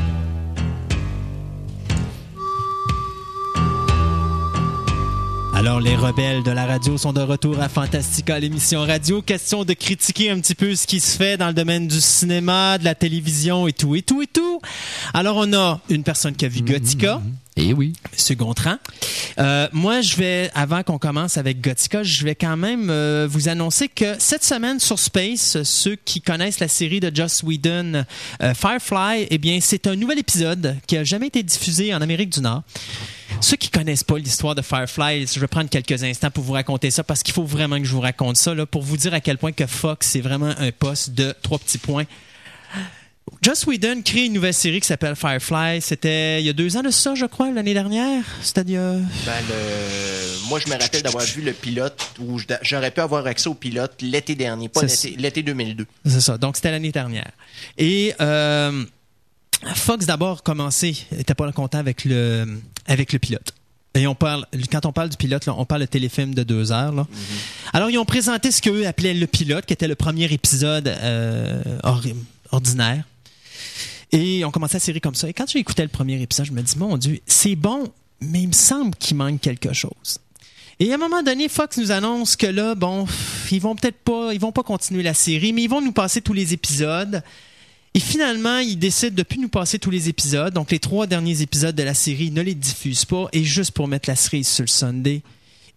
[5.61, 9.21] Alors, les rebelles de la radio sont de retour à Fantastica, l'émission radio.
[9.21, 12.79] Question de critiquer un petit peu ce qui se fait dans le domaine du cinéma,
[12.79, 14.59] de la télévision et tout, et tout, et tout.
[15.13, 17.21] Alors, on a une personne qui a vu Gothica.
[17.57, 17.93] Eh oui.
[18.11, 18.77] Monsieur Gontran.
[19.37, 23.47] Euh, moi, je vais, avant qu'on commence avec Gothica, je vais quand même euh, vous
[23.47, 28.03] annoncer que cette semaine sur Space, ceux qui connaissent la série de Joss Whedon,
[28.41, 32.31] euh, Firefly, eh bien, c'est un nouvel épisode qui a jamais été diffusé en Amérique
[32.31, 32.63] du Nord.
[33.39, 36.91] Ceux qui connaissent pas l'histoire de Firefly, je vais prendre quelques instants pour vous raconter
[36.91, 39.19] ça parce qu'il faut vraiment que je vous raconte ça là, pour vous dire à
[39.21, 42.05] quel point que Fox c'est vraiment un poste de trois petits points.
[43.41, 45.81] Joss Whedon crée une nouvelle série qui s'appelle Firefly.
[45.81, 48.23] C'était il y a deux ans de ça, je crois, l'année dernière.
[48.23, 48.99] A- Ben,
[49.49, 50.49] le...
[50.49, 53.93] Moi, je me rappelle d'avoir vu le pilote où j'aurais pu avoir accès au pilote
[54.01, 55.85] l'été dernier, pas l'été l'été 2002.
[56.05, 56.37] C'est ça.
[56.37, 57.31] Donc, c'était l'année dernière.
[57.77, 58.83] Et euh,
[59.75, 63.53] Fox d'abord commencé, était pas content avec le avec le pilote.
[63.93, 66.71] Et on parle, quand on parle du pilote, là, on parle de téléfilm de deux
[66.71, 66.93] heures.
[66.93, 67.07] Là.
[67.73, 71.61] Alors, ils ont présenté ce qu'eux appelaient le pilote, qui était le premier épisode euh,
[71.83, 72.01] or-
[72.51, 73.03] ordinaire.
[74.13, 75.27] Et on commençait la série comme ça.
[75.27, 78.41] Et quand j'ai écouté le premier épisode, je me dis, mon Dieu, c'est bon, mais
[78.43, 80.19] il me semble qu'il manque quelque chose.
[80.79, 83.05] Et à un moment donné, Fox nous annonce que là, bon,
[83.51, 86.21] ils vont peut-être pas, ils vont pas continuer la série, mais ils vont nous passer
[86.21, 87.21] tous les épisodes.
[87.93, 90.53] Et finalement, ils décident de plus nous passer tous les épisodes.
[90.53, 93.27] Donc, les trois derniers épisodes de la série ne les diffusent pas.
[93.33, 95.21] Et juste pour mettre la série sur le Sunday,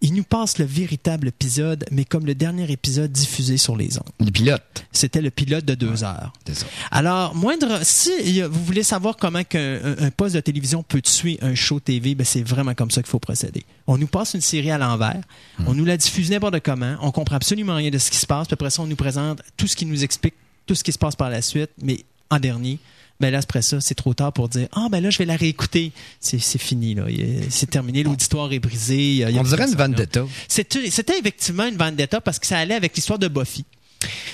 [0.01, 4.09] ils nous passent le véritable épisode, mais comme le dernier épisode diffusé sur les ondes.
[4.19, 4.85] Le pilote.
[4.91, 6.31] C'était le pilote de deux heures.
[6.53, 6.65] Ça.
[6.91, 11.55] Alors, moindre, si vous voulez savoir comment un, un poste de télévision peut tuer un
[11.55, 13.65] show TV, ben c'est vraiment comme ça qu'il faut procéder.
[13.87, 15.21] On nous passe une série à l'envers,
[15.65, 18.47] on nous la diffuse n'importe comment, on comprend absolument rien de ce qui se passe,
[18.47, 20.35] puis après ça, on nous présente tout ce qui nous explique
[20.65, 22.79] tout ce qui se passe par la suite, mais en dernier,
[23.19, 25.37] ben là, après ça, c'est trop tard pour dire Ah, ben là, je vais la
[25.37, 25.91] réécouter.
[26.19, 27.05] C'est fini, là.
[27.49, 29.25] C'est terminé, l'auditoire est brisé.
[29.37, 30.25] On dirait une vendetta.
[30.47, 33.65] C'était c'était effectivement une vendetta parce que ça allait avec l'histoire de Buffy.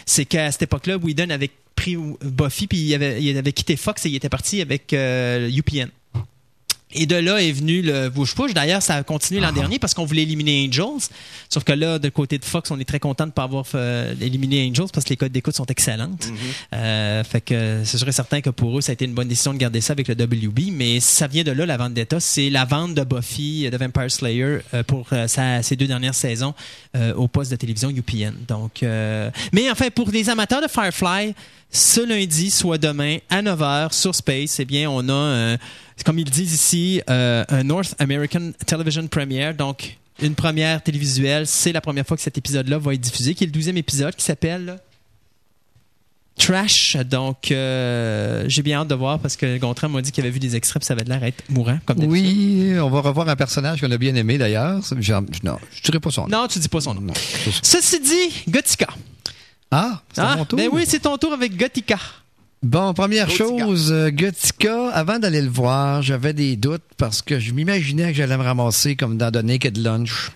[0.05, 4.05] C'est qu'à cette époque-là, Whedon avait pris Buffy puis il avait, il avait quitté Fox
[4.05, 5.89] et il était parti avec euh, UPN.
[6.93, 8.53] Et de là est venu le Push Push.
[8.53, 11.07] D'ailleurs, ça a continué l'an dernier parce qu'on voulait éliminer Angels.
[11.49, 13.65] Sauf que là, de côté de Fox, on est très content de ne pas avoir
[13.75, 16.27] euh, éliminé Angels parce que les codes d'écoute sont excellentes.
[16.73, 19.27] Euh, fait que c'est sûr et certain que pour eux, ça a été une bonne
[19.27, 20.71] décision de garder ça avec le WB.
[20.73, 22.19] Mais ça vient de là, la vente d'État.
[22.19, 26.53] C'est la vente de Buffy, de Vampire Slayer euh, pour sa- ses deux dernières saisons
[26.95, 28.33] euh, au poste de télévision UPN.
[28.47, 31.33] Donc, euh, mais enfin, pour les amateurs de Firefly,
[31.73, 35.55] ce lundi, soit demain, à 9h sur Space, eh bien, on a,
[36.03, 39.53] comme ils disent ici, euh, un North American Television Premiere.
[39.55, 41.47] Donc, une première télévisuelle.
[41.47, 44.15] C'est la première fois que cet épisode-là va être diffusé, qui est le douzième épisode,
[44.15, 44.79] qui s'appelle
[46.37, 46.95] Trash.
[47.09, 50.39] Donc, euh, j'ai bien hâte de voir parce que Gontran m'a dit qu'il avait vu
[50.39, 51.99] des extraits, puis ça avait l'air d'être mourant, comme.
[52.05, 54.79] Oui, on va revoir un personnage qu'on a bien aimé d'ailleurs.
[55.43, 56.41] Non, je dirais pas son nom.
[56.41, 57.01] Non, tu dis pas son nom.
[57.01, 57.13] Non.
[57.61, 58.87] Ceci dit, Gothica.
[59.71, 60.57] Ah, c'est Ah, mon tour?
[60.57, 61.97] ben oui, c'est ton tour avec Gothica.
[62.63, 63.43] Bon, première Gothica.
[63.43, 68.17] chose, euh, Gothica, avant d'aller le voir, j'avais des doutes parce que je m'imaginais que
[68.17, 70.31] j'allais me ramasser comme dans The Naked Lunch.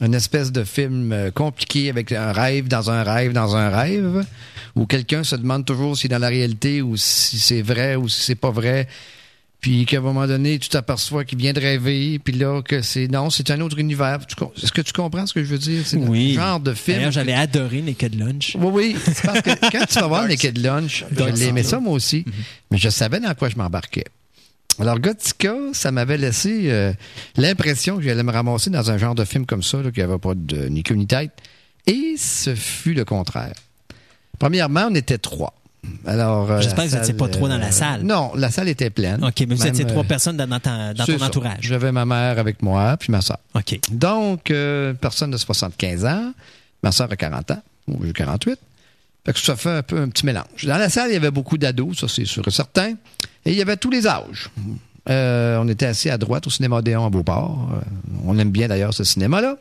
[0.00, 4.26] Une espèce de film euh, compliqué avec un rêve dans un rêve dans un rêve,
[4.74, 8.08] où quelqu'un se demande toujours si c'est dans la réalité ou si c'est vrai ou
[8.08, 8.88] si c'est pas vrai.
[9.64, 13.08] Puis qu'à un moment donné, tu t'aperçois qu'il vient de rêver, puis là, que c'est
[13.08, 14.18] non, c'est un autre univers.
[14.62, 15.80] Est-ce que tu comprends ce que je veux dire?
[15.86, 16.34] C'est Oui.
[16.34, 16.98] le genre de film.
[16.98, 18.58] D'ailleurs, j'avais adoré Naked Lunch.
[18.60, 18.96] Oui, oui.
[19.02, 21.70] C'est parce que quand tu vas voir Naked Lunch, l'aimais Side.
[21.70, 22.26] ça moi aussi,
[22.70, 24.04] mais je savais dans quoi je m'embarquais.
[24.78, 26.92] Alors, Gothica, ça m'avait laissé euh,
[27.38, 30.18] l'impression que j'allais me ramasser dans un genre de film comme ça, là, qui n'avait
[30.18, 31.30] pas de, ni queue ni tête.
[31.86, 33.54] Et ce fut le contraire.
[34.38, 35.54] Premièrement, on était trois.
[36.06, 38.02] Alors, euh, J'espère que vous étiez salle, pas trop dans la salle.
[38.02, 39.24] Non, la salle était pleine.
[39.24, 41.26] OK, mais vous Même, étiez trois euh, personnes dans, dans ta- dans c'est ton ça.
[41.26, 41.58] entourage.
[41.60, 43.38] J'avais ma mère avec moi, puis ma soeur.
[43.54, 43.78] OK.
[43.90, 46.32] Donc, euh, personne de 75 ans.
[46.82, 47.62] Ma soeur a 40 ans.
[47.86, 48.58] Moi, j'ai 48.
[49.26, 50.64] Fait que ça fait un peu un petit mélange.
[50.66, 52.90] Dans la salle, il y avait beaucoup d'ados, ça c'est sûr et certain.
[53.46, 54.50] Et il y avait tous les âges.
[55.08, 57.70] Euh, on était assis à droite au cinéma Odéon à Beauport.
[57.74, 57.80] Euh,
[58.26, 59.56] on aime bien d'ailleurs ce cinéma-là.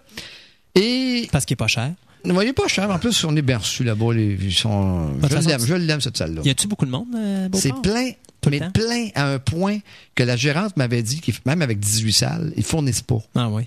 [0.76, 1.92] Et Parce qu'il est pas cher.
[2.26, 2.90] Vous voyez pas cher.
[2.90, 4.14] En plus, on est bien reçus là-bas.
[4.14, 6.42] Les, ils sont, je l'aime, je l'aime cette salle-là.
[6.44, 7.50] Y a-tu beaucoup de monde, euh?
[7.54, 8.12] C'est plein,
[8.42, 9.80] Tout mais plein à un point
[10.16, 13.22] que la gérante m'avait dit que même avec 18 salles, ils fournissent pas.
[13.36, 13.64] Ah oui.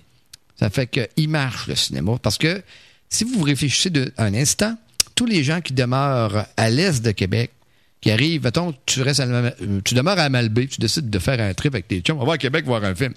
[0.58, 2.12] Ça fait qu'il marche, le cinéma.
[2.22, 2.62] Parce que
[3.08, 4.76] si vous vous réfléchissez de, un instant,
[5.14, 7.50] tous les gens qui demeurent à l'est de Québec,
[8.00, 9.50] qui arrivent, mettons, tu, restes à, euh,
[9.84, 12.34] tu demeures à Malbaie, tu décides de faire un trip avec tes chums, on va
[12.34, 13.14] à Québec voir un film.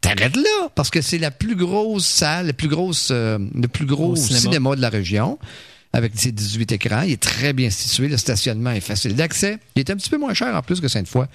[0.00, 3.84] T'arrêtes là, parce que c'est la plus grosse salle, la plus grosse, euh, le plus
[3.86, 4.40] gros Au cinéma.
[4.40, 4.76] cinéma.
[4.76, 5.38] de la région,
[5.92, 7.02] avec ses 18 écrans.
[7.02, 9.58] Il est très bien situé, le stationnement est facile d'accès.
[9.76, 11.26] Il est un petit peu moins cher en plus que Sainte-Foy.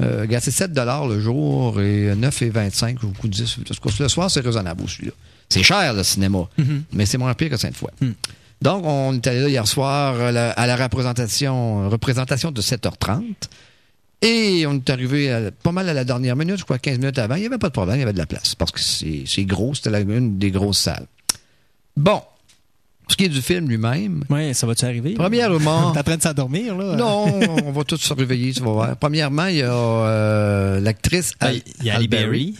[0.00, 3.58] Euh, c'est 7 le jour et 9,25 ou coup de 10.
[3.58, 5.12] En tout cas, Le soir, c'est raisonnable, celui-là.
[5.48, 6.48] C'est cher, le cinéma,
[6.92, 7.90] mais c'est moins pire que Sainte-Foy.
[8.62, 13.22] Donc, on est allé là hier soir à la, à la représentation, représentation de 7h30.
[14.24, 17.18] Et on est arrivé à- pas mal à la dernière minute, je crois 15 minutes
[17.18, 17.34] avant.
[17.34, 18.54] Il n'y avait pas de problème, il y avait de la place.
[18.54, 21.06] Parce que c'est gros, c'était une des grosses salles.
[21.96, 22.22] Bon.
[23.06, 25.12] Ce qui est du film lui-même, Oui, ça va-tu arriver?
[25.12, 25.90] premièrement.
[25.92, 26.96] T'es en train de s'endormir, là?
[26.96, 28.96] non, on va tous se réveiller, tu vas voir.
[28.96, 32.54] Premièrement, il y a euh, l'actrice Ben, Il y a Ali Berry.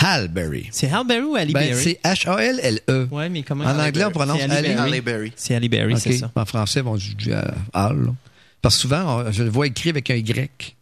[0.00, 0.68] Halle Berry.
[0.70, 1.82] C'est Halle Berry ou Ali Ben, Berry?
[1.82, 3.08] c'est H-A-L-L-E.
[3.10, 3.64] Ouais, mais comment?
[3.64, 4.40] En anglais, on prononce.
[4.40, 5.32] Halle Berry.
[5.34, 6.30] C'est Ali Berry, c'est ça.
[6.36, 7.42] En français, on dit euh,
[7.74, 8.04] Hall.
[8.06, 8.14] là.
[8.62, 10.76] Parce que souvent, on- je le vois écrit avec un Y.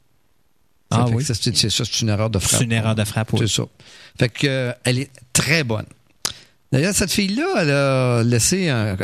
[0.91, 1.25] Ah oui.
[1.25, 2.59] C'est ça, c'est une erreur de frappe.
[2.59, 3.41] C'est une erreur de frappe, oui.
[3.43, 3.63] C'est ça.
[4.19, 5.87] Fait que, euh, elle est très bonne.
[6.73, 8.97] D'ailleurs, cette fille-là, elle a laissé un.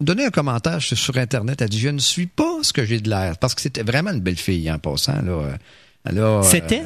[0.00, 1.62] donné un commentaire sur, sur Internet.
[1.62, 3.38] Elle dit Je ne suis pas ce que j'ai de l'air.
[3.38, 5.22] Parce que c'était vraiment une belle fille en passant.
[5.22, 5.56] Là.
[6.06, 6.82] Alors, euh, C'était?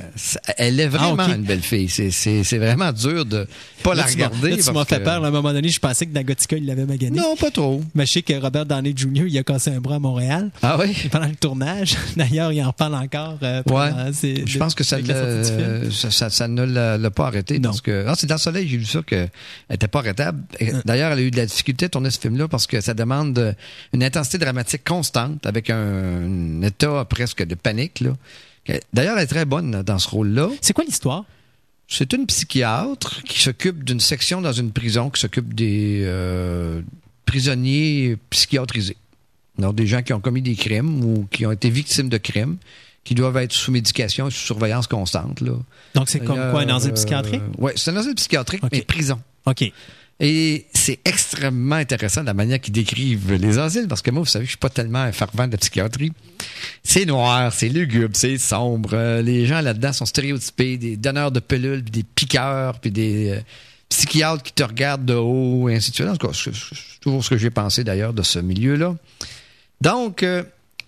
[0.59, 1.89] elle est vraiment Ah, une belle fille.
[1.89, 3.49] C'est, c'est, c'est vraiment dur de
[3.83, 4.51] pas Là, la regarder.
[4.51, 5.25] là, tu m'as fait que- peur.
[5.25, 7.19] À un moment donné, je pensais que Nagotica, il l'avait magané.
[7.19, 7.83] Non, pas trop.
[7.97, 10.77] Mais je sais que Robert Downey Jr., il a cassé un bras à Montréal Ah
[10.79, 10.95] oui?
[11.11, 11.97] pendant le tournage.
[12.17, 13.39] D'ailleurs, il en reparle encore.
[13.43, 13.91] euh, Ouais.
[14.13, 15.09] ses- Je pense que ça, film.
[15.09, 17.59] l'a- ça, ça, ça ne l'a, pas arrêté.
[17.59, 17.71] Non.
[17.71, 19.31] Parce que, ah, c'est dans le soleil, j'ai vu ça qu'elle
[19.69, 20.43] n'était pas arrêtable.
[20.61, 22.95] Et D'ailleurs, elle a eu de la difficulté à tourner ce film-là parce que ça
[22.95, 23.53] demande euh,
[23.93, 27.99] une intensité dramatique constante avec un, un état presque de panique.
[28.01, 28.11] Là.
[28.69, 30.51] Que- D'ailleurs, elle est très bonne dans ce rôle-là.
[30.61, 31.25] C'est quoi l'histoire?
[31.89, 36.83] C'est une psychiatre qui s'occupe d'une section dans une prison qui s'occupe des euh,
[37.25, 38.97] prisonniers psychiatrisés.
[39.59, 42.59] Alors, des gens qui ont commis des crimes ou qui ont été victimes de crimes,
[43.05, 45.41] qui doivent être sous médication et sous surveillance constante.
[45.41, 45.53] Là.
[45.95, 47.43] Donc, c'est comme quoi, un asile Euh, psychiatrique?
[47.57, 49.19] Oui, c'est un asile psychiatrique, mais prison.
[49.47, 49.73] OK.
[50.21, 54.47] Et c'est extrêmement intéressant la manière qu'ils décrivent les asiles, parce que moi, vous savez,
[54.47, 56.13] je suis pas tellement un fervent de la psychiatrie.
[56.83, 58.91] C'est noir, c'est lugubre, c'est sombre.
[58.95, 63.31] Euh, les gens là-dedans sont stéréotypés, des donneurs de pilules, puis des piqueurs, puis des
[63.31, 63.41] euh,
[63.89, 66.09] psychiatres qui te regardent de haut, et ainsi de suite.
[66.09, 68.97] En tout cas, c'est toujours ce que j'ai pensé d'ailleurs de ce milieu-là.
[69.81, 70.43] Donc, euh,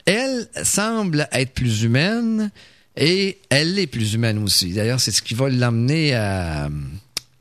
[0.07, 2.51] elle semble être plus humaine
[2.97, 4.73] et elle est plus humaine aussi.
[4.73, 6.69] D'ailleurs, c'est ce qui va l'emmener à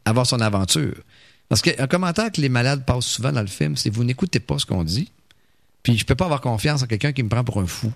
[0.06, 0.94] avoir son aventure.
[1.50, 4.60] Parce qu'un commentaire que les malades passent souvent dans le film, c'est vous n'écoutez pas
[4.60, 5.12] ce qu'on dit.
[5.84, 7.92] Puis je peux pas avoir confiance en quelqu'un qui me prend pour un fou.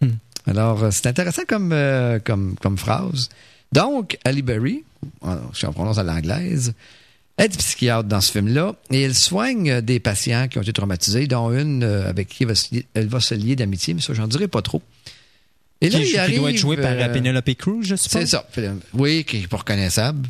[0.00, 0.10] Hmm.
[0.46, 3.28] Alors, euh, c'est intéressant comme, euh, comme, comme phrase.
[3.72, 4.84] Donc, Ali Berry,
[5.24, 6.74] euh, si on prononce à l'anglaise,
[7.38, 11.50] est psychiatre dans ce film-là et elle soigne des patients qui ont été traumatisés, dont
[11.52, 12.44] une avec qui
[12.94, 14.82] elle va, se lier, d'amitié, mais ça, j'en dirais pas trop.
[15.80, 18.20] Et Qui, il qui doit arrive, être joué par euh, Penelope Cruz, je suppose?
[18.20, 18.46] C'est ça.
[18.92, 20.28] Oui, qui est pas reconnaissable,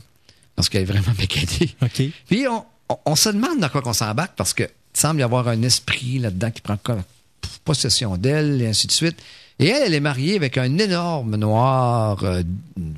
[0.61, 1.13] parce qu'elle est vraiment.
[1.83, 2.03] OK.
[2.29, 5.23] Puis on, on- on se demande dans quoi qu'on s'embarque parce que il semble y
[5.23, 6.77] avoir un esprit là-dedans qui prend
[7.65, 9.17] possession d'elle et ainsi de suite.
[9.59, 12.43] Et elle, elle est mariée avec un énorme noir, euh,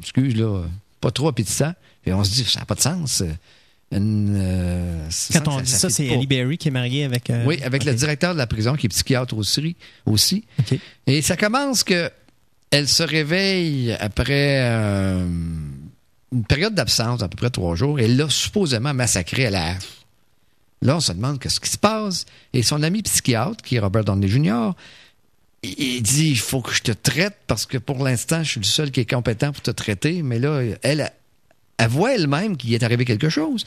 [0.00, 0.62] excuse là,
[1.00, 1.72] pas trop appétissant.
[2.06, 3.20] Et on se dit, ça n'a pas de sens.
[3.20, 3.30] euh,
[3.96, 6.06] Une, euh, Quand on dit ça c'est.
[6.06, 7.28] Ellie Berry qui est mariée avec...
[7.30, 9.76] euh, Oui, avec le directeur de la prison qui est psychiatre aussi.
[10.06, 10.44] aussi.
[11.06, 12.10] Et ça commence que
[12.70, 15.26] elle se réveille après euh,
[16.32, 19.74] une période d'absence d'à peu près trois jours et l'a supposément massacré à la.
[20.80, 22.26] Là, on se demande qu'est-ce qui se passe.
[22.52, 24.70] Et son ami psychiatre, qui est Robert Downey Jr.,
[25.62, 28.60] il il dit il faut que je te traite parce que pour l'instant, je suis
[28.60, 30.22] le seul qui est compétent pour te traiter.
[30.22, 31.12] Mais là, elle,
[31.78, 33.64] elle voit elle-même qu'il est arrivé quelque chose.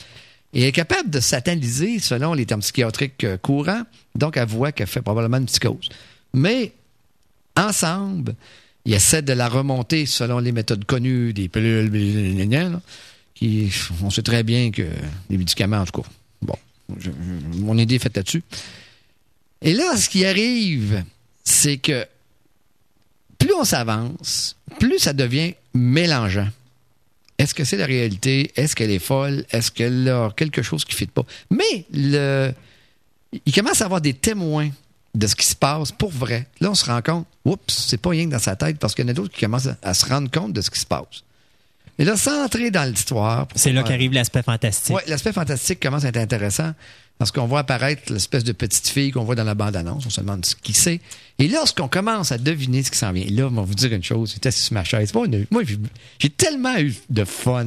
[0.53, 3.83] Et elle est capable de s'analyser selon les termes psychiatriques euh, courants.
[4.15, 5.89] Donc, elle voit qu'elle fait probablement une psychose.
[6.33, 6.73] Mais,
[7.57, 8.35] ensemble,
[8.85, 11.91] ils essaient de la remonter selon les méthodes connues des pilules,
[13.33, 13.71] qui,
[14.01, 14.83] on sait très bien que
[15.29, 16.07] les médicaments, en tout cas,
[16.41, 16.55] bon,
[17.55, 18.43] mon idée est faite là-dessus.
[19.61, 21.03] Et là, ce qui arrive,
[21.43, 22.05] c'est que
[23.37, 26.47] plus on s'avance, plus ça devient mélangeant.
[27.37, 28.51] Est-ce que c'est la réalité?
[28.55, 29.45] Est-ce qu'elle est folle?
[29.51, 31.25] Est-ce qu'elle a quelque chose qui ne fit pas?
[31.49, 32.53] Mais le,
[33.45, 34.69] il commence à avoir des témoins
[35.15, 36.47] de ce qui se passe pour vrai.
[36.61, 39.05] Là, on se rend compte, oups, c'est pas rien que dans sa tête parce qu'il
[39.05, 40.85] y en a d'autres qui commencent à, à se rendre compte de ce qui se
[40.85, 41.23] passe.
[41.97, 43.47] Et là, sans entrer dans l'histoire.
[43.55, 44.93] C'est là qu'arrive l'aspect fantastique.
[44.95, 46.73] Ouais, l'aspect fantastique commence à être intéressant
[47.17, 50.05] parce qu'on voit apparaître l'espèce de petite fille qu'on voit dans la bande-annonce.
[50.05, 50.99] On se demande ce qui c'est.
[51.39, 54.03] Et lorsqu'on commence à deviner ce qui s'en vient, là, on va vous dire une
[54.03, 54.33] chose.
[54.33, 55.13] J'étais sur ma chaise.
[55.13, 55.77] Moi, moi, j'ai-
[56.19, 57.65] j'ai tellement eu de fun.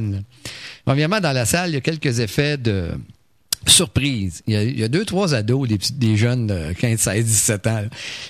[0.85, 2.91] Premièrement, dans la salle, il y a quelques effets de
[3.67, 4.41] surprise.
[4.47, 6.99] Il y a, il y a deux, trois ados, des, petits, des jeunes de 15,
[6.99, 7.81] 16, 17 ans.
[7.81, 7.87] là.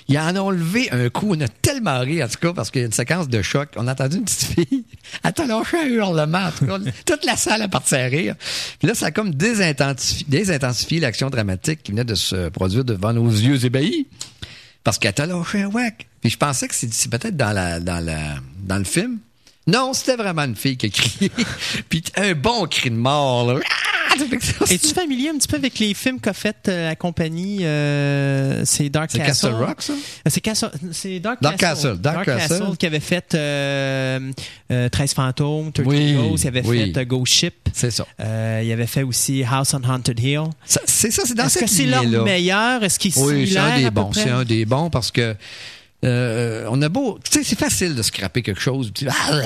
[0.08, 1.28] Ils en ont levé un coup.
[1.30, 3.70] On a tellement ri, en tout cas, parce qu'il y a une séquence de choc.
[3.76, 4.84] On a entendu une petite fille.
[5.22, 6.46] Elle t'a lâché un hurlement.
[6.46, 8.34] En tout cas, toute la salle a parti à rire.
[8.78, 13.12] Puis là, ça a comme désintensifié, désintensifié l'action dramatique qui venait de se produire devant
[13.12, 14.06] nos yeux ébahis.
[14.82, 16.06] Parce qu'elle t'a lâché un whack.
[16.20, 19.18] Puis je pensais que c'est c'est peut-être dans, la, dans, la, dans le film.
[19.66, 21.30] Non, c'était vraiment une fille qui a crié.
[21.88, 23.60] Puis un bon cri de mort, là.
[23.68, 23.74] Ah!
[24.68, 28.88] Es-tu familier un petit peu avec les films qu'a fait euh, la compagnie euh, C'est
[28.88, 29.50] Dark C'est Castle.
[29.50, 29.64] Castle?
[29.64, 29.92] Rock, ça?
[29.92, 29.96] Euh,
[30.26, 31.90] C'est Castle- c'est Dark, Dark Castle.
[31.90, 32.76] Castle, Dark Castle.
[32.76, 34.32] qui avait fait euh,
[34.72, 36.92] euh, 13 fantômes, 13 Oui, Ghosts, il avait oui.
[36.92, 37.54] fait Ghost Ship.
[37.72, 38.04] C'est ça.
[38.18, 40.44] Il avait fait aussi House on Haunted Hill.
[40.64, 42.82] C'est ça, c'est dans Est-ce que c'est leur meilleur?
[42.82, 44.12] Est-ce qu'il est Oui, c'est un des bons.
[44.12, 45.36] C'est un des bons parce que
[46.04, 47.18] euh, on a beau.
[47.24, 48.92] Tu sais, c'est facile de scraper quelque chose.
[49.08, 49.40] ah,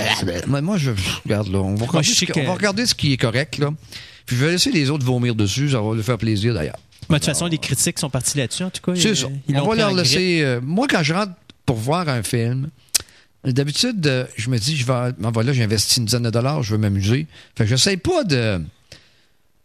[0.46, 0.92] moi, moi, je
[1.24, 1.58] regarde là.
[1.58, 3.70] On va regarder, ce qui- que- on va regarder ce qui est correct là.
[4.26, 5.70] Puis je vais laisser les autres vomir dessus.
[5.70, 6.78] Ça va leur faire plaisir d'ailleurs.
[7.10, 8.98] Mais de toute façon, les critiques sont partis là-dessus, en tout cas.
[8.98, 9.26] C'est ça.
[9.48, 10.40] ils on va leur laisser.
[10.42, 11.32] euh, moi, quand je rentre
[11.66, 12.70] pour voir un film,
[13.44, 16.72] d'habitude, euh, je me dis, je vais, voilà, j'ai investi une dizaine de dollars, je
[16.72, 17.26] veux m'amuser.
[17.56, 18.62] Fait que j'essaie pas de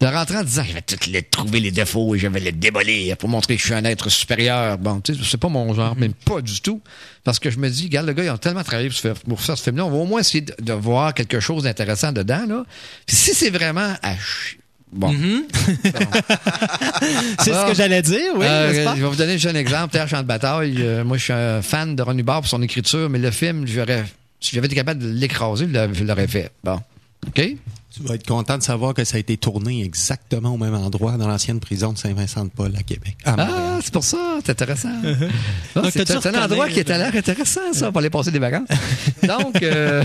[0.01, 2.53] de rentrer en disant, je vais toutes les trouver les défauts et je vais les
[2.53, 4.77] démolir pour montrer que je suis un être supérieur.
[4.77, 6.81] Bon, tu sais, c'est pas mon genre, même pas du tout.
[7.25, 9.41] Parce que je me dis, regarde, le gars, ils ont tellement travaillé pour faire, pour
[9.41, 12.45] faire ce film-là, on va au moins essayer de, de voir quelque chose d'intéressant dedans,
[12.47, 12.63] là.
[13.05, 14.13] Puis si c'est vraiment à
[14.91, 15.13] Bon.
[17.39, 18.95] C'est ce que j'allais dire, oui, Euh, pas?
[18.95, 19.91] je vais vous donner un exemple.
[19.93, 20.77] Terre Champ de bataille.
[20.79, 23.67] Euh, moi, je suis un fan de Ron Hubbard pour son écriture, mais le film,
[23.67, 24.03] j'aurais,
[24.39, 26.51] si j'avais été capable de l'écraser, je l'aurais- je l'aurais fait.
[26.63, 26.79] Bon.
[27.27, 27.41] OK?
[27.91, 31.17] Tu vas être content de savoir que ça a été tourné exactement au même endroit
[31.17, 33.17] dans l'ancienne prison de Saint-Vincent-de-Paul à Québec.
[33.25, 33.35] À.
[33.39, 34.89] Ah, c'est pour ça, c'est intéressant.
[35.75, 38.67] Ah, c'est un endroit qui est à l'air intéressant, ça, pour aller passer des vacances.
[39.23, 40.03] Donc, euh,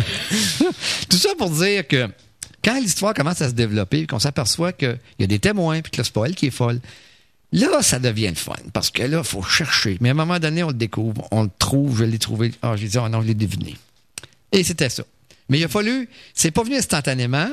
[1.08, 2.08] tout ça pour dire que
[2.64, 6.02] quand l'histoire commence à se développer, qu'on s'aperçoit qu'il y a des témoins, puis que
[6.02, 6.80] c'est pas elle qui est folle,
[7.52, 8.54] là, ça devient le fun.
[8.72, 9.98] Parce que là, il faut chercher.
[10.00, 12.52] Mais à un moment donné, on le découvre, on le trouve, je l'ai trouvé.
[12.62, 13.76] Ah, j'ai dit, oh non, je l'ai deviné.
[14.52, 15.04] Et c'était ça.
[15.48, 17.48] Mais il a fallu, c'est pas venu instantanément,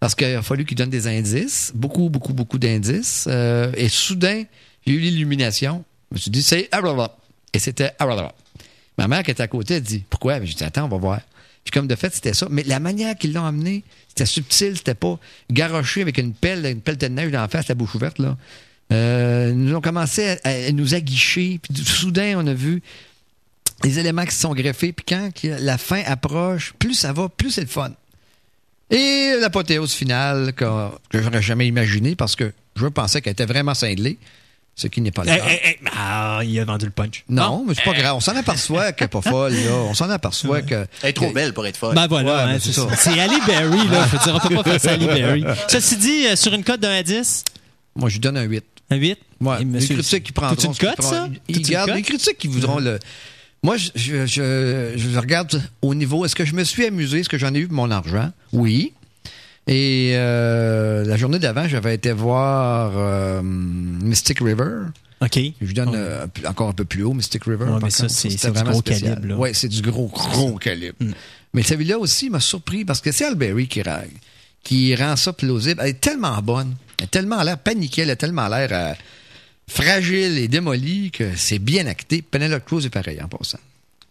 [0.00, 3.26] parce qu'il a fallu qu'il donne des indices, beaucoup, beaucoup, beaucoup d'indices.
[3.28, 4.44] Euh, et soudain,
[4.86, 5.84] j'ai eu l'illumination.
[6.10, 6.68] Je me suis dit, c'est.
[7.52, 7.92] Et c'était.
[8.98, 10.40] Ma mère qui était à côté, elle dit, pourquoi?
[10.40, 11.20] Mais j'ai dit, attends, on va voir.
[11.64, 12.48] Puis comme de fait, c'était ça.
[12.50, 15.18] Mais la manière qu'ils l'ont amené, c'était subtil, c'était pas
[15.50, 18.36] garoché avec une pelle, une pelle de neige d'en face, la bouche ouverte, là.
[18.92, 21.60] Euh, ils nous ont commencé à nous aguicher.
[21.62, 22.82] Puis soudain, on a vu
[23.84, 24.92] les éléments qui se sont greffés.
[24.92, 27.90] Puis quand la fin approche, plus ça va, plus c'est le fun.
[28.90, 30.64] Et l'apothéose finale que,
[31.08, 34.18] que j'aurais jamais imaginé parce que je pensais qu'elle était vraiment cinglée,
[34.74, 35.44] ce qui n'est pas le Eh, cas.
[35.50, 37.24] eh, eh, ah, il a vendu le punch.
[37.28, 38.16] Non, mais c'est pas grave.
[38.16, 39.72] On s'en aperçoit qu'elle n'est pas folle, là.
[39.74, 40.86] On s'en aperçoit que.
[41.02, 41.94] Elle est trop que- belle pour être folle.
[41.94, 42.88] Ben voilà, Ouais, hein, c'est ça.
[42.90, 42.96] ça.
[42.96, 44.06] C'est Ali Berry, là.
[44.10, 45.44] Je veux dire, on peut pas faire ça à Ali Berry.
[45.68, 47.44] Ceci dit, euh, sur une cote 1 à 10,
[47.96, 48.64] Moi, je lui donne un 8.
[48.90, 49.18] un 8.
[49.40, 49.62] Ouais.
[49.62, 50.54] Et les critiques qui prendront.
[50.54, 51.28] Toute une cote, ça?
[51.48, 52.98] Ils une gardent- les critiques qui voudront le.
[53.64, 56.24] Moi, je, je, je, je regarde au niveau.
[56.24, 57.20] Est-ce que je me suis amusé?
[57.20, 58.30] Est-ce que j'en ai eu pour mon argent?
[58.52, 58.92] Oui.
[59.68, 64.86] Et euh, la journée d'avant, j'avais été voir euh, Mystic River.
[65.20, 65.38] OK.
[65.60, 67.66] Je donne euh, encore un peu plus haut, Mystic River.
[67.66, 69.10] Ouais, mais ça, c'est- du gros spécial.
[69.14, 69.34] calibre, là.
[69.36, 69.40] Mm.
[69.40, 70.96] Oui, c'est du gros, gros calibre.
[71.54, 73.82] Mais celui-là aussi m'a surpris parce que c'est Alberry qui,
[74.64, 75.80] qui rend ça plausible.
[75.84, 76.74] Elle est tellement bonne.
[76.98, 78.02] Elle a tellement l'air paniquée.
[78.02, 78.96] Elle a tellement l'air
[79.68, 82.22] fragile et démolie que c'est bien acté.
[82.22, 83.58] Penelope Cruz est pareil en passant.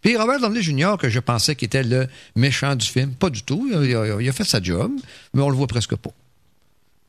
[0.02, 3.44] Puis Robert Downey Jr., que je pensais qu'il était le méchant du film, pas du
[3.44, 3.70] tout.
[3.72, 4.92] Il a- il a fait sa job,
[5.34, 6.12] mais on le voit presque pas.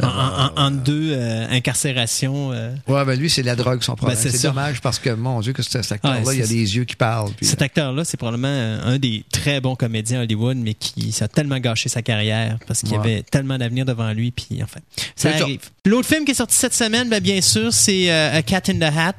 [0.02, 2.50] En, en deux euh, incarcérations.
[2.52, 4.18] euh, Ouais, ben lui, c'est la drogue, son problème.
[4.22, 6.76] Ben, c'est dommage parce que, mon Dieu, que cet acteur-là, Ouais, il a c'est- des
[6.76, 7.30] yeux qui parlent.
[7.36, 11.12] puis, Cet acteur-là, c'est probablement euh, un des très bons comédiens à Hollywood, mais qui
[11.12, 12.98] ça a tellement gâché sa carrière parce qu'il y Ouais.
[12.98, 14.30] avait tellement d'avenir devant lui.
[14.32, 14.80] Puis enfin,
[15.16, 15.60] ça arrive.
[15.86, 18.78] L'autre film qui est sorti cette semaine, ben, bien sûr, c'est euh, A Cat in
[18.78, 19.14] the Hat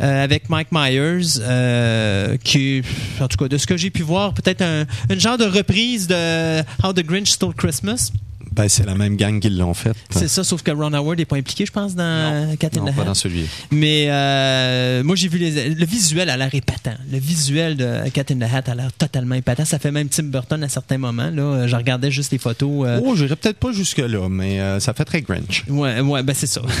[0.00, 2.82] euh, avec Mike Myers, euh, qui,
[3.20, 6.06] en tout cas, de ce que j'ai pu voir, peut-être un, une genre de reprise
[6.06, 8.10] de How the Grinch Stole Christmas.
[8.54, 9.92] Ben, c'est la même gang qui l'ont fait.
[10.10, 12.92] C'est ça, sauf que Ron Howard n'est pas impliqué, je pense, dans Cat in Non,
[12.92, 16.94] the pas dans celui Mais euh, moi, j'ai vu les, le visuel a l'air épatant.
[17.10, 19.64] Le visuel de Cat in the Hat a l'air totalement épatant.
[19.64, 21.30] Ça fait même Tim Burton à certains moments.
[21.30, 22.86] Là, je regardais juste les photos.
[22.86, 25.64] euh, Oh, j'irais peut-être pas jusque-là, mais euh, ça fait très Grinch.
[25.68, 26.62] Ouais, ouais, ben c'est ça.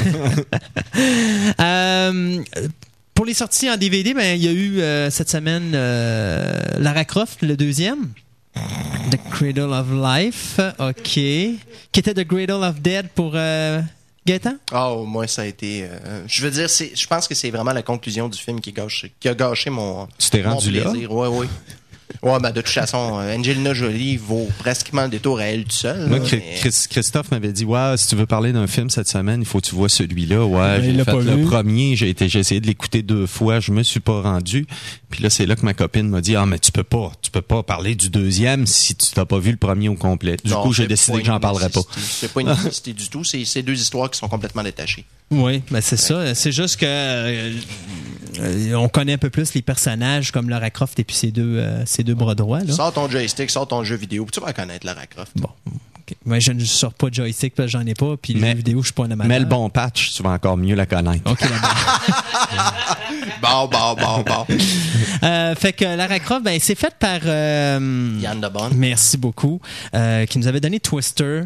[1.60, 2.42] Euh,
[3.14, 7.04] pour les sorties en DVD, ben il y a eu euh, cette semaine euh, Lara
[7.04, 8.08] Croft, le deuxième.
[9.10, 11.02] The Cradle of Life, ok.
[11.02, 11.58] Qui
[11.94, 13.80] était The Cradle of Dead pour euh,
[14.26, 14.54] Gaëtan?
[14.72, 15.84] Oh, moi, ça a été.
[15.84, 18.72] euh, je veux dire, c'est, je pense que c'est vraiment la conclusion du film qui,
[18.72, 20.90] gâche, qui a gâché mon, Tu t'es mon rendu là?
[20.90, 21.12] plaisir.
[21.12, 21.46] Ouais, ouais.
[22.22, 25.72] Ouais, ben, de toute façon, euh, Angelina Jolie vaut presque le détour à elle toute
[25.72, 26.06] seule.
[26.06, 28.88] Moi, là, Chri- mais- Chris- Christophe m'avait dit, ouais, si tu veux parler d'un film
[28.90, 30.44] cette semaine, il faut que tu vois celui-là.
[30.44, 31.44] Ouais, il j'ai l'a fait le vu.
[31.46, 34.66] premier, j'ai été, j'ai essayé de l'écouter deux fois, je me suis pas rendu.
[35.14, 37.30] Puis là, c'est là que ma copine m'a dit, ah, mais tu peux pas, tu
[37.30, 40.36] peux pas parler du deuxième si tu t'as pas vu le premier au complet.
[40.42, 41.82] Du Non, coup, j'ai décidé que j'en parlerai pas.
[41.96, 43.22] C'est pas une nécessité du tout.
[43.22, 45.04] C'est, c'est deux histoires qui sont complètement détachées.
[45.30, 46.34] Oui, ben c'est ça.
[46.34, 47.52] C'est juste que euh,
[48.40, 51.58] euh, on connaît un peu plus les personnages comme Lara Croft et puis ses deux,
[51.58, 52.64] euh, ses deux bras droits.
[52.64, 52.72] Là.
[52.72, 55.30] Sors ton joystick, sors ton jeu vidéo, puis tu vas reconnaître Lara Croft.
[55.36, 55.50] Bon,
[56.26, 58.16] Mais je ne sors pas de joystick parce que j'en ai pas.
[58.20, 59.26] Puis les Mais- jeux vidéo, je suis pas un amateur.
[59.28, 61.30] Mais le bon patch, tu vas encore mieux la connaître.
[61.30, 61.40] Ok.
[63.42, 64.46] Bon, bon, bon, bon.
[65.22, 67.20] Euh, fait que Lara Croft, ben, c'est fait par.
[67.24, 68.72] euh, Yann de Bonne.
[68.76, 69.60] Merci beaucoup.
[69.94, 71.42] euh, qui nous avait donné Twister.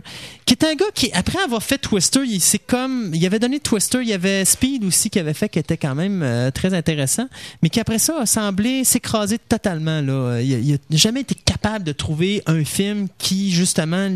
[0.47, 3.11] Qui est un gars qui, après avoir fait Twister, il c'est comme.
[3.15, 5.95] Il avait donné Twister, il y avait Speed aussi qui avait fait, qui était quand
[5.95, 7.27] même euh, très intéressant.
[7.63, 10.01] Mais qui après ça a semblé s'écraser totalement.
[10.01, 10.41] Là.
[10.41, 14.09] Il, a- il a jamais été capable de trouver un film qui, justement,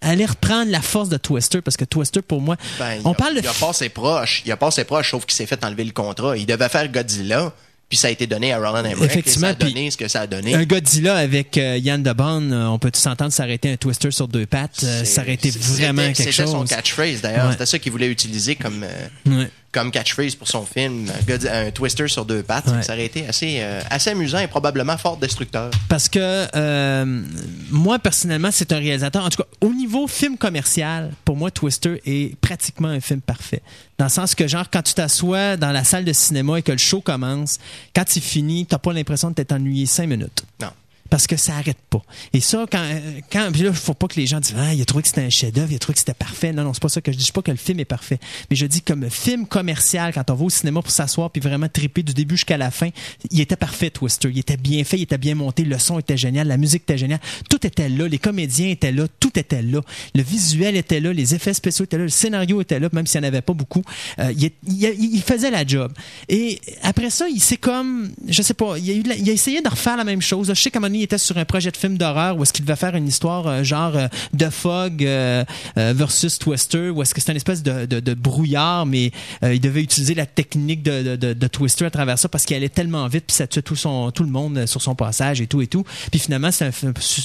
[0.00, 1.60] allait reprendre la force de Twister.
[1.60, 2.56] Parce que Twister, pour moi.
[2.78, 3.40] Ben, on a, parle de.
[3.40, 4.42] il a passé proche.
[4.46, 6.36] Il a passé proche, sauf qu'il s'est fait enlever le contrat.
[6.36, 7.52] Il devait faire Godzilla.
[7.88, 9.02] puis ça a été donné à Roland Emmerich.
[9.02, 10.54] Effectivement, et ça a donné ce que ça a donné.
[10.54, 13.00] Un Godzilla avec euh, Yann DeBonne, euh, on peut tous
[13.44, 16.46] aurait été un Twister sur deux pattes, euh, ça aurait été C'est- vraiment quelque C'était
[16.46, 16.68] son chose.
[16.70, 17.46] catchphrase d'ailleurs.
[17.46, 17.52] Ouais.
[17.52, 19.50] C'était ça qu'il voulait utiliser comme, euh, Ouais.
[19.72, 21.06] Comme catchphrase pour son film,
[21.50, 22.66] un, twister sur deux pattes.
[22.66, 22.82] Ouais.
[22.82, 25.70] Ça aurait été assez, euh, assez amusant et probablement fort destructeur.
[25.88, 27.22] Parce que euh,
[27.70, 29.24] moi, personnellement, c'est un réalisateur.
[29.24, 33.62] En tout cas, au niveau film commercial, pour moi, Twister est pratiquement un film parfait.
[33.98, 36.72] Dans le sens que, genre, quand tu t'assois dans la salle de cinéma et que
[36.72, 37.58] le show commence,
[37.94, 40.42] quand il finit, t'as pas l'impression de t'être ennuyé cinq minutes.
[40.60, 40.70] Non.
[41.10, 42.02] Parce que ça arrête pas.
[42.32, 42.84] Et ça, quand,
[43.30, 45.22] quand puis là, faut pas que les gens disent, ah, il a trouvé que c'était
[45.22, 46.52] un chef-d'œuvre, il a trouvé que c'était parfait.
[46.52, 47.20] Non, non, c'est pas ça que je dis.
[47.20, 48.18] Je dis pas que le film est parfait.
[48.48, 51.68] Mais je dis comme film commercial, quand on va au cinéma pour s'asseoir puis vraiment
[51.68, 52.88] triper du début jusqu'à la fin,
[53.30, 54.30] il était parfait, Twister.
[54.32, 56.98] Il était bien fait, il était bien monté, le son était génial, la musique était
[56.98, 57.20] géniale.
[57.48, 59.80] Tout était là, les comédiens étaient là, tout était là.
[60.14, 63.20] Le visuel était là, les effets spéciaux étaient là, le scénario était là, même s'il
[63.20, 63.82] n'y en avait pas beaucoup.
[64.18, 64.32] Euh,
[64.66, 65.92] il, faisait la job.
[66.28, 70.04] Et après ça, il s'est comme, je sais pas, il a, essayé de refaire la
[70.04, 70.48] même chose.
[70.48, 72.94] Je sais qu'à était sur un projet de film d'horreur où est-ce qu'il devait faire
[72.96, 75.44] une histoire euh, genre euh, de Fog euh,
[75.78, 79.10] euh, versus Twister, où est-ce que c'est une espèce de, de- de brouillard, mais
[79.44, 82.44] euh, il devait utiliser la technique de, de- de- de Twister à travers ça parce
[82.44, 85.40] qu'il allait tellement vite puis ça tuait tout, son, tout le monde sur son passage
[85.40, 85.84] et tout et tout.
[86.10, 86.66] Puis finalement, c'est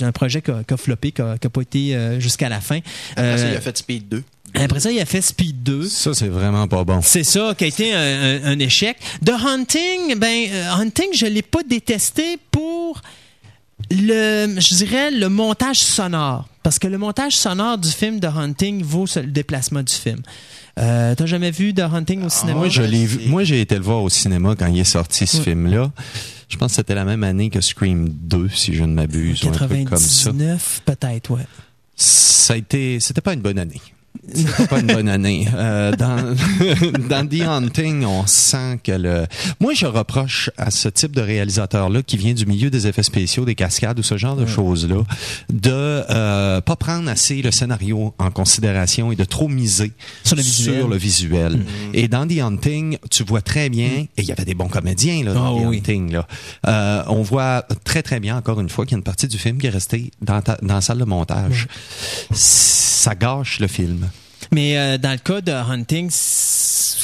[0.01, 2.79] un, projet qui a, qui a floppé, qui n'a pas été euh, jusqu'à la fin.
[3.15, 4.23] Après ça, il a fait Speed 2.
[4.55, 5.87] après ça, il a fait Speed 2.
[5.87, 6.99] Ça, c'est vraiment pas bon.
[7.01, 8.97] C'est ça qui a été un, un- un échec.
[9.25, 13.01] The Hunting, ben euh, Hunting, je l'ai pas détesté pour
[13.91, 18.83] le, je dirais le montage sonore, parce que le montage sonore du film The Hunting
[18.83, 20.21] vaut le déplacement du film.
[20.79, 22.59] Euh, T'as jamais vu The Hunting au cinéma?
[22.59, 23.19] Moi, je l'ai vu.
[23.23, 25.91] c'est- Moi, j'ai été le voir au cinéma quand il est sorti, ce film-là.
[26.49, 29.49] Je pense que c'était la même année que Scream 2, si je ne m'abuse, ou
[29.49, 30.29] un truc comme ça.
[30.31, 31.45] 99 peut-être, ouais.
[31.95, 33.81] Ça a été, c'était pas une bonne année.
[34.33, 35.47] C'était pas une bonne année.
[35.53, 36.35] Euh, dans,
[37.09, 39.25] dans The Hunting, on sent que le.
[39.59, 43.45] Moi, je reproche à ce type de réalisateur-là qui vient du milieu des effets spéciaux,
[43.45, 45.03] des cascades ou ce genre de choses-là,
[45.51, 49.91] de euh, pas prendre assez le scénario en considération et de trop miser
[50.23, 50.77] Sur le visuel.
[50.79, 51.59] sur le visuel.
[51.93, 55.23] Et dans The Hunting, tu vois très bien, et il y avait des bons comédiens
[55.23, 55.77] là, dans Oh The oui.
[55.77, 56.11] Hunting.
[56.13, 56.27] Là.
[56.67, 59.37] Euh, on voit très très bien, encore une fois, qu'il y a une partie du
[59.37, 61.67] film qui est restée dans, ta- dans la salle de montage.
[62.31, 64.09] Ça gâche le film.
[64.55, 66.09] Mais euh, dans le cas de Hunting,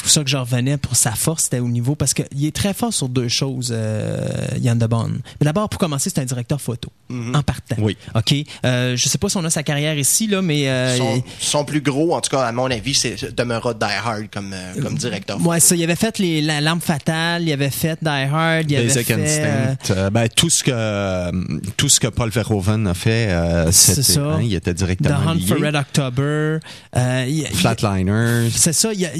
[0.02, 2.54] c'est pour ça que je revenais pour sa force, c'était au niveau parce qu'il est
[2.54, 4.26] très fort sur deux choses, euh,
[4.58, 5.20] Yann DeBonne.
[5.40, 7.76] Mais d'abord, pour commencer, c'est un directeur photo en partant.
[7.78, 7.96] Oui.
[8.14, 8.34] Ok?
[8.64, 11.64] Euh, je sais pas si on a sa carrière ici là, mais euh, Son, son
[11.64, 14.96] plus gros, en tout cas, à mon avis, c'est demeurera Die Hard comme, euh, comme
[14.96, 15.40] directeur.
[15.46, 18.76] Ouais, ça, il avait fait les, la lampe fatale, il avait fait Die Hard, il
[18.76, 19.10] avait fait.
[19.12, 19.94] euh, Instinct.
[19.94, 24.12] Euh, ben, tout ce que tout ce que Paul Verhoeven a fait, euh, C'est c'était,
[24.14, 24.20] ça.
[24.22, 25.58] hein, il était The directement Hunt for.
[25.58, 26.58] Red October.
[26.96, 28.50] Euh, il- il- Flatliners.
[28.54, 28.90] C'est ça.
[28.92, 29.10] il-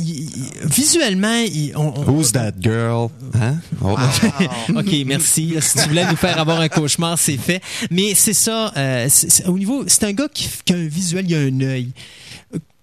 [0.73, 3.09] visuellement, il- on, on- Who's that girl?
[3.35, 3.57] Hein?
[3.83, 3.97] Oh.
[4.77, 5.55] OK, merci.
[5.61, 7.61] Si tu voulais nous faire avoir un cauchemar, c'est fait.
[7.91, 8.73] Mais c'est ça.
[8.77, 9.09] euh,
[9.47, 11.91] au niveau, c'est un gars qui, qui a un visuel, il a un œil.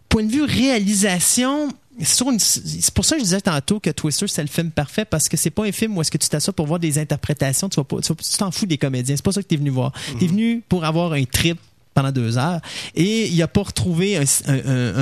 [0.08, 1.70] Point de vue réalisation.
[2.02, 5.36] c'est pour ça que je disais tantôt que Twister c'est le film parfait parce que
[5.38, 8.16] c'est pas un film où est-ce que tu t'assois pour voir des interprétations, tu tu
[8.16, 9.92] tu t'en fous des comédiens, c'est pas ça que t'es venu voir.
[10.20, 11.60] T'es venu pour avoir un trip
[11.94, 12.62] pendant deux heures
[12.96, 14.54] et il a pas retrouvé un, un-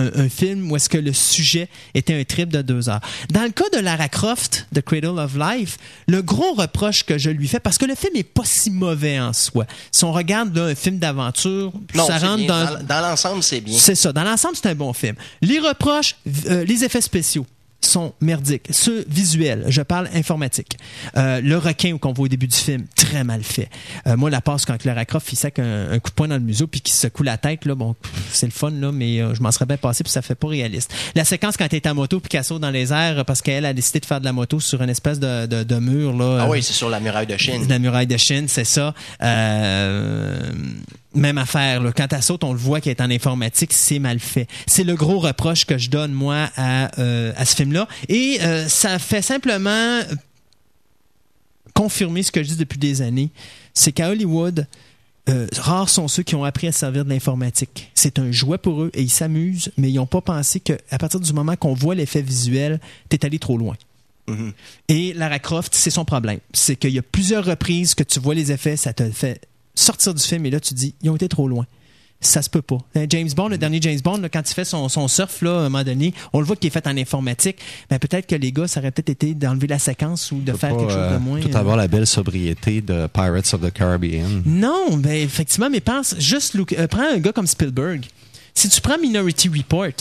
[0.08, 3.02] un- un film où est-ce que le sujet était un trip de deux heures.
[3.32, 5.78] Dans le cas de Lara Croft, The Cradle of Life,
[6.08, 9.20] le gros reproche que je lui fais, parce que le film est pas si mauvais
[9.20, 9.66] en soi.
[9.92, 12.48] Si on regarde là, un film d'aventure, ça rentre bien.
[12.48, 13.78] dans, dans, dans l'ensemble, c'est bien.
[13.78, 14.12] c'est ça.
[14.14, 15.16] Dans l'ensemble, c'est un bon film.
[15.42, 16.16] Les reproches,
[16.50, 17.46] euh, les effets spéciaux
[17.82, 18.68] sont merdiques.
[18.72, 20.78] Ceux visuels, je parle informatique.
[21.16, 23.70] Euh, le requin qu'on voit au début du film, très mal fait.
[24.08, 26.36] Euh, moi, la passe quand Clara Croft, il sac un, un coup de poing dans
[26.36, 27.96] le museau puis qu'il se secoue la tête, là, bon,
[28.32, 30.48] c'est le fun, là, mais euh, je m'en serais bien passé puis ça fait pas
[30.48, 30.94] réaliste.
[31.16, 33.66] La séquence quand elle est en moto puis qu'elle saute dans les airs parce qu'elle
[33.66, 36.40] a décidé de faire de la moto sur une espèce de, de, de mur, là.
[36.42, 37.68] Ah euh, oui, c'est sur la muraille de Chine.
[37.70, 38.94] la muraille de Chine, c'est ça.
[39.22, 40.40] Euh,
[41.18, 41.82] même affaire.
[41.82, 41.92] Là.
[41.92, 44.48] Quand elle saute, on le voit qu'elle est en informatique, c'est mal fait.
[44.66, 47.88] C'est le gros reproche que je donne, moi, à, euh, à ce film-là.
[48.10, 50.02] Et euh, ça fait simplement
[51.74, 53.30] confirmer ce que je dis depuis des années.
[53.74, 54.68] C'est qu'à Hollywood,
[55.30, 57.92] euh, rares sont ceux qui ont appris à se servir de l'informatique.
[57.94, 61.20] C'est un jouet pour eux et ils s'amusent, mais ils n'ont pas pensé qu'à partir
[61.20, 62.80] du moment qu'on voit l'effet visuel,
[63.10, 63.76] t'es allé trop loin.
[64.28, 64.54] Mhm.
[64.90, 66.40] Et Lara Croft, c'est son problème.
[66.54, 69.42] C'est qu'il y a plusieurs reprises que tu vois les effets, ça te fait
[69.80, 71.66] sortir du film et là tu te dis, ils ont été trop loin.
[72.20, 72.80] Ça se peut pas.
[72.96, 75.52] Euh, James Bond, le dernier James Bond, là, quand il fait son, son surf, là,
[75.52, 77.58] à un moment donné, on le voit qu'il est fait en informatique.
[77.92, 80.72] Mais peut-être que les gars, ça aurait peut-être été d'enlever la séquence ou de faire
[80.72, 81.40] pas, quelque chose de euh, moins.
[81.40, 84.42] Tout euh, avoir la belle sobriété de Pirates of the Caribbean.
[84.48, 88.06] Non, ben effectivement, mais pense juste, euh, prends un gars comme Spielberg.
[88.56, 89.94] Si tu prends Minority Report,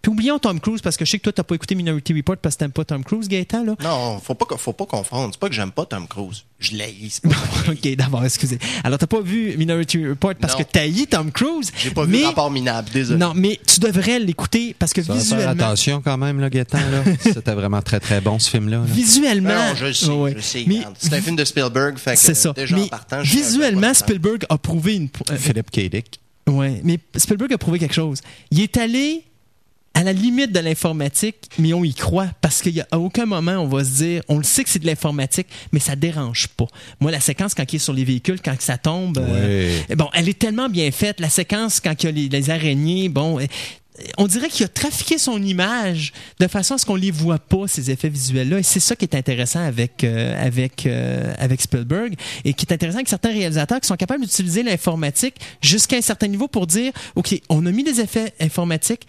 [0.00, 2.36] Puis oublions Tom Cruise, parce que je sais que toi, t'as pas écouté Minority Report
[2.36, 3.74] parce que t'aimes pas Tom Cruise, Gaëtan, là.
[3.82, 5.30] Non, faut pas, faut pas confondre.
[5.32, 6.44] C'est pas que j'aime pas Tom Cruise.
[6.60, 7.20] Je l'haïs.
[7.68, 8.60] ok, d'abord, excusez.
[8.84, 10.60] Alors, t'as pas vu Minority Report parce Non.
[10.60, 11.72] que t'haïs Tom Cruise.
[11.76, 13.18] J'ai pas vu mais- rapport minable, désolé.
[13.18, 15.64] Non, mais tu devrais l'écouter parce que Ça va faire visuellement.
[15.64, 17.02] attention quand même, là, Gaétan, là.
[17.20, 18.78] C'était vraiment très, très bon, ce film-là.
[18.78, 18.84] là.
[18.86, 19.48] Visuellement.
[19.48, 20.30] Non, je le sais, Ouais.
[20.30, 20.64] je le sais.
[20.68, 20.80] Mais.
[20.96, 22.52] C'est un film de Spielberg, fait que c'est ça.
[22.52, 23.92] déjà mais en partant, visuellement.
[23.94, 25.08] Spielberg a prouvé une.
[25.30, 25.88] euh, Philippe K.
[25.90, 26.20] Dick.
[26.48, 28.20] Ouais, mais Spielberg a prouvé quelque chose.
[28.52, 29.24] Il est allé
[29.98, 33.82] à la limite de l'informatique, mais on y croit parce qu'à aucun moment on va
[33.82, 36.66] se dire, on le sait que c'est de l'informatique, mais ça dérange pas.
[37.00, 39.96] Moi, la séquence quand il est sur les véhicules, quand ça tombe, euh, Ouais.
[39.96, 41.18] bon, elle est tellement bien faite.
[41.18, 43.40] La séquence quand il y a les, les araignées, bon.
[43.40, 43.46] euh,
[44.18, 47.66] On dirait qu'il a trafiqué son image de façon à ce qu'on les voit pas
[47.66, 51.60] ces effets visuels là et c'est ça qui est intéressant avec euh, avec euh, avec
[51.60, 52.14] Spielberg
[52.44, 56.28] et qui est intéressant avec certains réalisateurs qui sont capables d'utiliser l'informatique jusqu'à un certain
[56.28, 59.04] niveau pour dire OK, on a mis des effets informatiques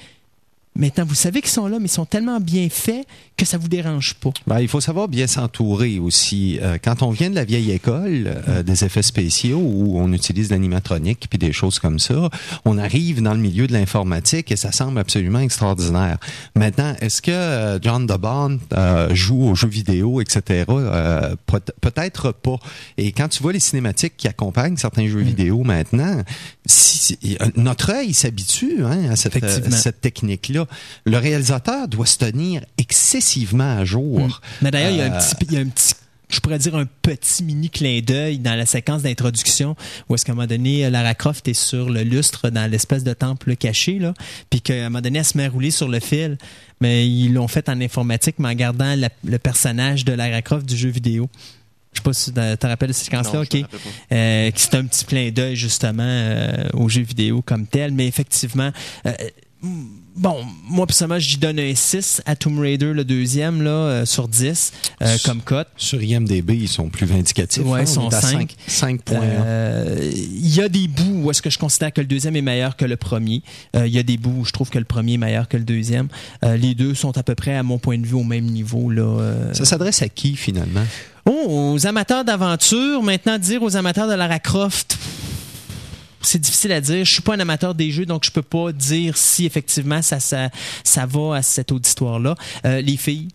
[0.75, 3.05] Maintenant, vous savez qu'ils sont là, mais ils sont tellement bien faits
[3.35, 4.29] que ça vous dérange pas.
[4.47, 6.57] Ben, il faut savoir bien s'entourer aussi.
[6.61, 10.51] Euh, quand on vient de la vieille école euh, des effets spéciaux où on utilise
[10.51, 12.29] l'animatronique puis des choses comme ça,
[12.65, 16.17] on arrive dans le milieu de l'informatique et ça semble absolument extraordinaire.
[16.55, 18.59] Maintenant, est-ce que euh, John DeBond
[19.11, 20.63] joue aux jeux vidéo, etc.
[21.45, 22.57] Peut- Peut-être pas.
[22.97, 26.21] Et quand tu vois les cinématiques qui accompagnent certains jeux vidéo maintenant,
[26.71, 30.67] si, euh, notre œil s'habitue hein, à cette, euh, cette technique-là.
[31.05, 34.41] Le réalisateur doit se tenir excessivement à jour.
[34.61, 35.93] Mais d'ailleurs, il y a un Euh, petit, il y a un petit,
[36.29, 39.75] je pourrais dire un petit mini clin d'œil dans la séquence d'introduction
[40.07, 43.13] où est-ce qu'à un moment donné, Lara Croft est sur le lustre dans l'espèce de
[43.13, 44.13] temple caché, là,
[44.51, 46.37] puis qu'à un moment donné, elle se met à rouler sur le fil.
[46.81, 50.65] Mais ils l'ont fait en informatique, mais en gardant la- le personnage de Lara Croft
[50.67, 51.29] du jeu vidéo.
[51.93, 53.57] Je sais pas si tu te rappelles cette séquence-là, ok?
[54.11, 58.07] Euh, qui c'est un petit clin d'œil justement euh, aux jeux vidéo comme tel, mais
[58.07, 58.71] effectivement,
[59.05, 59.11] euh,
[60.15, 60.37] bon,
[60.69, 64.71] moi personnellement, j'y donne un 6 à Tomb Raider, le deuxième, là, euh, sur 10,
[65.01, 65.67] euh, comme cote.
[65.77, 67.63] Sur IMDB, ils sont plus vindicatifs.
[67.65, 68.55] Ouais, hein, ils sont on est à cinq.
[68.67, 69.19] 5 points.
[69.21, 72.41] Euh, Il y a des bouts où est-ce que je considère que le deuxième est
[72.41, 73.41] meilleur que le premier.
[73.75, 75.57] Euh, Il y a des bouts où je trouve que le premier est meilleur que
[75.57, 76.07] le deuxième.
[76.43, 78.89] Euh, les deux sont à peu près, à mon point de vue, au même niveau.
[78.89, 79.53] Là, euh.
[79.53, 80.83] Ça s'adresse à qui, finalement?
[81.31, 83.03] Oh, aux amateurs d'aventure.
[83.03, 84.97] Maintenant, dire aux amateurs de Lara Croft,
[86.21, 87.05] c'est difficile à dire.
[87.05, 90.19] Je suis pas un amateur des jeux, donc je peux pas dire si effectivement ça,
[90.19, 90.49] ça,
[90.83, 92.33] ça va à cette auditoire-là.
[92.65, 93.27] Euh, les filles,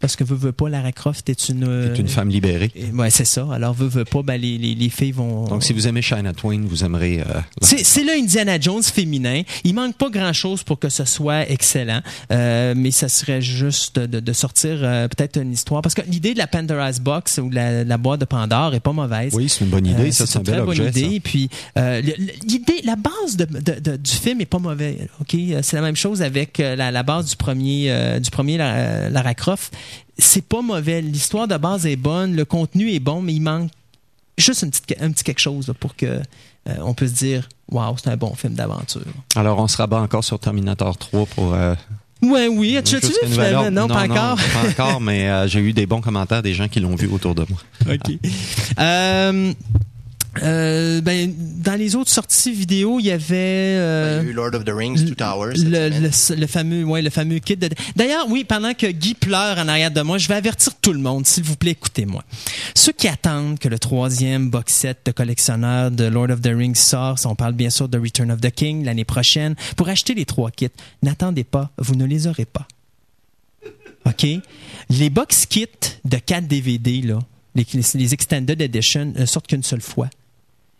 [0.00, 1.62] parce que veut, veut pas, Lara Croft est une...
[1.94, 2.70] est une femme libérée.
[2.74, 3.46] Et- Ouais, c'est ça.
[3.52, 5.44] Alors, veut, veut pas, ben, les, les, les filles vont...
[5.46, 7.20] Donc, si vous aimez Shania Twain, vous aimerez...
[7.20, 9.42] euh, C'est c'est le Indiana Jones féminin.
[9.64, 12.00] Il manque pas grand-chose pour que ce soit excellent,
[12.32, 15.82] euh, mais ça serait juste de, de sortir euh, peut-être une histoire.
[15.82, 18.92] Parce que l'idée de la Pandora's Box ou la, la boîte de Pandore est pas
[18.92, 19.32] mauvaise.
[19.34, 20.08] Oui, c'est une bonne idée.
[20.08, 21.00] Euh, ça, c'est un très bel bonne objet.
[21.00, 21.14] idée.
[21.16, 21.20] ça.
[21.24, 22.00] Puis euh,
[22.44, 25.08] l'idée, la base de, de- de- du film est pas mauvaise.
[25.20, 28.30] Ok, Euh, c'est la même chose avec euh, la, la base du premier euh, du
[28.30, 29.72] premier Lara, Lara Croft.
[30.20, 31.00] C'est pas mauvais.
[31.00, 33.70] L'histoire de base est bonne, le contenu est bon, mais il manque
[34.38, 37.96] juste une petite, un petit quelque chose là, pour que euh, on puisse dire waouh,
[38.02, 39.02] c'est un bon film d'aventure.
[39.36, 41.54] Alors, on se rabat encore sur Terminator 3 pour...
[41.54, 41.74] euh,
[42.22, 42.78] Ouais, oui.
[42.84, 43.70] Tu vu finalement?
[43.70, 44.36] Non, pas encore.
[44.36, 47.34] pas encore, mais euh, j'ai eu des bons commentaires des gens qui l'ont vu autour
[47.34, 47.58] de moi.
[47.94, 48.18] OK.
[50.42, 54.34] Euh, ben, dans les autres sorties vidéo, il y avait euh, Il y a eu
[54.34, 55.56] Lord of the Rings, Two Towers.
[55.56, 57.56] cette le, le- le fameux, ouais, le fameux kit.
[57.56, 57.68] De...
[57.96, 61.00] D'ailleurs, oui, pendant que Guy pleure en arrière de moi, je vais avertir tout le
[61.00, 62.22] monde, s'il vous plaît, écoutez-moi.
[62.76, 66.76] Ceux qui attendent que le troisième box set de collectionneur de Lord of the Rings
[66.76, 70.26] sort, on parle bien sûr de Return of the King l'année prochaine, pour acheter les
[70.26, 70.68] trois kits,
[71.02, 72.68] n'attendez pas, vous ne les aurez pas.
[74.06, 74.26] OK?
[74.90, 75.66] Les box kits
[76.04, 77.18] de 4 DVD, là,
[77.54, 80.08] les, les Extended Edition, ne sortent qu'une seule fois.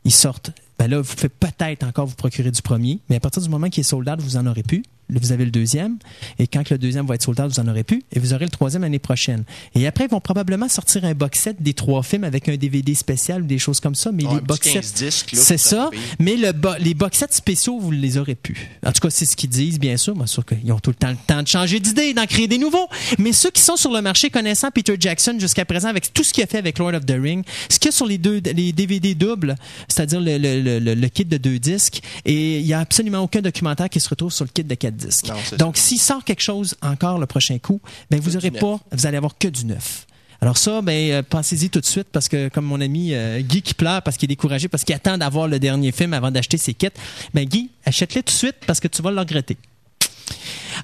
[0.04, 0.50] Ils sortent.
[0.78, 3.68] Ben là, vous pouvez peut-être encore vous procurer du premier, mais à partir du moment
[3.68, 4.82] qu'il est sold out, vous en aurez plus.
[5.18, 5.98] Vous avez le deuxième,
[6.38, 8.44] et quand le deuxième va être sold out, vous en aurez plus, et vous aurez
[8.44, 9.44] le troisième l'année prochaine.
[9.74, 12.94] Et après, ils vont probablement sortir un box set des trois films avec un DVD
[12.94, 15.90] spécial ou des choses comme ça, mais les box 15 sets, c'est ça.
[16.18, 18.68] Mais le bo- les box sets spéciaux, vous ne les aurez plus.
[18.86, 20.14] En tout cas, c'est ce qu'ils disent, bien sûr.
[20.14, 22.58] Bien sûr qu'ils ont tout le temps le temps de changer d'idée, d'en créer des
[22.58, 22.88] nouveaux.
[23.18, 26.32] Mais ceux qui sont sur le marché connaissant Peter Jackson jusqu'à présent, avec tout ce
[26.32, 28.40] qu'il a fait avec Lord of the Ring, ce qu'il y a sur les deux
[28.54, 29.56] les DVD doubles,
[29.88, 33.20] c'est-à-dire le, le, le, le- le kit de deux disques, et il n'y a absolument
[33.20, 34.96] aucun documentaire qui se retrouve sur le kit de quatre
[35.28, 38.80] Non, c'est Donc, s'il sort quelque chose encore le prochain coup, ben vous aurez pas,
[38.92, 40.06] vous allez avoir que du neuf.
[40.42, 43.60] Alors ça, ben euh, pensez-y tout de suite parce que comme mon ami euh, Guy
[43.60, 46.56] qui pleure parce qu'il est découragé parce qu'il attend d'avoir le dernier film avant d'acheter
[46.56, 46.88] ses kits,
[47.34, 49.58] ben Guy, achète-les tout de suite parce que tu vas le regretter.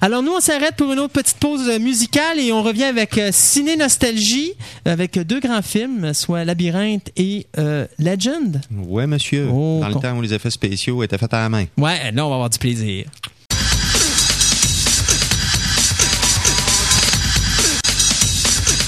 [0.01, 3.17] Alors nous, on s'arrête pour une autre petite pause euh, musicale et on revient avec
[3.17, 4.53] euh, Ciné Nostalgie
[4.85, 8.61] avec deux grands films, soit Labyrinthe et euh, Legend.
[8.71, 9.47] Ouais, monsieur.
[9.51, 11.65] Oh, Dans le temps où les effets spéciaux étaient faits à la main.
[11.77, 13.05] Ouais, là on va avoir du plaisir.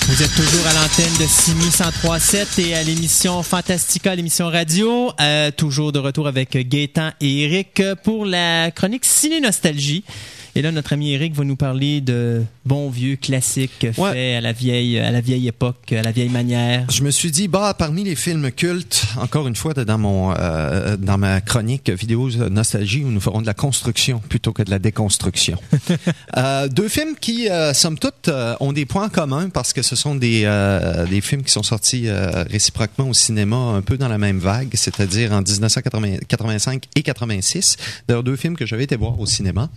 [0.10, 5.12] Vous êtes toujours à l'antenne de Simi 1037 et à l'émission Fantastica, l'émission radio.
[5.22, 10.04] Euh, toujours de retour avec Gaëtan et Eric pour la chronique Ciné Nostalgie.
[10.56, 14.12] Et là, notre ami Eric va nous parler de bons vieux classiques Ouais.
[14.14, 16.86] faits à la vieille, à la vieille époque, à la vieille manière.
[16.92, 20.96] Je me suis dit, bah, parmi les films cultes, encore une fois, dans mon, euh,
[20.98, 24.80] dans ma chronique vidéo nostalgie, où nous ferons de la construction plutôt que de la
[24.80, 25.58] déconstruction.
[26.38, 29.96] Euh, deux films qui, euh, somme toute, euh, ont des points communs parce que ce
[29.96, 34.08] sont des, euh, des films qui sont sortis euh, réciproquement au cinéma un peu dans
[34.08, 37.78] la même vague, c'est-à-dire en 1985 et 86.
[38.08, 39.70] D'ailleurs, deux films que j'avais été voir au cinéma.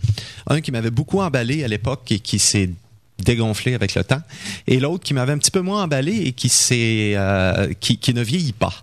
[0.47, 2.69] Un qui m'avait beaucoup emballé à l'époque et qui s'est
[3.19, 4.21] dégonflé avec le temps,
[4.67, 8.13] et l'autre qui m'avait un petit peu moins emballé et qui, s'est, euh, qui, qui
[8.13, 8.73] ne vieillit pas.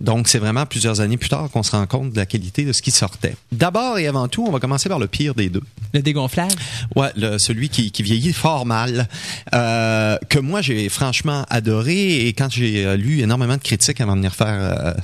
[0.00, 2.72] Donc, c'est vraiment plusieurs années plus tard qu'on se rend compte de la qualité de
[2.72, 3.34] ce qui sortait.
[3.52, 5.62] D'abord et avant tout, on va commencer par le pire des deux.
[5.94, 6.52] Le dégonflage?
[6.94, 9.06] Ouais, le- celui qui, qui vieillit fort mal,
[9.54, 14.12] euh, que moi j'ai franchement adoré et quand j'ai euh, lu énormément de critiques avant
[14.12, 14.94] de venir faire euh,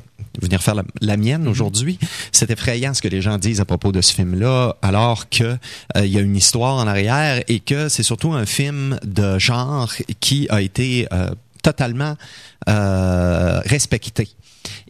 [0.40, 1.98] venir faire la, la mienne aujourd'hui,
[2.32, 6.06] c'est effrayant ce que les gens disent à propos de ce film-là, alors que euh,
[6.06, 9.92] il y a une histoire en arrière et que c'est surtout un film de genre
[10.20, 11.30] qui a été euh,
[11.62, 12.16] totalement
[12.68, 14.28] euh, respecté.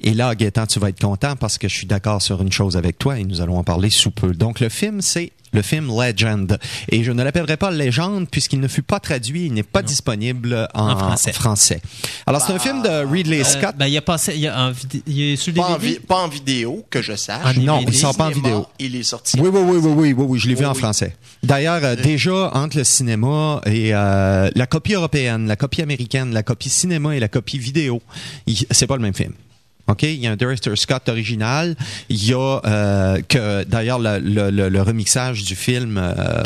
[0.03, 2.77] Et là, Gaëtan, tu vas être content parce que je suis d'accord sur une chose
[2.77, 4.33] avec toi et nous allons en parler sous peu.
[4.33, 6.59] Donc, le film, c'est le film Legend.
[6.89, 10.67] Et je ne l'appellerai pas Légende puisqu'il ne fut pas traduit, il n'est pas disponible
[10.75, 11.33] en, En français.
[11.33, 11.83] français.
[12.27, 13.77] Alors, c'est un film de Ridley Euh, Scott.
[13.77, 14.73] ben, il y a passé, il y a
[15.07, 16.01] il est sur Pas en, DVD.
[16.01, 17.57] pas en vidéo, que je sache.
[17.59, 18.67] En Non, il sort pas en vidéo.
[18.81, 19.39] Il est sorti.
[19.39, 20.79] Oui, oui, oui, oui, oui, oui, oui, je l'ai vu en oui.
[20.79, 21.15] français.
[21.43, 26.43] D'ailleurs, euh, déjà, entre le cinéma et euh, la copie européenne, la copie américaine, la
[26.43, 28.01] copie cinéma et la copie vidéo,
[28.71, 29.35] c'est pas le même film.
[29.93, 30.03] OK?
[30.03, 31.77] Il y a un Director Scott original.
[32.09, 36.43] Il y a euh, que d'ailleurs le, le, le- le remixage du film euh,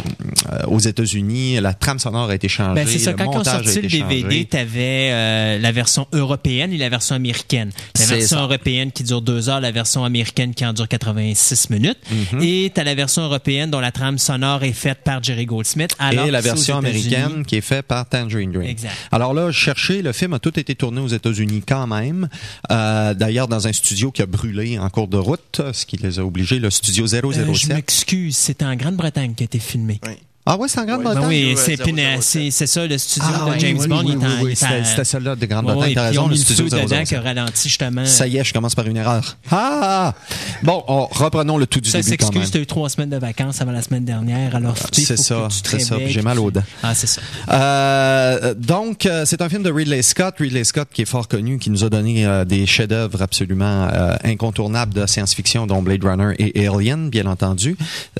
[0.68, 2.74] aux États-Unis, la trame sonore a été changée.
[2.74, 4.44] Ben, c'est ça, quand a sorti le DVD, changé.
[4.46, 7.70] t'avais euh, la version européenne et la version américaine.
[7.98, 8.42] La version ça.
[8.44, 11.98] européenne qui dure deux heures, la version américaine qui en dure 86 minutes.
[12.32, 12.42] Mhm.
[12.42, 15.94] Et t'as la version européenne dont la trame sonore est faite par Jerry Goldsmith.
[15.98, 18.68] Alors et la version américaine qui est faite par Tangerine Dream.
[18.68, 18.92] Exact.
[19.12, 22.28] Alors là, je cherchais, le film a tout été tourné aux États-Unis quand même.
[22.70, 26.18] Euh, D'ailleurs, dans un studio qui a brûlé en cours de route, ce qui les
[26.18, 27.68] a obligés, le studio Euh, je 007.
[27.74, 30.00] m'excuse, c'était en Grande-Bretagne qui a été filmé.
[30.06, 30.12] Oui.
[30.46, 30.84] Ah ouais, c'est en.
[30.86, 31.22] Grande-Bretagne?
[31.22, 32.52] Ben oui, c'est Pina- 007.
[32.52, 34.04] c'est ça, le studio Ah, de James oui, Bond.
[34.04, 35.94] oui, oui, c'était celle-là de Grande-Bretagne.
[35.94, 37.08] T'as raison, le studio dedans 007.
[37.08, 38.04] qui a ralenti justement.
[38.06, 39.36] Ça y est, je commence par une erreur.
[39.50, 40.14] Ah!
[40.62, 42.32] Bon, on, reprenons le tout du Ça début quand même.
[42.34, 45.48] s'excuse, t'as eu trois semaines de vacances avant la semaine dernière, alors sais, C'est ça,
[45.48, 46.62] que tu te c'est ça, j'ai mal aux dents.
[46.82, 47.20] Ah, c'est ça.
[47.50, 50.36] Euh, donc, euh, c'est un film de Ridley Scott.
[50.38, 54.14] Ridley Scott qui est fort connu, qui nous a donné euh, des chefs-d'œuvre absolument euh,
[54.24, 57.76] incontournables de science-fiction, dont Blade Runner et Alien, bien entendu.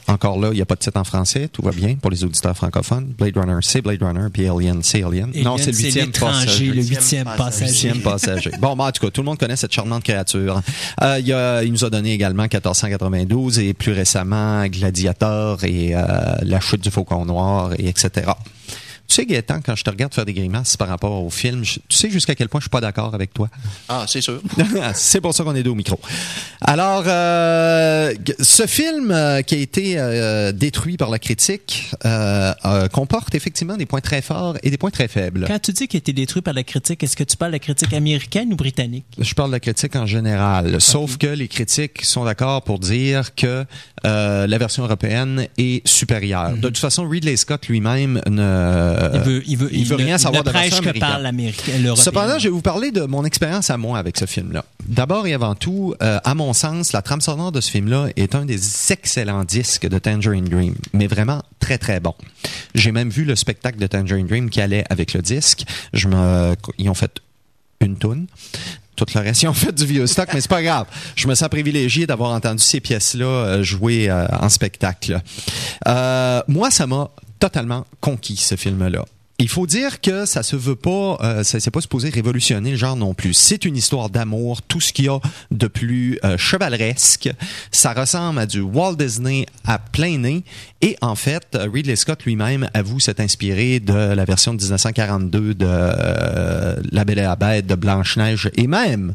[0.08, 2.15] Encore là, il n'y a pas de titre en français, tout va bien pour les
[2.24, 3.14] auditeurs francophones.
[3.18, 5.30] Blade Runner, c'est Blade Runner, puis Alien, c'est Alien.
[5.42, 6.66] non, c'est le huitième passager.
[6.66, 7.36] le Huitième passager.
[7.44, 7.70] passager.
[7.72, 8.50] Huitième passager.
[8.60, 10.60] Bon, ben, en tout cas, tout le monde connaît cette charmante créature.
[11.02, 15.94] Euh, il, y a- il nous a donné également 1492 et plus récemment Gladiator et
[15.94, 16.02] euh,
[16.42, 18.30] La chute du Faucon Noir et etc.
[19.08, 21.78] Tu sais, Gaëtan, quand je te regarde faire des grimaces par rapport au film, je-
[21.88, 23.48] tu sais jusqu'à quel point je suis pas d'accord avec toi.
[23.88, 24.40] Ah, c'est sûr.
[24.94, 25.98] C'est pour ça qu'on est deux au micro.
[26.60, 32.88] Alors, euh, ce film euh, qui a été euh, détruit par la critique euh, euh,
[32.88, 35.44] comporte effectivement des points très forts et des points très faibles.
[35.46, 37.56] Quand tu dis qu'il a été détruit par la critique, est-ce que tu parles de
[37.56, 39.04] la critique américaine ou britannique?
[39.18, 43.34] Je parle de la critique en général, sauf que les critiques sont d'accord pour dire
[43.34, 43.64] que
[44.04, 46.52] euh, la version européenne est supérieure.
[46.56, 50.18] De toute façon, Ridley Scott lui-même ne Il veut, il veut, il veut ne- rien
[50.18, 51.20] savoir ne de prêche que par.
[51.96, 54.64] Cependant, je vais vous parler de mon expérience à moi avec ce film-là.
[54.86, 58.34] D'abord et avant tout, euh, à mon sens, la trame sonore de ce film-là est
[58.34, 58.58] un des
[58.92, 62.14] excellents disques de Tangerine Dream, mais vraiment très très bon.
[62.74, 65.64] J'ai même vu le spectacle de Tangerine Dream qui allait avec le disque.
[65.92, 67.20] Je me, ils ont fait
[67.80, 68.26] une toune.
[68.96, 70.86] Tout le reste, ils ont fait du vieux stock, mais c'est pas grave.
[71.16, 75.20] Je me sens privilégié d'avoir entendu ces pièces-là euh, jouer euh, en spectacle.
[75.86, 79.04] Euh, moi, ça m'a totalement conquis, ce film-là.
[79.38, 82.76] Il faut dire que ça se veut pas, euh, ça c'est pas supposé révolutionner le
[82.76, 83.34] genre non plus.
[83.34, 85.18] C'est une histoire d'amour, tout ce qu'il y a
[85.50, 87.28] de plus euh, chevaleresque.
[87.70, 90.42] Ça ressemble à du Walt Disney à plein nez.
[90.80, 95.52] Et en fait, euh, Ridley Scott lui-même avoue s'être inspiré de la version de 1942
[95.54, 99.14] de euh, La Belle et la Bête, de Blanche Neige et même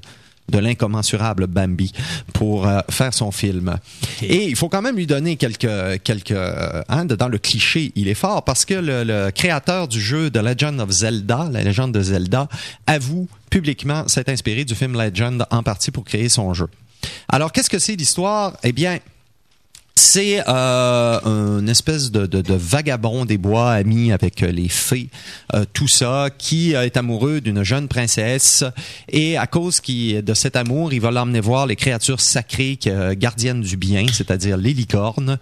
[0.52, 1.92] de l'incommensurable Bambi
[2.34, 3.78] pour euh, faire son film.
[4.22, 8.08] Et il faut quand même lui donner quelques quelques euh, hein, dans le cliché, il
[8.08, 11.94] est fort parce que le, le créateur du jeu The Legend of Zelda, la légende
[11.94, 12.48] de Zelda,
[12.88, 16.68] avoue publiquement s'être inspiré du film Legend en partie pour créer son jeu.
[17.28, 18.58] Alors qu'est-ce que c'est l'histoire?
[18.64, 19.00] Eh bien,
[20.04, 25.10] C'est euh, une espèce de, vagabond des bois ami avec euh, les fées,
[25.54, 28.64] euh, tout ça, qui est amoureux d'une jeune princesse
[29.10, 32.80] et à cause de cet amour, il va l'emmener voir les créatures sacrées
[33.16, 35.38] gardiennes du bien, c'est-à-dire les licornes.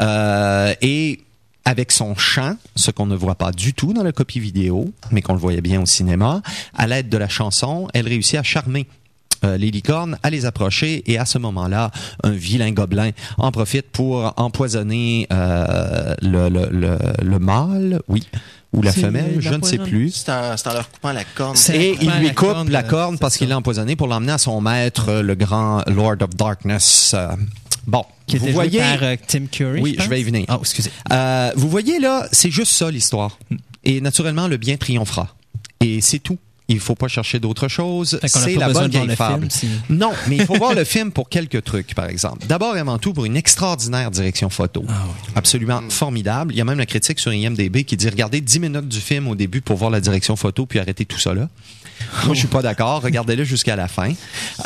[0.00, 1.20] Et
[1.66, 5.20] avec son chant, ce qu'on ne voit pas du tout dans la copie vidéo, mais
[5.20, 6.40] qu'on le voyait bien au cinéma,
[6.74, 8.86] à l'aide de la chanson, elle réussit à charmer
[9.44, 11.90] euh, les licornes à les approcher et à ce moment-là,
[12.22, 18.26] un vilain gobelin en profite pour empoisonner euh, le, le, le, le mâle, oui,
[18.72, 20.10] ou la femelle, la je ne sais plus.
[20.12, 21.56] C'est en, c'est en leur coupant la corne.
[21.74, 24.32] Et il lui la coupe corne, la euh, corne parce qu'il l'a empoisonné pour l'emmener
[24.32, 27.12] à son maître, euh, le grand Lord of Darkness.
[27.14, 27.28] Euh,
[27.84, 28.78] Bon, Qui vous était voyez...
[28.78, 29.80] joué par euh, Tim Curry.
[29.82, 30.04] Oui, pense.
[30.04, 30.44] je vais y venir.
[30.46, 30.90] Ah, excusez.
[31.10, 33.38] Euh, vous voyez là, c'est juste ça l'histoire.
[33.82, 35.34] Et naturellement, le bien triomphera.
[35.80, 36.38] Et c'est tout.
[36.72, 38.18] Il faut pas chercher d'autre chose.
[38.20, 39.50] Fait qu'on a C'est la bonne vieille le fable.
[39.50, 42.46] film, Non, mais il faut voir le film pour quelques trucs, par exemple.
[42.46, 44.84] D'abord et avant tout, pour une extraordinaire direction photo.
[44.88, 45.04] Ah
[45.34, 46.52] Absolument formidable.
[46.54, 49.28] Il y a même la critique sur IMDB qui dit regardez 10 minutes du film
[49.28, 51.48] au début pour voir la direction photo, puis arrêtez tout ça là.
[52.24, 53.00] Moi, je suis pas d'accord.
[53.02, 54.12] Regardez-le jusqu'à la fin.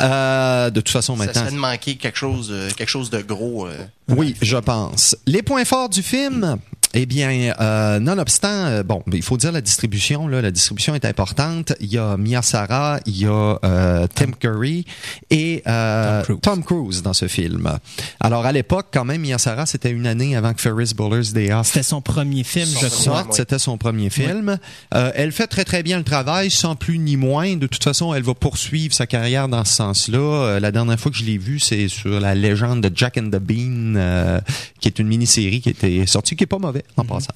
[0.01, 3.21] Euh, de toute façon, Ça maintenant, serait de manquer quelque chose, euh, quelque chose de
[3.21, 3.67] gros.
[3.67, 3.77] euh.
[4.09, 5.15] oui, je pense.
[5.25, 6.57] Les points forts du film,
[6.93, 10.27] eh bien, euh, nonobstant, euh, bon, il faut dire la distribution.
[10.27, 11.73] Là, la distribution est importante.
[11.79, 14.85] Il y a Mia Sara, il y a euh, Tim Curry
[15.29, 16.41] et euh, Tom Cruise.
[16.41, 17.77] Tom Cruise dans ce film.
[18.19, 21.51] Alors, à l'époque, quand même, Mia Sara, c'était une année avant que Ferris Bueller's Day
[21.51, 23.27] Off C'était son premier film, Son je crois.
[23.31, 24.57] C'était son premier film.
[24.91, 27.55] Elle fait très très bien le travail, sans plus ni moins.
[27.55, 30.59] De toute façon, elle va poursuivre sa carrière dans ce sens-là.
[30.59, 33.39] La dernière fois que je l'ai vue, c'est sur la légende de Jack and the
[33.39, 34.39] Bean,
[34.79, 37.33] qui est une mini-série qui était sortie, qui est pas mauvais en passant,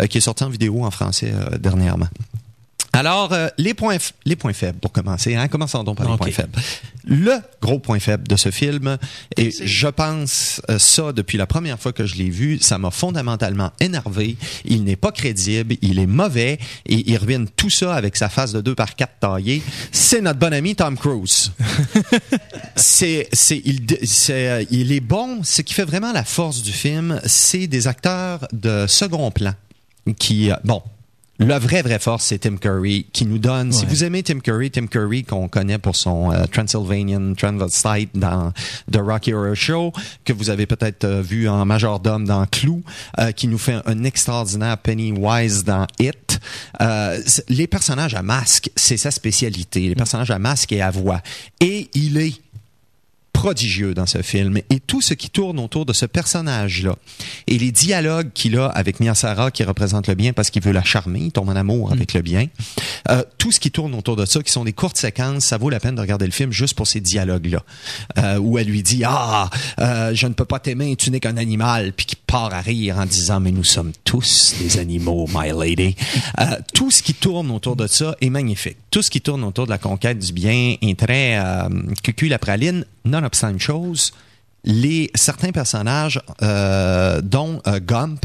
[0.00, 2.08] euh, qui est sortie en vidéo en français euh, dernièrement.
[2.94, 5.34] Alors, euh, les, points les points faibles, pour commencer.
[5.34, 5.48] Hein?
[5.48, 6.58] Commençons donc par les points faibles.
[7.06, 8.96] Le gros point faible de ce film,
[9.36, 12.90] et je pense euh, ça depuis la première fois que je l'ai vu, ça m'a
[12.90, 14.36] fondamentalement énervé.
[14.64, 18.52] Il n'est pas crédible, il est mauvais, et il revient tout ça avec sa face
[18.52, 19.62] de 2 par 4 taillée.
[19.92, 21.52] C'est notre bon ami Tom Cruise.
[22.76, 25.40] c'est, c'est, il, c'est, euh, il est bon.
[25.42, 29.54] Ce qui fait vraiment la force du film, c'est des acteurs de second plan
[30.18, 30.82] qui, euh, bon,
[31.46, 33.72] la vraie, vraie force, c'est Tim Curry qui nous donne.
[33.72, 38.52] Si vous aimez Tim Curry, Tim Curry qu'on connaît pour son euh, Transylvanian Transvestite dans
[38.90, 39.92] The Rocky Horror Show,
[40.24, 42.82] que vous avez peut-être euh, vu en majordome dans Clou,
[43.18, 46.40] euh, qui nous fait un extraordinaire Pennywise dans It.
[46.80, 49.88] Euh, les personnages à masque, c'est sa spécialité.
[49.88, 51.20] Les personnages à masque et à voix.
[51.60, 52.34] Et il est
[53.44, 56.96] prodigieux dans ce film et tout ce qui tourne autour de ce personnage-là.
[57.46, 60.72] Et les dialogues qu'il a avec Mia Sara qui représente le bien parce qu'il veut
[60.72, 62.46] la charmer, il tombe en amour avec le bien.
[63.10, 65.68] Euh, tout ce qui tourne autour de ça, qui sont des courtes séquences, ça vaut
[65.68, 67.62] la peine de regarder le film juste pour ces dialogues-là.
[68.16, 71.36] Euh, où elle lui dit ah euh, je ne peux pas t'aimer, tu n'es qu'un
[71.36, 75.52] animal, puis qui part à rire en disant mais nous sommes tous des animaux, my
[75.52, 75.96] lady.
[76.40, 78.76] Euh, tout ce qui tourne autour de ça est magnifique.
[78.90, 81.68] Tout ce qui tourne autour de la conquête du bien est très euh,
[82.28, 84.12] la praline, nonobstant une chose,
[84.64, 88.24] les certains personnages, euh, dont euh, Gump,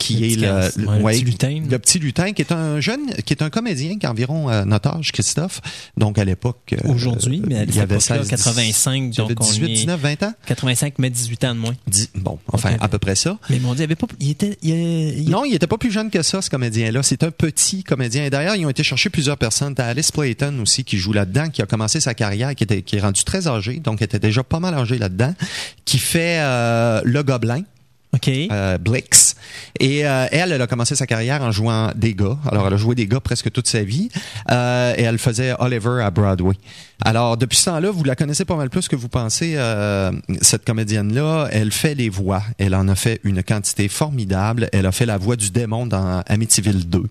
[0.00, 1.60] qui Le est le, ouais, le ouais, petit lutin.
[1.70, 4.64] le petit lutin, qui est un jeune, qui est un comédien qui a environ euh,
[4.64, 5.60] notre âge, Christophe.
[5.96, 9.20] Donc à l'époque, euh, Aujourd'hui, mais à il y avait cette époque-là, 16, 85, il
[9.20, 10.32] avait donc on 18, est- 19, 20 ans.
[10.46, 11.74] 85, mais 18 ans de moins.
[11.86, 13.38] Dix- bon, enfin à peu près ça.
[13.50, 15.90] Mais mon Dieu, il avait pas, il était, il, il- Non, il était pas plus
[15.92, 17.02] jeune que ça, ce comédien-là.
[17.02, 18.24] C'est un petit comédien.
[18.24, 19.74] Et d'ailleurs, ils ont été chercher plusieurs personnes.
[19.74, 22.96] T'as Alice Playton aussi qui joue là-dedans, qui a commencé sa carrière, qui, était, qui
[22.96, 25.34] est rendu très âgé, donc était déjà pas mal âgé là-dedans,
[25.84, 27.62] qui fait euh, le gobelin.
[28.12, 28.28] OK.
[28.28, 29.36] euh, Blix.
[29.78, 32.36] Et euh, elle, elle a commencé sa carrière en jouant des gars.
[32.50, 34.08] Alors, elle a joué des gars presque toute sa vie.
[34.50, 36.54] Euh, et elle faisait Oliver à Broadway.
[37.04, 39.54] Alors, depuis ce temps-là, vous la connaissez pas mal plus que vous pensez.
[39.56, 40.12] euh,
[40.42, 42.42] cette comédienne-là, elle fait les voix.
[42.58, 44.68] Elle en a fait une quantité formidable.
[44.72, 47.02] Elle a fait la voix du démon dans Amityville 2.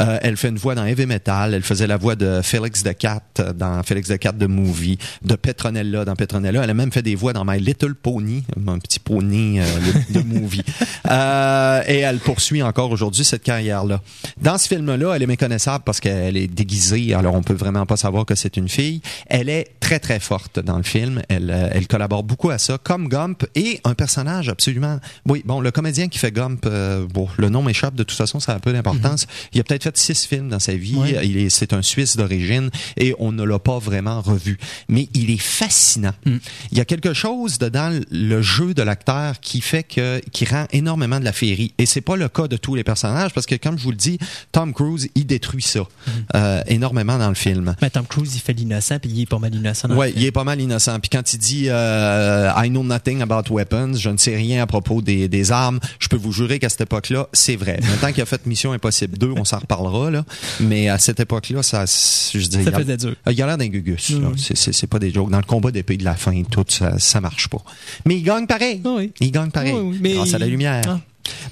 [0.00, 1.52] Euh, elle fait une voix dans Heavy Metal.
[1.54, 3.22] Elle faisait la voix de Félix de Cat
[3.54, 6.64] dans Félix de Cat de Movie, de Petronella dans Petronella.
[6.64, 9.64] Elle a même fait des voix dans My Little Pony, un petit pony euh,
[10.10, 10.62] de, de movie.
[11.08, 14.00] Euh, et elle poursuit encore aujourd'hui cette carrière-là.
[14.40, 17.96] Dans ce film-là, elle est méconnaissable parce qu'elle est déguisée, alors on peut vraiment pas
[17.96, 19.00] savoir que c'est une fille.
[19.28, 21.22] Elle est très très forte dans le film.
[21.28, 24.98] Elle, euh, elle collabore beaucoup à ça, comme Gump et un personnage absolument.
[25.26, 28.40] Oui, bon, le comédien qui fait Gump, euh, bon, le nom m'échappe de toute façon,
[28.40, 29.26] ça a peu d'importance.
[29.52, 30.96] Il a peut-être fait six films dans sa vie.
[31.22, 34.58] Il est, c'est un Suisse d'origine et on ne l'a pas vraiment revu.
[34.88, 36.12] Mais il est fascinant.
[36.24, 40.66] Il y a quelque chose dedans le jeu de l'acteur qui fait que qui rend
[40.72, 41.72] énormément de la féerie.
[41.78, 43.96] Et c'est pas le cas de tous les personnages parce que, comme je vous le
[43.96, 44.18] dis,
[44.52, 46.12] Tom Cruise, il détruit ça Mhm.
[46.36, 47.74] euh, énormément dans le film.
[47.82, 49.88] Mais Tom Cruise, il fait l'innocent, puis il est pas mal innocent.
[49.88, 50.12] film.
[50.16, 50.98] il est pas mal innocent.
[51.00, 54.66] Puis quand il dit euh, I know nothing about weapons, je ne sais rien à
[54.66, 57.78] propos des, des armes, je peux vous jurer qu'à cette époque-là, c'est vrai.
[57.82, 60.24] Maintenant qu'il a fait Mission Impossible 2, on s'en reparlera là.
[60.60, 63.14] Mais à cette époque-là, ça, je dis, Ça il a- dur.
[63.30, 64.10] il a l'air d'un gugus.
[64.10, 64.28] là.
[64.36, 65.30] C'est- pas des jokes.
[65.30, 67.58] Dans le combat d'épée de la fin, tout ça, ça marche pas.
[68.04, 68.80] Mais il gagne pareil.
[68.84, 69.12] Ah oui.
[69.20, 69.72] Il gagne pareil.
[69.74, 70.82] Oui, mais grâce à la lumière.
[70.86, 71.00] Ah.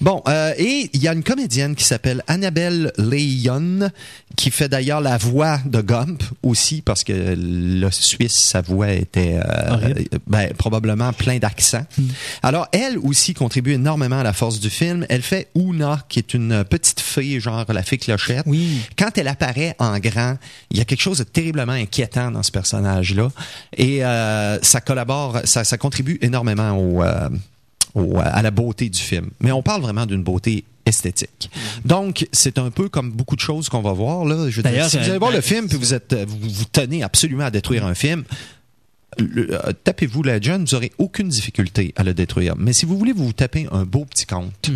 [0.00, 3.90] Bon, euh, et il y a une comédienne qui s'appelle Annabelle Leyon,
[4.36, 9.38] qui fait d'ailleurs la voix de Gump aussi, parce que le Suisse, sa voix était
[9.38, 9.76] euh.
[9.76, 10.18] Hmm.
[10.26, 11.86] ben, probablement plein d'accents.
[12.42, 15.06] Alors, elle aussi contribue énormément à la force du film.
[15.08, 18.44] Elle fait Una, qui est une petite fille, genre la fée clochette.
[18.46, 18.80] Oui.
[18.98, 20.36] Quand elle apparaît en grand,
[20.70, 23.30] il y a quelque chose de terriblement inquiétant dans ce personnage-là.
[23.76, 27.28] Et euh, ça collabore, ça, ça contribue énormément au, euh,
[27.94, 29.30] au- à la beauté du film.
[29.40, 31.50] Mais on parle vraiment d'une beauté esthétique.
[31.84, 34.24] Donc, c'est un peu comme beaucoup de choses qu'on va voir.
[34.24, 34.50] Là.
[34.50, 36.36] Je dire, si vous allez euh, voir le euh, film puis vous, êtes, euh, vous,
[36.40, 38.24] vous tenez absolument à détruire un film,
[39.18, 42.54] le- euh, tapez-vous la jeune, vous aurez aucune difficulté à le détruire.
[42.58, 44.70] Mais si vous voulez vous taper un beau petit conte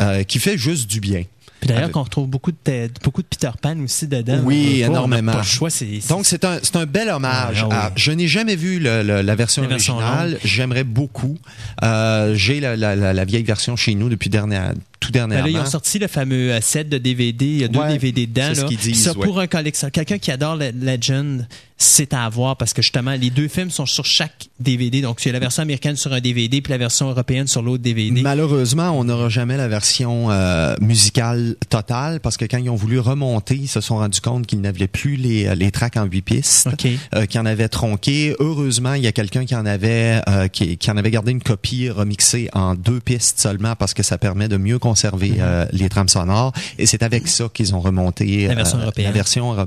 [0.00, 1.24] euh, qui fait juste du bien,
[1.62, 4.40] Puis d'ailleurs, Avec- qu'on retrouve beaucoup de, beaucoup de Peter Pan aussi dedans.
[4.42, 5.30] Oui, énormément.
[5.30, 6.00] Pas le choix, c'est.
[6.00, 7.62] c'est- Donc, c'est un, c'est un bel hommage.
[7.62, 10.38] Ouais, ah à- je n'ai jamais vu le- le- la version La originale.
[10.42, 11.38] J'aimerais beaucoup.
[11.84, 14.72] Euh, J'ai la, la- la- la vieille version chez nous depuis dernière,
[15.02, 17.44] tout Ben là, ils ont sorti le fameux euh, set de DVD.
[17.46, 18.42] Il y a deux Ouais, DVD dedans.
[18.48, 18.68] c'est ce là.
[18.68, 19.26] qu'ils disent, Ça, ouais.
[19.26, 21.46] pour un collectionneur, quelqu'un qui adore le- Legend,
[21.76, 25.00] c'est à avoir parce que justement, les deux films sont sur chaque DVD.
[25.00, 27.60] Donc, il y a la version américaine sur un DVD puis la version européenne sur
[27.62, 28.22] l'autre DVD.
[28.22, 33.00] Malheureusement, on n'aura jamais la version euh, musicale totale parce que quand ils ont voulu
[33.00, 36.68] remonter, ils se sont rendus compte qu'ils n'avaient plus les, les tracks en huit pistes,
[36.72, 36.86] OK.
[37.16, 38.36] euh, qu'ils en avaient tronqué.
[38.38, 41.42] Heureusement, il y a quelqu'un qui en avait euh, qui, qui en avait gardé une
[41.42, 44.91] copie remixée en deux pistes seulement parce que ça permet de mieux conserver
[45.30, 45.36] Mhm.
[45.40, 46.52] euh, les trames sonores.
[46.78, 49.06] Et c'est avec ça qu'ils ont remonté La version euh, européenne.
[49.06, 49.64] La version euh,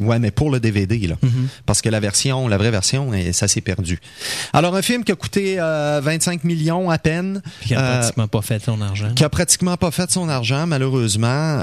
[0.00, 1.48] ouais, mais pour le DVD là, Mhm.
[1.66, 3.98] parce que la version, la vraie version, ça s'est perdu.
[4.52, 7.42] Alors un film qui a coûté euh, 25 millions à peine.
[7.60, 9.12] Puis qui a pratiquement pas fait son argent.
[9.14, 11.60] qui a pratiquement pas fait son argent malheureusement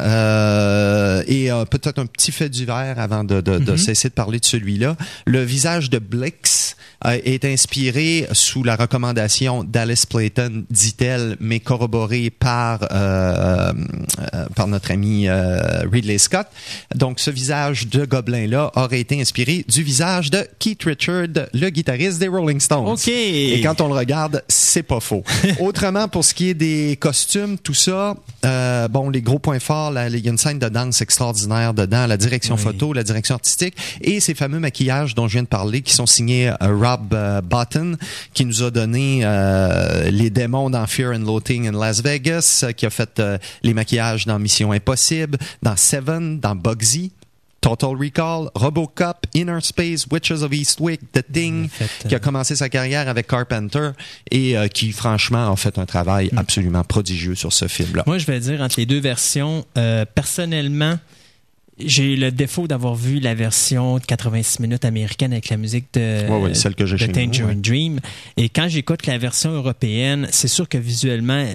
[1.27, 4.95] et peut-être un petit fait divers avant de, de, de cesser de parler de celui-là
[5.25, 12.79] le visage de Blix est inspiré sous la recommandation d'Alice Playton dit-elle mais corroboré par
[12.91, 13.71] euh,
[14.33, 15.59] euh, par notre ami euh,
[15.91, 16.47] Ridley Scott
[16.95, 21.69] donc ce visage de gobelin là aurait été inspiré du visage de Keith Richard le
[21.69, 23.07] guitariste des Rolling Stones OK.
[23.07, 25.23] et quand on le regarde, c'est pas faux.
[25.59, 28.15] Autrement, pour ce qui est des costumes, tout ça,
[28.45, 32.07] euh, bon, les gros points forts, il y a une scène de danse extraordinaire dedans,
[32.07, 32.61] la direction Oui.
[32.61, 36.05] photo, la direction artistique et ces fameux maquillages dont je viens de parler, qui sont
[36.05, 36.51] signés
[36.89, 37.97] Rob euh, Botton,
[38.33, 42.71] qui nous a donné euh, les démons dans Fear and Loathing in Las Vegas, euh,
[42.71, 43.21] qui a fait
[43.63, 47.11] les maquillages dans Mission Impossible, dans Seven, dans Bugsy.
[47.61, 52.69] Total Recall, Robocop, Inner Space, Witches of Eastwick, The Thing, fait, qui a commencé sa
[52.69, 53.91] carrière avec Carpenter
[54.31, 58.03] et euh, qui, franchement, a fait un travail absolument prodigieux sur ce film-là.
[58.07, 60.97] Moi, je vais dire entre les deux versions, euh, personnellement,
[61.79, 66.27] j'ai le défaut d'avoir vu la version de 86 minutes américaine avec la musique de,
[66.29, 67.55] Ouais, ouais, celle que j'ai de chez nous, Tangerine ouais.
[67.55, 67.99] Dream.
[68.37, 71.45] Et quand j'écoute la version européenne, c'est sûr que visuellement,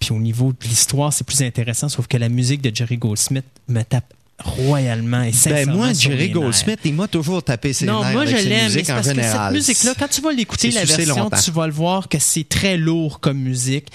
[0.00, 3.44] puis au niveau de l'histoire, c'est plus intéressant, sauf que la musique de Jerry Goldsmith
[3.68, 4.12] me tape
[4.44, 6.30] royalement et Ben moi, Jerry.
[6.30, 8.92] Goldsmith, il m'a toujours tapé ses Non, nerfs moi je ses l'aime, mais musiques c'est
[8.92, 11.36] en parce que cette musique-là, quand tu vas l'écouter la version, longtemps.
[11.42, 13.86] tu vas le voir que c'est très lourd comme musique.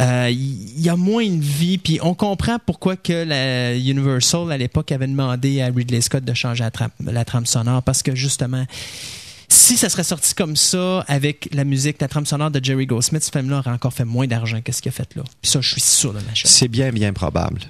[0.00, 4.58] Euh, Il y a moins de vie, puis on comprend pourquoi que la Universal à
[4.58, 6.64] l'époque avait demandé à Ridley Scott de changer
[7.04, 8.64] la trame sonore parce que justement.
[9.54, 13.22] Si ça serait sorti comme ça, avec la musique, la trame sonore de Jerry Goldsmith,
[13.22, 15.22] ce film-là aurait encore fait moins d'argent que ce qu'il a fait là.
[15.40, 16.50] Puis ça, je suis sûr de ma chose.
[16.50, 17.60] C'est bien, bien probable.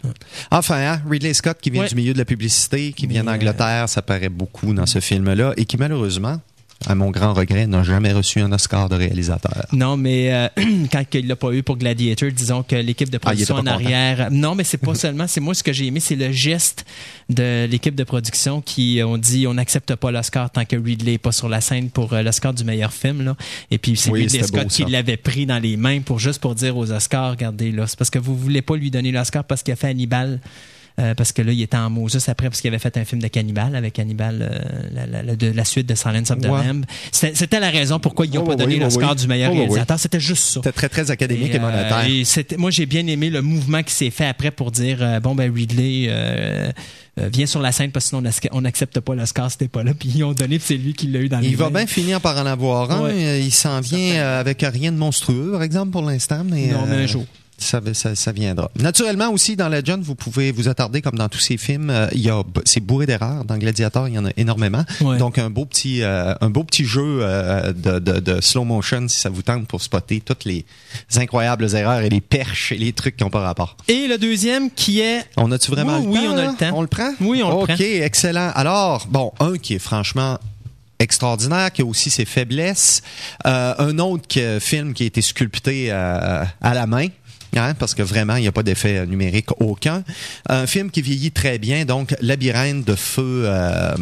[0.51, 1.89] Enfin, hein, Ridley Scott, qui vient Ouais.
[1.89, 4.99] du milieu de la publicité, qui vient Mais, euh, d'Angleterre, ça paraît beaucoup dans ce
[5.01, 6.41] film-là, et qui malheureusement,
[6.87, 9.67] à mon grand regret, n'a jamais reçu un Oscar de réalisateur.
[9.73, 10.49] Non, mais euh,
[10.93, 14.29] quand il l'a pas eu pour Gladiator, disons que l'équipe de Ah, production en arrière.
[14.31, 15.27] Non, mais c'est pas seulement.
[15.27, 16.85] C'est moi ce que j'ai aimé, c'est le geste
[17.31, 21.19] de l'équipe de production qui ont dit on n'accepte pas l'Oscar tant que Ridley est
[21.19, 23.25] pas sur la scène pour euh, l'Oscar du meilleur film.
[23.25, 23.37] Là.
[23.71, 26.41] Et puis c'est Oui, Ridley beau, Scott qui l'avait pris dans les mains pour juste
[26.41, 29.45] pour dire aux Oscars, regardez là, c'est parce que vous voulez pas lui donner l'Oscar
[29.45, 30.41] parce qu'il a fait Hannibal.
[31.01, 33.21] Euh, parce que là, il était en Moses après, parce qu'il avait fait un film
[33.21, 34.59] de cannibale avec Hannibal, euh,
[34.95, 36.65] la, la- la- de la suite de Silence of the Ouais.
[36.65, 36.85] Lamb.
[37.11, 39.17] C'était la raison pourquoi ils n'ont Oh, pas donné oui, l'Oscar oui.
[39.17, 39.61] du meilleur Oh, oui.
[39.63, 39.99] réalisateur.
[39.99, 40.61] C'était juste ça.
[40.63, 42.05] C'était très, très académique et, Et, euh, monétaire.
[42.07, 45.19] et c'était- moi, j'ai bien aimé le mouvement qui s'est fait après pour dire euh,
[45.19, 46.71] bon, ben, Ridley, euh,
[47.19, 49.67] euh, viens sur la scène parce que sinon on n'ac- on n'accepte pas l'Oscar, c'était
[49.67, 49.95] pas là.
[49.99, 51.81] Puis ils ont donné, c'est lui qui l'a eu dans les Il va mains.
[51.81, 53.03] bien finir par en avoir un.
[53.07, 53.11] Ouais.
[53.15, 56.45] Euh, Il s'en vient euh, avec rien de monstrueux, par exemple, pour l'instant.
[56.49, 57.25] Mais, Non, mais euh, un jour.
[57.57, 58.71] Ça, ça, ça viendra.
[58.79, 61.89] Naturellement aussi dans Legend, vous pouvez vous attarder comme dans tous ces films.
[61.89, 63.45] euh, il y a c'est bourré d'erreurs.
[63.45, 64.85] Dans Gladiator, il y en a énormément.
[65.01, 65.19] Ouais.
[65.19, 69.07] Donc un beau petit euh, un beau petit jeu euh, de, de, de slow motion
[69.09, 70.67] si ça vous tente pour spotter toutes les
[71.17, 73.77] incroyables erreurs et les perches et les trucs qui n'ont pas rapport.
[73.89, 76.33] Et le deuxième qui est On a-tu vraiment Oui, le oui, temps?
[76.35, 76.71] on a le temps.
[76.75, 77.11] On le prend?
[77.21, 77.77] Oui, on le OK, prend.
[77.79, 78.51] excellent.
[78.57, 80.39] Alors, bon, un qui est franchement
[80.99, 83.03] extraordinaire, qui a aussi ses faiblesses.
[83.45, 87.07] Un autre que- film qui a été sculpté à la main.
[87.57, 90.05] Hein, parce que vraiment, il n'y a pas d'effet euh, numérique aucun.
[90.49, 93.95] Un film qui vieillit très bien, donc Labyrinthe de feu euh,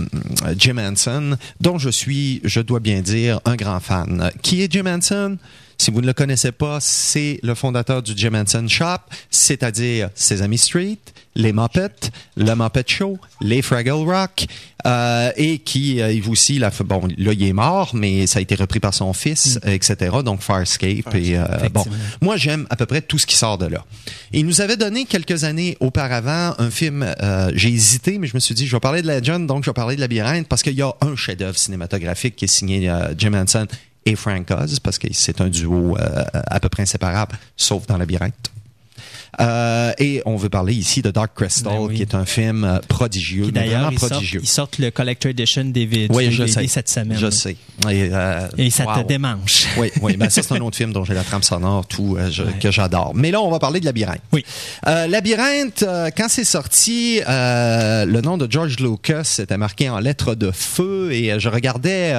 [0.57, 4.31] Jim Henson, dont je suis, je dois bien dire, un grand fan.
[4.43, 5.39] Qui est Jim Henson?
[5.79, 8.99] Si vous ne le connaissez pas, c'est le fondateur du Jim Henson Shop,
[9.31, 10.99] c'est-à-dire Sesame Street,
[11.35, 14.47] les Muppets, le Muppet Show, les Fraggle Rock,
[14.87, 18.43] euh, et qui euh, il aussi, là, bon, là il est mort, mais ça a
[18.43, 20.17] été repris par son fils, etc.
[20.25, 21.85] Donc Farscape et euh, bon,
[22.21, 23.85] moi j'aime à peu près tout ce qui sort de là.
[24.33, 28.41] Il nous avait donné quelques années auparavant un film, euh, j'ai hésité, mais je me
[28.41, 30.75] suis dit je vais parler de Legend, donc je vais parler de Labyrinthe parce qu'il
[30.75, 33.67] y a un chef-d'œuvre cinématographique qui est signé euh, Jim Henson
[34.05, 37.97] et Frank Oz, parce que c'est un duo euh, à peu près inséparable, sauf dans
[37.97, 38.51] Labyrinthe.
[39.41, 41.95] Euh, et on veut parler ici de Dark Crystal, Ben oui.
[41.97, 44.41] qui est un film euh, prodigieux, d'ailleurs, ils sortent, prodigieux.
[44.43, 46.67] ils sortent le Collector Edition DVD, Oui, je DVD sais.
[46.67, 47.19] cette semaine.
[47.19, 47.57] Je sais.
[47.91, 49.03] Et, euh, Et ça wow.
[49.03, 49.67] te démange.
[49.79, 50.17] Oui, oui.
[50.19, 52.71] Ben, ça, c'est un autre film dont j'ai la trame sonore, tout, euh, je- que
[52.71, 53.13] j'adore.
[53.15, 54.21] Mais là, on va parler de Labyrinthe.
[54.33, 54.45] Oui.
[54.85, 55.85] Labyrinthe,
[56.17, 61.39] quand c'est sorti, le nom de George Lucas était marqué en lettres de feu et
[61.41, 62.13] je regardais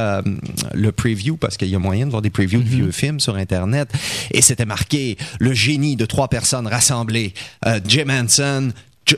[0.73, 3.35] le preview parce qu'il y a moyen de voir des previews de vieux films sur
[3.35, 3.89] Internet
[4.31, 7.02] et c'était marqué le génie de trois personnes rassemblées.
[7.65, 8.71] Euh, Jim Henson,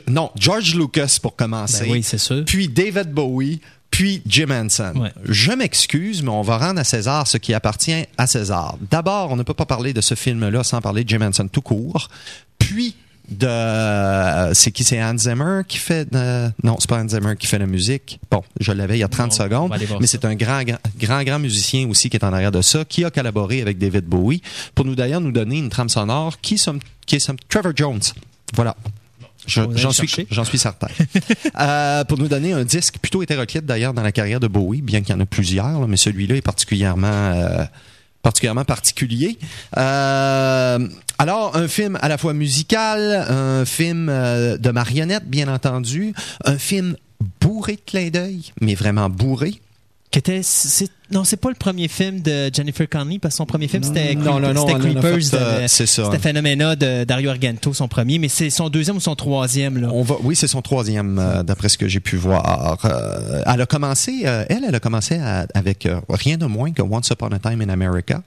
[0.08, 1.84] non, George Lucas pour commencer.
[1.84, 2.44] Ben oui, c'est sûr.
[2.44, 3.60] Puis David Bowie,
[3.90, 4.92] puis Jim Henson.
[4.96, 5.12] Ouais.
[5.24, 8.76] Je m'excuse, mais on va rendre à César ce qui appartient à César.
[8.90, 11.62] D'abord, on ne peut pas parler de ce film-là sans parler de Jim Henson tout
[11.62, 12.08] court.
[12.58, 12.94] Puis
[13.30, 14.84] de euh, c'est qui?
[14.84, 16.06] C'est Hans Zimmer qui fait
[16.62, 18.18] non c'est pas Hans Zimmer qui fait la musique.
[18.30, 20.78] Bon je l'avais il y a 30 Non, on secondes mais c'est un grand, grand
[21.00, 24.04] grand grand musicien aussi qui est en arrière de ça qui a collaboré avec David
[24.04, 24.42] Bowie
[24.74, 28.00] pour nous d'ailleurs nous donner une trame sonore qui, somme- qui est Trevor Jones.
[28.54, 28.76] Voilà.
[29.46, 30.26] Je- J'en suis, chercher.
[30.30, 30.88] j'en suis certain.
[31.60, 35.00] Euh, pour nous donner un disque plutôt hétéroclite d'ailleurs dans la carrière de Bowie, bien
[35.00, 37.64] qu'il y en a plusieurs, là, mais celui-là est particulièrement euh,
[38.26, 39.38] particulièrement particulier.
[39.76, 46.12] Euh, alors, un film à la fois musical, un film euh, de marionnettes, bien entendu,
[46.44, 46.96] un film
[47.40, 49.60] bourré de clins d'œil, mais vraiment bourré.
[50.16, 53.44] Qui était, c'est, non, c'est pas le premier film de Jennifer Connelly, parce que son
[53.44, 54.14] premier film, c'était,
[54.78, 55.34] Creepers.
[55.34, 56.04] euh, de- c'est ça.
[56.06, 59.90] C'était Phenomena de Dario Argento, son premier, mais c'est son deuxième ou son troisième, là?
[59.92, 62.78] On va, oui, c'est son troisième, euh, d'après ce que j'ai pu voir.
[62.86, 66.80] Euh, elle a commencé, euh, elle, elle a commencé à- avec rien de moins que
[66.80, 68.22] Once Upon a Time in America.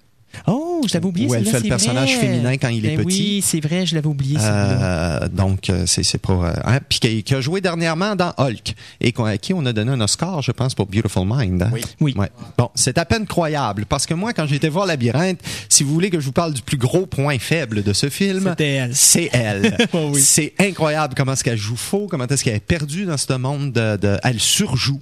[0.48, 1.28] Oh, je l'avais oublié.
[1.28, 2.22] Où elle fait le c'est personnage vrai.
[2.28, 3.06] féminin quand il est Ben petit.
[3.08, 4.38] Oui, c'est vrai, je l'avais oublié.
[4.40, 6.34] Euh, donc, euh, c'est c'est pas...
[6.34, 9.74] euh, hein, puis qui, qui a joué dernièrement dans Hulk et à qui on a
[9.74, 11.62] donné un Oscar, je pense, pour Beautiful Mind.
[11.64, 11.70] hein?
[11.74, 11.82] Oui.
[12.00, 12.14] Oui.
[12.18, 12.30] Ouais.
[12.58, 15.94] Bon, c'est à peine croyable parce que moi, quand j'ai été voir Labyrinthe, si vous
[15.94, 18.96] voulez que je vous parle du plus gros point faible de ce film, C'était elle.
[18.96, 19.78] c'est elle.
[19.94, 20.22] Oh oui.
[20.22, 23.72] C'est incroyable comment est-ce qu'elle joue faux, comment est-ce qu'elle est perdue dans ce monde
[23.74, 25.02] de, de- elle surjoue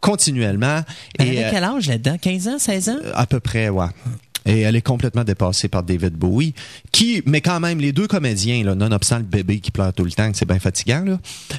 [0.00, 0.82] continuellement
[1.18, 2.16] Elle et avait euh, quel âge là-dedans?
[2.20, 2.96] 15 ans, 16 ans?
[3.14, 3.86] à peu près, ouais.
[4.48, 6.54] Et elle est complètement dépassée par David Bowie,
[6.90, 10.10] qui, mais quand même, les deux comédiens, là, nonobstant le bébé qui pleure tout le
[10.10, 11.18] temps, c'est bien fatigant, là,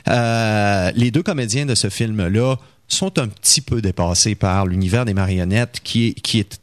[0.10, 2.56] euh, les deux comédiens de ce film-là
[2.88, 6.60] sont un petit peu dépassés par l'univers des marionnettes, qui est, qui est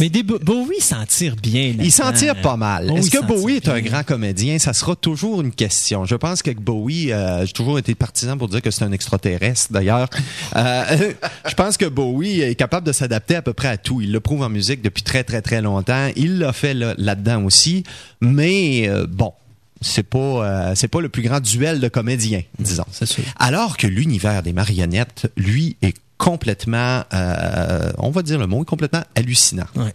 [0.00, 1.72] Mais des Bo- Bowie s'en tire bien.
[1.78, 2.90] il s'en tire pas mal.
[2.96, 3.90] Est-ce que Bowie est un bien.
[3.90, 4.58] grand comédien?
[4.58, 6.04] Ça sera toujours une question.
[6.04, 9.72] Je pense que Bowie, euh, j'ai toujours été partisan pour dire que c'est un extraterrestre,
[9.72, 10.08] d'ailleurs.
[10.56, 11.12] Euh,
[11.46, 14.00] je pense que Bowie est capable de s'adapter à peu près à tout.
[14.00, 16.08] Il le prouve en musique depuis très, très, très longtemps.
[16.16, 17.84] Il l'a fait là- là-dedans aussi.
[18.20, 19.32] Mais euh, bon,
[19.80, 22.84] c'est pas, euh, c'est pas le plus grand duel de comédiens, disons.
[22.90, 23.22] C'est sûr.
[23.38, 29.02] Alors que l'univers des marionnettes, lui, est complètement, euh, on va dire le mot, complètement
[29.14, 29.66] hallucinant.
[29.76, 29.94] Ouais.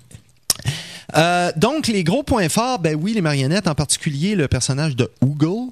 [1.16, 5.12] Euh, donc, les gros points forts, ben oui, les marionnettes, en particulier le personnage de
[5.22, 5.72] Oogle.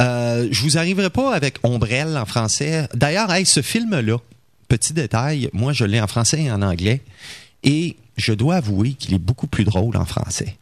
[0.00, 2.88] Euh, je vous arriverai pas avec Ombrelle en français.
[2.94, 4.18] D'ailleurs, hey, ce film-là,
[4.68, 7.00] petit détail, moi je l'ai en français et en anglais,
[7.62, 10.56] et je dois avouer qu'il est beaucoup plus drôle en français.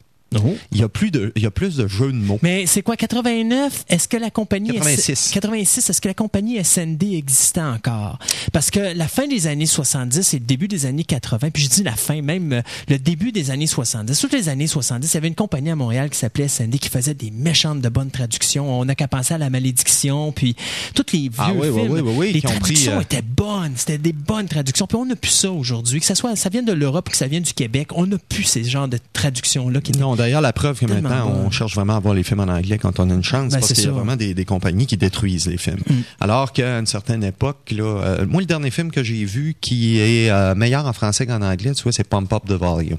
[0.72, 2.38] Il y a plus de, il y a plus de jeux de mots.
[2.42, 3.84] Mais c'est quoi, 89?
[3.88, 4.72] Est-ce que la compagnie...
[4.72, 5.30] 86.
[5.32, 8.18] 86, est-ce que la compagnie SND existait encore?
[8.52, 11.68] Parce que la fin des années 70 et le début des années 80, puis je
[11.68, 15.14] dis la fin, même euh, le début des années 70, toutes les années 70, il
[15.14, 18.10] y avait une compagnie à Montréal qui s'appelait SND qui faisait des méchantes de bonnes
[18.10, 18.80] traductions.
[18.80, 20.56] On n'a qu'à penser à La Malédiction, puis
[20.94, 22.08] tous les vieux Ah oui, oui, films.
[22.16, 24.86] oui, les qui pris, traductions euh, étaient bonnes, c'était des bonnes traductions.
[24.86, 26.00] Puis on n'a plus ça aujourd'hui.
[26.00, 28.16] Que ça soit, ça vienne de l'Europe ou que ça vienne du Québec, on n'a
[28.28, 31.42] plus ces genres de traductions-là qui étaient Non, D'ailleurs, la preuve que maintenant, bon.
[31.46, 33.58] on cherche vraiment à voir les films en anglais quand on a une chance, Ben,
[33.58, 35.80] parce c'est qu'il y a vraiment des, des compagnies qui détruisent les films.
[35.88, 35.94] Mm.
[36.20, 39.98] Alors qu'à une certaine époque, là, euh, moi, le dernier film que j'ai vu qui
[39.98, 42.98] est euh, meilleur en français qu'en anglais, tu vois, c'est Pump Up the Volume.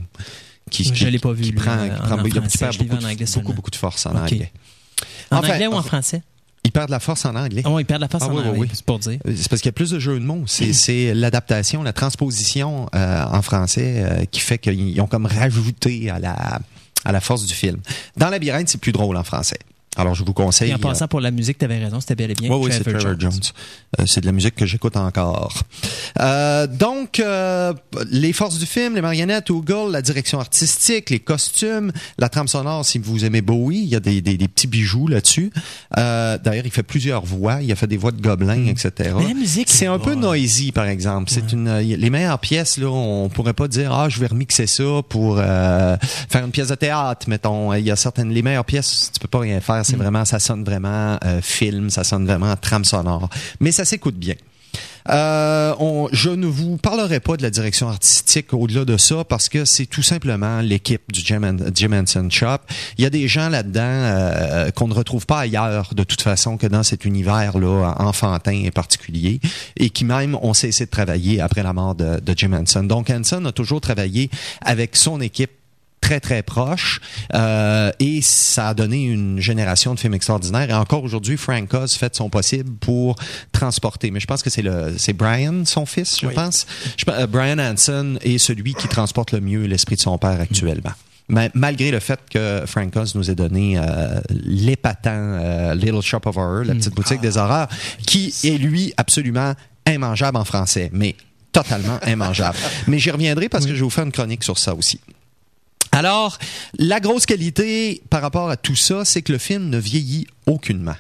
[0.70, 1.94] Qui, Je l'ai pas vu, Qui lui, prend, euh, qui
[2.28, 2.58] il français.
[2.60, 4.52] perd beaucoup, de- beaucoup, beaucoup de force en anglais.
[5.32, 6.22] En Enfin, anglais ou en enfin, français?
[6.66, 7.62] Il perd de la force en anglais.
[7.66, 8.70] Ah oui, ils perdent la face Ah en oui, anglais, oui.
[8.74, 9.20] c'est pour dire.
[9.36, 10.44] C'est parce qu'il y a plus de jeux de mots.
[10.48, 16.10] C'est, c'est l'adaptation, la transposition euh, en français euh, qui fait qu'ils ont comme rajouté
[16.10, 16.60] à la,
[17.06, 17.80] à la force du film.
[18.18, 19.60] Dans Labyrinthe, c'est plus drôle en français.
[19.96, 20.72] Alors, je vous conseille.
[20.72, 22.72] Et en passant pour la musique, tu avais raison, c'était bel et bien oui, oui,
[22.72, 23.32] c'est Trevor Jones.
[24.00, 25.64] Euh, c'est de la musique que j'écoute encore.
[26.20, 27.74] Euh, donc, euh,
[28.10, 32.86] les forces du film, les marionnettes, Google, la direction artistique, les costumes, la trame sonore,
[32.86, 35.52] si vous aimez Bowie, il y a des, des, des petits bijoux là-dessus.
[35.98, 37.62] Euh, D'ailleurs, il fait plusieurs voix.
[37.62, 39.12] Il a fait des voix de gobelins, etc.
[39.14, 39.18] Mm.
[39.20, 41.30] Mais la musique, C'est un peu noisy, par exemple.
[41.30, 45.02] C'est une les meilleures pièces là, on pourrait pas dire ah je vais remixer ça
[45.08, 47.74] pour faire une pièce de théâtre, mettons.
[47.74, 49.83] Il y a certaines les meilleures pièces, tu peux pas rien faire.
[49.84, 49.86] Mm.
[49.92, 53.30] C'est vraiment ça sonne vraiment euh, film, ça sonne vraiment trame sonore,
[53.60, 54.36] mais ça s'écoute bien.
[55.10, 59.50] Euh, on- je ne vous parlerai pas de la direction artistique au-delà de ça parce
[59.50, 62.60] que c'est tout simplement l'équipe du Jim, Jim Henson Shop.
[62.98, 66.58] Il y a des gens là-dedans euh, qu'on ne retrouve pas ailleurs de toute façon
[66.58, 69.42] que dans cet univers-là enfantin et particulier
[69.78, 72.84] et qui même ont cessé de travailler après la mort de, de Jim Henson.
[72.84, 74.30] Donc Henson a toujours travaillé
[74.62, 75.52] avec son équipe
[76.04, 77.00] très très proche
[77.34, 81.94] euh, et ça a donné une génération de films extraordinaires et encore aujourd'hui Frank Oz
[81.94, 83.16] fait son possible pour
[83.54, 86.34] transporter mais je pense que c'est le c'est Brian son fils je Oui.
[86.34, 86.66] pense
[86.98, 90.92] je, euh, Brian Hanson est celui qui transporte le mieux l'esprit de son père actuellement
[91.30, 96.20] Mais malgré le fait que Frank Oz nous ait donné euh, l'épatant euh, Little Shop
[96.26, 97.70] of Horror, la petite boutique des horreurs,
[98.06, 99.54] qui est lui absolument
[99.90, 101.16] immangeable en français, mais
[101.54, 102.58] totalement immangeable.
[102.88, 105.00] mais j'y reviendrai parce que je vais vous faire une chronique sur ça aussi.
[105.94, 106.40] Alors,
[106.80, 110.96] la grosse qualité par rapport à tout ça, c'est que le film ne vieillit aucunement.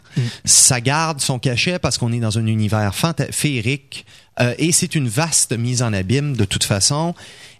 [0.45, 2.93] Ça garde son cachet parce qu'on est dans un univers
[3.31, 4.05] féerique
[4.39, 7.13] euh, et c'est une vaste mise en abîme de toute façon.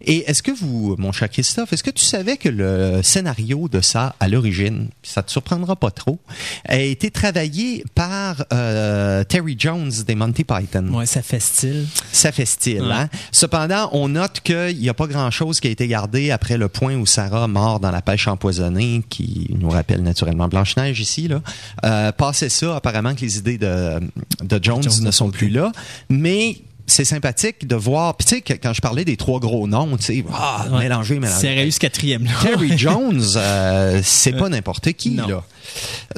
[0.05, 3.79] Et est-ce que vous, mon cher Christophe, est-ce que tu savais que le scénario de
[3.79, 6.19] ça, à l'origine, ça te surprendra pas trop,
[6.67, 10.89] a été travaillé par euh, Terry Jones des Monty Python?
[10.93, 11.85] Ouais, ça fait style.
[12.11, 12.81] Ça fait style.
[12.81, 12.91] Ouais.
[12.91, 13.09] Hein?
[13.31, 16.95] Cependant, on note qu'il n'y a pas grand-chose qui a été gardé après le point
[16.95, 21.29] où Sarah mort dans la pêche empoisonnée, qui nous rappelle naturellement Blanche-Neige ici.
[21.29, 21.41] Là.
[21.85, 24.01] Euh, passé ça, apparemment que les idées de,
[24.41, 25.71] de Jones, Jones ne sont plus là.
[26.09, 28.15] Mais c'est sympathique de voir...
[28.17, 30.79] Puis tu sais, quand je parlais des trois gros noms, tu sais, ah, Ouais.
[30.83, 31.39] mélanger, mélanger.
[31.65, 32.31] C'est ce quatrième là.
[32.41, 35.27] Terry Jones, euh, c'est pas n'importe qui, Non.
[35.27, 35.43] là.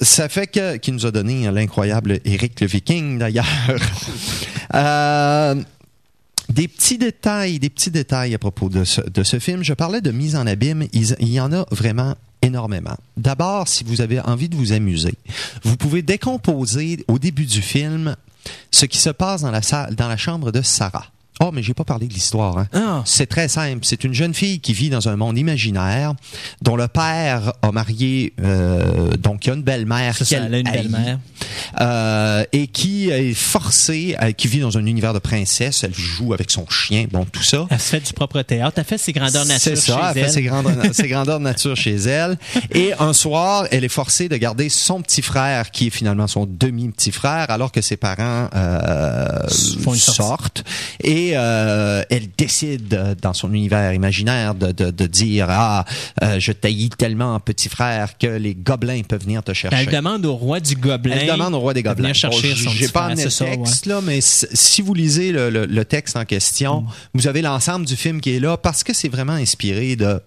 [0.01, 3.45] Ça fait que, qui nous a donné l'incroyable Eric le Viking, d'ailleurs.
[4.73, 5.55] Euh,
[6.49, 9.63] des petits détails, des petits détails à propos de ce, de ce film.
[9.63, 10.85] Je parlais de mise en abîme.
[10.91, 12.95] Il, il y en a vraiment énormément.
[13.15, 15.13] D'abord, si vous avez envie de vous amuser,
[15.63, 18.15] vous pouvez décomposer au début du film
[18.71, 21.07] ce qui se passe dans la salle, dans la chambre de Sarah.
[21.41, 22.57] Oh, mais j'ai pas parlé de l'histoire.
[22.57, 22.67] Hein.
[22.73, 23.01] Ah.
[23.05, 23.79] C'est très simple.
[23.81, 26.13] C'est une jeune fille qui vit dans un monde imaginaire,
[26.61, 30.55] dont le père a marié, euh, donc il y a une belle-mère ça, qu'elle elle
[30.55, 31.19] a une belle-mère.
[31.81, 35.83] euh, et qui est forcée, euh, qui vit dans un univers de princesse.
[35.83, 37.67] Elle joue avec son chien, bon tout ça.
[37.69, 38.75] Elle se fait du propre théâtre.
[38.77, 41.43] Elle fait ses grandeurs nature C'est ça, chez elle fait ses grandeurs, ses grandeurs de
[41.43, 42.37] nature chez elle.
[42.71, 46.45] Et un soir, elle est forcée de garder son petit frère, qui est finalement son
[46.49, 49.27] demi-petit frère, alors que ses parents euh,
[49.83, 50.63] Font une sortent.
[51.03, 55.85] Et euh, elle décide, dans son univers imaginaire, de, de, de dire Ah,
[56.23, 59.77] euh, je taillis tellement, petit frère, que les gobelins peuvent venir te chercher.
[59.79, 61.15] Elle demande au roi du gobelin.
[61.21, 62.03] Elle demande au roi des de gobelins.
[62.09, 63.57] venir chercher Bon, son J'ai petit pas frère, amené le c'est ça, ouais.
[63.57, 66.87] texte, là, mais si vous lisez le, le- le texte en question, Mm.
[67.15, 70.19] vous avez l'ensemble du film qui est là parce que c'est vraiment inspiré de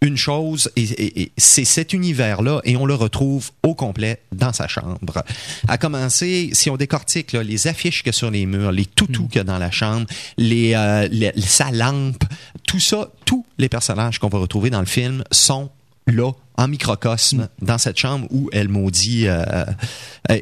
[0.00, 4.52] une chose et, et- et c'est cet univers-là et on le retrouve au complet dans
[4.52, 5.24] sa chambre.
[5.66, 8.86] À commencer, si on décortique là, les affiches qu'il y a sur les murs, les
[8.86, 9.28] toutous Mm.
[9.28, 10.06] qu'il y a dans la chambre,
[10.36, 12.22] les, euh, les- sa lampe,
[12.66, 15.70] tout ça, tous les personnages qu'on va retrouver dans le film sont
[16.08, 19.64] là en microcosme dans cette chambre où elle maudit euh, euh,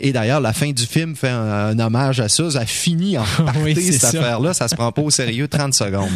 [0.00, 2.50] et d'ailleurs la fin du film fait un, un hommage à ça.
[2.52, 4.08] Ça finit en partie Oui, cette ça.
[4.08, 6.08] affaire là ça se prend pas au sérieux 30 secondes.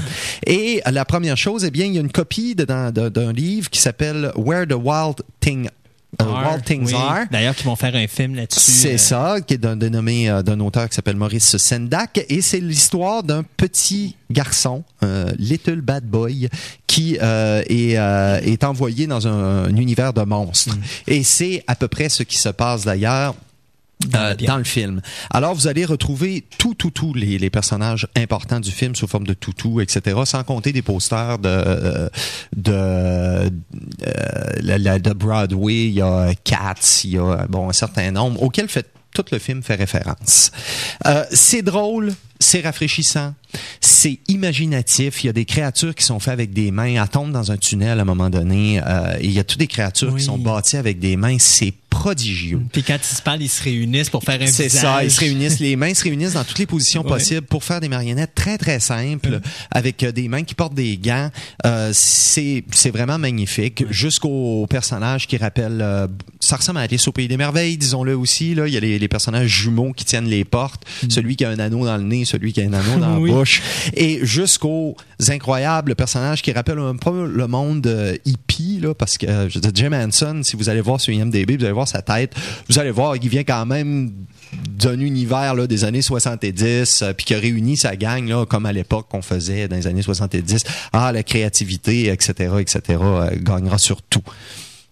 [0.47, 4.32] Et la première chose eh bien il y a une copie d'un livre qui s'appelle
[4.36, 5.68] Where the Wild Thing
[6.20, 6.95] euh, Wild Things Oui.
[6.95, 8.61] Are D'ailleurs, qui vont faire un film là-dessus.
[8.61, 12.41] c'est euh, ça, qui est d'un dénommé euh, d'un auteur qui s'appelle Maurice Sendak, et
[12.43, 16.49] c'est l'histoire d'un petit garçon, euh, Little Bad Boy,
[16.87, 17.95] qui euh, est,
[18.49, 20.74] est envoyé dans un, un univers de monstres.
[20.74, 20.81] Mm.
[21.09, 23.35] Et c'est à peu près ce qui se passe d'ailleurs.
[24.14, 25.01] Euh, dans le film.
[25.31, 29.27] Alors, vous allez retrouver tout, tout, tout les, les personnages importants du film sous forme
[29.27, 32.09] de toutou, etc., sans compter des posters de, euh,
[32.56, 33.51] de euh,
[34.62, 38.68] la- de Broadway, il y a Cats, il y a bon un certain nombre auquel
[38.68, 40.51] fait tout le film fait référence.
[41.32, 43.35] C'est drôle, c'est rafraîchissant,
[43.81, 45.23] c'est imaginatif.
[45.23, 47.01] Il y a des créatures qui sont faites avec des mains.
[47.03, 48.81] Elles tombent dans un tunnel à un moment donné.
[48.85, 50.21] Euh, il y a toutes des créatures Oui.
[50.21, 51.37] qui sont bâties avec des mains.
[51.39, 52.61] C'est prodigieux.
[52.73, 55.21] Puis quand ils se parlent, ils se réunissent pour faire un C'est ça, ils se
[55.21, 57.09] réunissent, les mains se réunissent dans toutes les positions Ouais.
[57.09, 59.41] possibles pour faire des marionnettes très très simples
[59.73, 61.31] avec euh, des mains qui portent des gants.
[61.67, 62.62] Euh, c'est
[62.93, 63.85] vraiment magnifique.
[63.91, 66.07] Jusqu'au personnage qui rappelle, euh,
[66.39, 68.55] ça ressemble à Alice au pays des merveilles, disons-le aussi.
[68.55, 71.51] Là, il y a les, les personnages jumeaux qui tiennent les portes, celui qui a
[71.51, 73.31] un anneau dans le nez, celui qui a un anneau dans Oui.
[73.31, 73.62] la bouche,
[73.94, 74.97] et jusqu'aux
[75.28, 79.59] incroyables personnages qui rappellent un peu le monde euh, hippie là, parce que euh, je
[79.74, 82.35] Jim Henson, si vous allez voir sur IMDb, vous allez voir sa tête,
[82.69, 84.12] vous allez voir qu'il vient quand même
[84.77, 88.66] d'un univers là, des années 70 euh, puis qui a réuni sa gang là, comme
[88.66, 92.98] à l'époque qu'on faisait dans les années 70 ah la créativité etc etc
[93.36, 94.23] gagnera sur tout.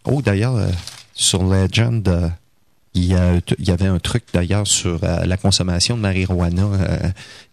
[0.04, 0.56] Oh d'ailleurs
[1.14, 2.30] sur Legend
[2.94, 6.62] il y, a- il y avait un truc d'ailleurs sur euh, la consommation de marijuana
[6.64, 6.98] euh,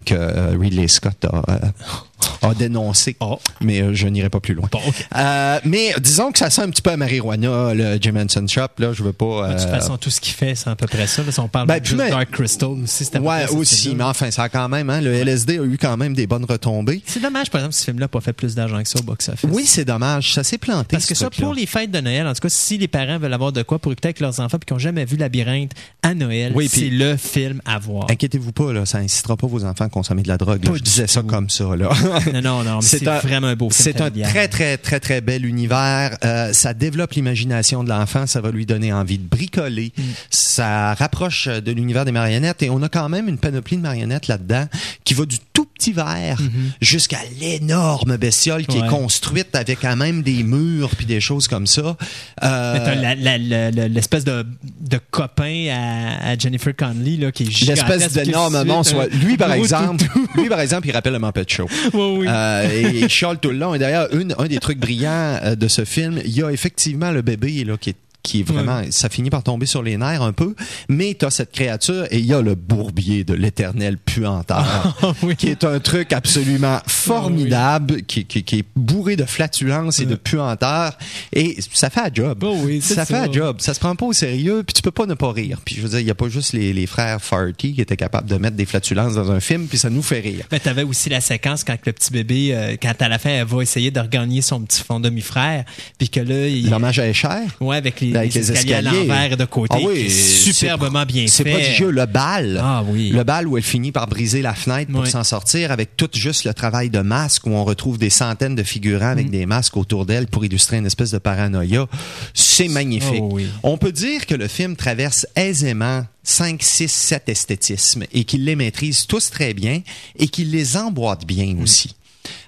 [0.05, 3.39] que euh, Ridley Scott a, euh, a dénoncé, Oh.
[3.61, 4.67] mais euh, je n'irai pas plus loin.
[4.71, 4.79] Bon.
[5.15, 8.67] Euh, mais disons que ça sent un petit peu à marijuana, le Jim Henson Shop.
[8.79, 9.49] Là, je veux pas.
[9.53, 11.23] De toute façon, tout ce qu'il fait, c'est à peu près ça.
[11.23, 14.31] Là, si on parle Ben, de mais- Dark Crystal aussi, c'est Ouais, aussi, mais enfin,
[14.31, 17.01] ça a quand même, hein, le LSD a eu quand même des bonnes retombées.
[17.05, 19.49] C'est dommage, par exemple, ce film-là n'a pas fait plus d'argent que ça au box-office.
[19.51, 20.87] Oui, c'est dommage, ça s'est planté.
[20.95, 23.33] Parce que ça, pour les fêtes de Noël, en tout cas, si les parents veulent
[23.33, 25.71] avoir de quoi pour écouter avec leurs enfants puis qui n'ont jamais vu Labyrinthe
[26.03, 28.05] à Noël, Oui, c'est le film à voir.
[28.09, 30.63] Inquiétez-vous pas, là, ça incitera pas vos enfants consommer de la drogue.
[30.65, 30.71] là.
[30.75, 31.63] Je disais ça comme ça.
[31.75, 31.89] Là.
[32.33, 35.21] Non, non, non, c'est un- vraiment un beau film C'est un très, très, très, très
[35.21, 36.17] bel univers.
[36.23, 38.27] Euh, ça développe l'imagination de l'enfant.
[38.27, 39.93] Ça va lui donner envie de bricoler.
[39.97, 40.01] Mm.
[40.29, 42.61] Ça rapproche de l'univers des marionnettes.
[42.61, 44.65] Et on a quand même une panoplie de marionnettes là-dedans
[45.05, 46.37] qui va du tout petit verre
[46.81, 48.81] jusqu'à l'énorme bestiole qui Mm-hmm.
[48.81, 48.87] Ouais.
[48.87, 51.95] est construite avec quand même des murs puis des choses comme ça.
[52.43, 54.45] Euh, l'espèce de,
[54.81, 57.65] de copain à, à Jennifer Connelly là, qui est.
[57.67, 59.07] L'espèce d'énorme monstre.
[59.23, 59.63] Lui, par gros
[59.93, 60.05] exemple,
[60.35, 61.67] lui, par exemple, il rappelle le Muppet Show.
[61.93, 62.27] Oui, oui.
[62.27, 63.73] Euh, et il chiale tout le long.
[63.73, 64.07] Et d'ailleurs,
[64.37, 67.77] un des trucs brillants euh, de ce film, il y a effectivement le bébé là,
[67.77, 67.95] qui est
[68.25, 70.55] qui est vraiment, ça finit par tomber sur les nerfs un peu,
[70.89, 75.35] mais t'as cette créature et il y a le bourbier de l'éternel puanteur, Ah, oui.
[75.35, 80.15] qui est un truc absolument formidable, qui, qui, qui est bourré de flatulences et de
[80.15, 80.97] puanteur,
[81.33, 82.43] et ça fait un job.
[82.43, 83.57] Oh oui, ça fait un job.
[83.59, 85.59] Ça se prend pas au sérieux, puis tu peux pas ne pas rire.
[85.63, 87.95] Puis je veux dire, il y a pas juste les, les frères Farty qui étaient
[87.95, 90.45] capables de mettre des flatulences dans un film, puis ça nous fait rire.
[90.51, 93.45] Mais t'avais aussi la séquence quand le petit bébé, euh, quand à la fin, elle
[93.45, 95.63] va essayer de regagner son petit fond demi-frère,
[95.99, 96.69] puis que là, il...
[96.69, 97.27] L'hommage à Escher.
[97.61, 100.09] Ouais, avec les, Avec les escaliers, à l'envers et de côté, Ah oui, qui est
[100.09, 101.51] c'est superbement bien C'est fait.
[101.51, 101.89] prodigieux.
[101.91, 102.59] Le bal.
[102.63, 103.09] Ah oui.
[103.09, 105.09] Le bal où elle finit par briser la fenêtre pour Oui.
[105.09, 108.63] s'en sortir avec tout juste le travail de masque où on retrouve des centaines de
[108.63, 109.17] figurants Mm.
[109.19, 111.87] avec des masques autour d'elle pour illustrer une espèce de paranoïa.
[112.33, 113.21] C'est magnifique.
[113.21, 113.47] Oh oui.
[113.63, 118.55] On peut dire que le film traverse aisément 5, 6, 7 esthétismes et qu'il les
[118.55, 119.81] maîtrise tous très bien
[120.17, 121.61] et qu'il les emboîte bien Mm.
[121.61, 121.95] aussi.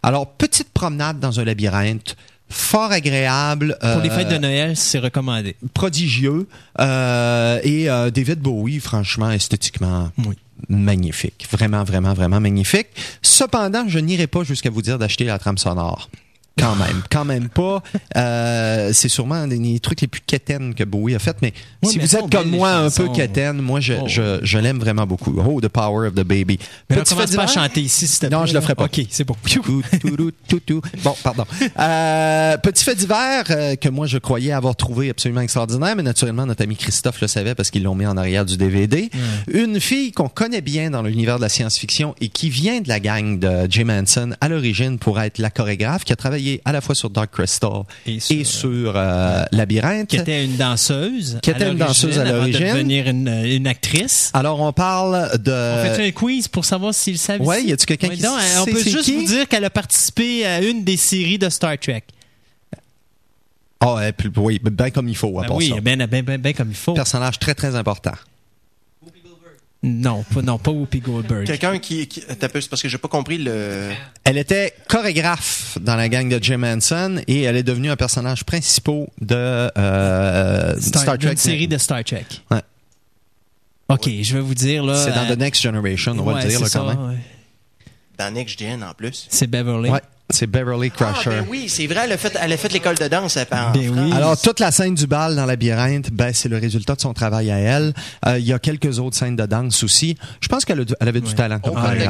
[0.01, 2.15] Alors, petite promenade dans un labyrinthe,
[2.49, 3.77] fort agréable.
[3.79, 5.55] Pour les euh, fêtes de Noël, c'est recommandé.
[5.73, 6.47] prodigieux
[6.79, 10.11] euh, et euh, David Bowie, franchement, esthétiquement.
[10.25, 10.35] Oui.
[10.69, 12.87] Magnifique, vraiment, vraiment, vraiment magnifique.
[13.21, 16.09] Cependant, je n'irai pas jusqu'à vous dire d'acheter la trame sonore.
[16.57, 17.83] Quand même, quand même pas.
[18.15, 21.53] Euh, c'est sûrement les, les trucs les plus quétaines que Bowie a fait, mais
[21.83, 24.05] si mais vous êtes comme moi un peu quétaine, moi je, Oh.
[24.07, 25.35] je, je l'aime vraiment beaucoup.
[25.39, 26.59] Oh, The Power of the Baby.
[26.89, 27.63] Mais Petit commence fait pas à divers?
[27.63, 28.85] chanter ici, te Non, je le ferai pas.
[28.85, 29.35] OK, c'est bon.
[31.03, 31.45] Bon, pardon.
[31.79, 36.45] Euh, petit fait divers euh, que moi je croyais avoir trouvé absolument extraordinaire, mais naturellement
[36.45, 39.09] notre ami Christophe le savait parce qu'ils l'ont mis en arrière du DVD.
[39.51, 42.99] Une fille qu'on connaît bien dans l'univers de la science-fiction et qui vient de la
[42.99, 46.81] gang de Jim Henson à l'origine pour être la chorégraphe, qui a travaillé à la
[46.81, 50.07] fois sur Dark Crystal Et et sur, sur, euh, Labyrinthe.
[50.09, 51.39] Qui était une danseuse.
[51.41, 52.67] Qui était une danseuse à avant de l'origine.
[52.67, 54.31] devenir une, une actrice.
[54.33, 55.51] Alors on parle de.
[55.51, 57.43] On fait un quiz pour savoir s'il savait.
[57.43, 57.67] Ici?
[57.69, 59.15] y a-tu quelqu'un qui donc, sait On peut juste qui?
[59.15, 62.03] vous dire qu'elle a participé à une des séries de Star Trek.
[63.79, 65.81] Ah, puis- oui, bien comme il faut à Ben part oui, ça.
[65.81, 66.93] ben, ben, ben, ben comme il faut.
[66.93, 68.13] Personnage très très important.
[69.83, 71.45] Non, pas, non, pas Whoopi Goldberg.
[71.45, 73.91] Quelqu'un qui, qui t'as peu- c'est parce que j'ai pas compris le.
[74.23, 78.43] Elle était chorégraphe dans la gang de Jim Henson et elle est devenue un personnage
[78.43, 81.31] principal de euh, Star, Trek.
[81.31, 82.25] Une série de Star Trek.
[82.49, 82.61] Ouais.
[83.89, 84.95] OK, je vais vous dire là.
[85.05, 87.09] C'est dans euh, The Next Generation, on va ouais, le dire là, quand ça, même.
[87.09, 87.17] ouais.
[88.17, 89.27] Dans Next Gen en plus.
[89.29, 89.91] C'est Beverly.
[89.91, 90.01] Ouais.
[90.29, 91.29] C'est Beverly Ah, Crusher.
[91.29, 93.37] ben oui, c'est vrai, elle a fait, elle a fait l'école de danse.
[93.49, 94.11] Ben oui.
[94.13, 97.49] Alors, toute la scène du bal dans Labyrinthe, ben, c'est le résultat de son travail
[97.49, 97.93] à elle.
[98.25, 100.17] Euh, Il y a quelques autres scènes de danse aussi.
[100.41, 102.05] Je pense qu'elle a du- elle avait du talent comme Oh, Ouais.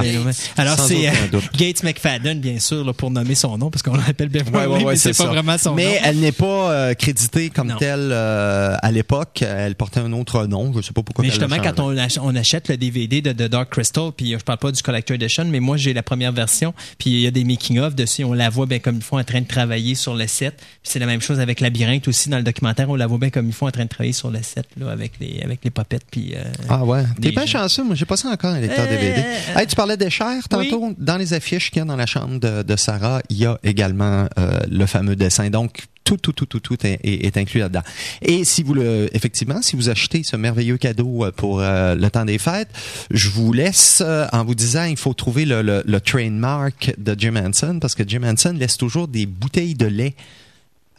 [0.57, 1.11] Alors, c'est euh.
[1.55, 4.83] Gates McFadden, bien sûr, là, pour nommer son nom, parce qu'on l'appelle Beverly, Ouais, ouais,
[4.83, 5.25] ouais, mais c'est pas ça.
[5.25, 6.01] vraiment son Mais nom.
[6.03, 7.77] elle n'est pas euh, créditée comme Non.
[7.77, 9.43] telle euh, à l'époque.
[9.43, 10.73] Elle portait un autre nom.
[10.75, 11.23] Je sais pas pourquoi.
[11.23, 14.39] Mais justement, quand on, ach- on achète le DVD de, de Dark Crystal, puis euh,
[14.39, 17.27] je parle pas du Collector Edition, mais moi j'ai la première version, puis il y
[17.27, 19.93] a des making-of dessus, on la voit bien comme il faut en train de travailler
[19.95, 20.59] sur le set.
[20.83, 23.47] C'est la même chose avec Labyrinthe aussi dans le documentaire, on la voit bien comme
[23.47, 26.05] il faut en train de travailler sur le set là, avec les avec les popettes.
[26.09, 27.03] Puis euh, Ah ouais.
[27.21, 27.45] T'es gens.
[27.45, 27.83] chanceux.
[27.83, 29.19] Moi, j'ai pas ça encore un lecteur Euh, DVD.
[29.55, 30.93] euh, Hey, tu parlais des chers tantôt.
[30.97, 33.59] Dans les affiches qu'il y a dans la chambre de, de Sarah, il y a
[33.63, 35.49] également euh, le fameux dessin.
[35.49, 37.81] Donc, tout, tout, tout, tout, tout est, inclus là-dedans.
[38.21, 42.09] Et si vous le, effectivement, si vous achetez ce merveilleux cadeau euh, pour euh, le
[42.09, 42.69] temps des fêtes,
[43.11, 47.13] je vous laisse euh, en vous disant, il faut trouver le, le, le trademark de
[47.17, 50.15] Jim Henson parce que Jim Henson laisse toujours des bouteilles de lait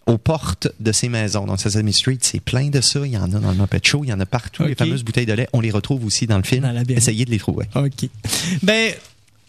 [0.04, 1.46] aux portes de ces maisons.
[1.46, 3.00] Donc, Sesame Street, c'est plein de ça.
[3.06, 4.64] Il y en a dans le Muppet Show, il y en a partout.
[4.64, 6.62] Les fameuses bouteilles de lait, on les retrouve aussi dans le film.
[6.62, 6.98] Dans la bière.
[6.98, 7.66] Essayez de les trouver.
[7.74, 8.08] OK.
[8.62, 8.92] Ben,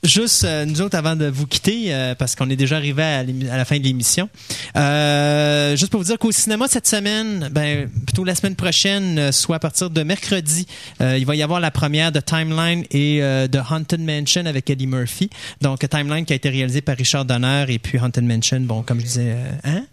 [0.04, 3.24] juste euh, nous autres, avant de vous quitter, euh, parce qu'on est déjà arrivé à,
[3.24, 4.30] la fin de l'émission,
[4.76, 9.32] euh, juste pour vous dire qu'au cinéma cette semaine, ben, plutôt la semaine prochaine, euh,
[9.32, 10.68] soit à partir de mercredi,
[11.02, 14.70] euh, il va y avoir la première de Timeline et euh, de Haunted Mansion avec
[14.70, 15.30] Eddie Murphy.
[15.62, 19.00] Donc, Timeline qui a été réalisé par Richard Donner et puis Haunted Mansion, bon, comme
[19.00, 19.84] je disais, hein?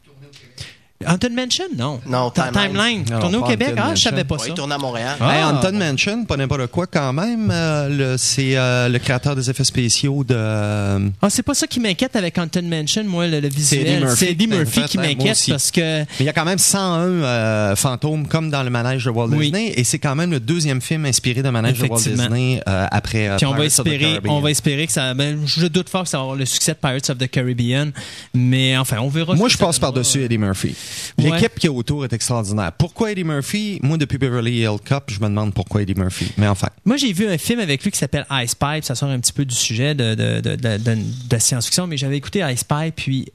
[1.06, 1.64] Haunted Mansion?
[1.76, 2.00] Non.
[2.06, 3.04] Non, Timeline.
[3.04, 3.74] Tourné au Québec?
[3.76, 4.46] Ah, je savais pas ça.
[4.48, 5.16] il tourne à Montréal.
[5.20, 5.36] Ah.
[5.36, 7.50] Hey, Anton Mansion, pas n'importe quoi quand même.
[7.50, 10.34] Euh, c'est euh, le créateur des effets spéciaux de...
[10.34, 14.00] euh, Ah, c'est pas ça qui m'inquiète avec Haunted Mansion, moi, le, visuel.
[14.00, 16.44] Murphy C'est Eddie Murphy fait, qui hein, m'inquiète parce que Mais il y a quand
[16.44, 19.50] même 101 euh, fantômes comme dans le manège de Walt Oui.
[19.50, 21.98] Disney et c'est quand même le deuxième film inspiré de manège de Walt.
[22.00, 24.92] Disney euh, après euh, Puis on va Pirates of the espérer, on va espérer que
[24.92, 25.14] ça.
[25.14, 27.90] Ben, je doute fort que ça va avoir le succès de Pirates of the Caribbean,
[28.34, 29.34] mais enfin, on verra.
[29.34, 30.74] Moi, je passe par-dessus Eddie Murphy.
[31.18, 31.30] Ouais.
[31.30, 32.72] L'équipe qui est autour est extraordinaire.
[32.72, 33.78] Pourquoi Eddie Murphy?
[33.82, 36.32] Moi, depuis Beverly Hill Cup, je me demande pourquoi Eddie Murphy.
[36.36, 36.68] Mais enfin.
[36.84, 38.84] Moi, j'ai vu un film avec lui qui s'appelle Ice Pipe.
[38.84, 40.98] Ça sort un petit peu du sujet de, de, de-
[41.28, 43.28] de science-fiction, mais j'avais écouté Ice Pipe, puis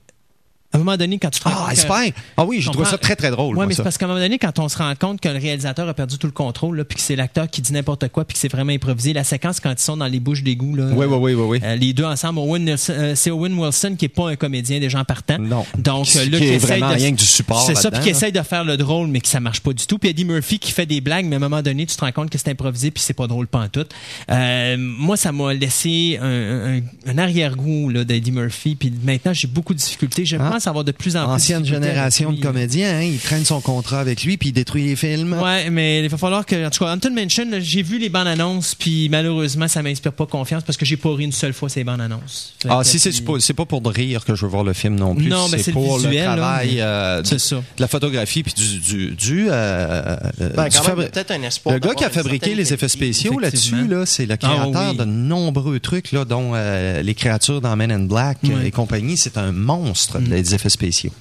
[0.73, 2.13] à un moment donné, quand tu te rends Ah, Spy!
[2.37, 3.55] Ah oui, je trouve ça très, très drôle.
[3.55, 5.37] Moi, mais c'est parce qu'à un moment donné, quand on se rend compte que le
[5.37, 8.25] réalisateur a perdu tout le contrôle, là, puis que c'est l'acteur qui dit n'importe quoi,
[8.25, 10.85] puis que c'est vraiment improvisé, la séquence quand ils sont dans les bouches d'égout, là.
[10.93, 11.59] Oui, oui, oui, oui, oui.
[11.63, 15.03] Euh, les deux ensemble, euh, c'est Owen Wilson qui est pas un comédien des gens
[15.03, 15.37] partants.
[15.39, 15.65] Non.
[15.77, 17.91] Donc Qui- euh, là, qui est essaye vraiment de- rien que du support C'est ça,
[17.91, 19.97] puis qui essaye de faire le drôle, mais que ça marche pas du tout.
[19.97, 22.11] Puis Eddie Murphy qui fait des blagues, mais à un moment donné, tu te rends
[22.11, 23.85] compte que c'est improvisé, puis c'est pas drôle pas en tout.
[24.31, 29.47] Euh, moi, ça m'a laissé un, un- un arrière-goût là, d'Eddie Murphy, puis maintenant j'ai
[29.47, 30.25] beaucoup de difficultés.
[30.25, 30.49] Je Ah.
[30.51, 33.99] pense avoir de plus en plus Ancienne génération de comédiens, hein, il traîne son contrat
[33.99, 35.33] avec lui puis il détruit les films.
[35.41, 36.67] Ouais, mais il va falloir que.
[36.67, 40.25] En tout cas, Haunted Mansion, j'ai vu les bandes annonces, puis malheureusement, ça m'inspire pas
[40.25, 42.53] confiance parce que j'ai pas ri une seule fois ces bandes annonces.
[42.61, 44.63] Fait Ah, si, c'est puis- c'est pas, c'est pour de rire que je veux voir
[44.63, 45.27] le film non plus.
[45.27, 47.55] Non, mais c'est le pour visuel, le là, travail mais- euh, C'est de, ça.
[47.55, 51.73] de la photographie puis du du, du, euh, euh, Ben, du fabri- peut-être un espoir
[51.75, 54.97] Le gars qui a fabriqué les effets spéciaux là-dessus, là, c'est le créateur Ah, oui.
[54.97, 59.17] de nombreux trucs, là, dont euh, les créatures dans Men in Black et compagnie.
[59.17, 60.25] C'est un monstre Mm.
[60.51, 61.11] Des effets spéciaux.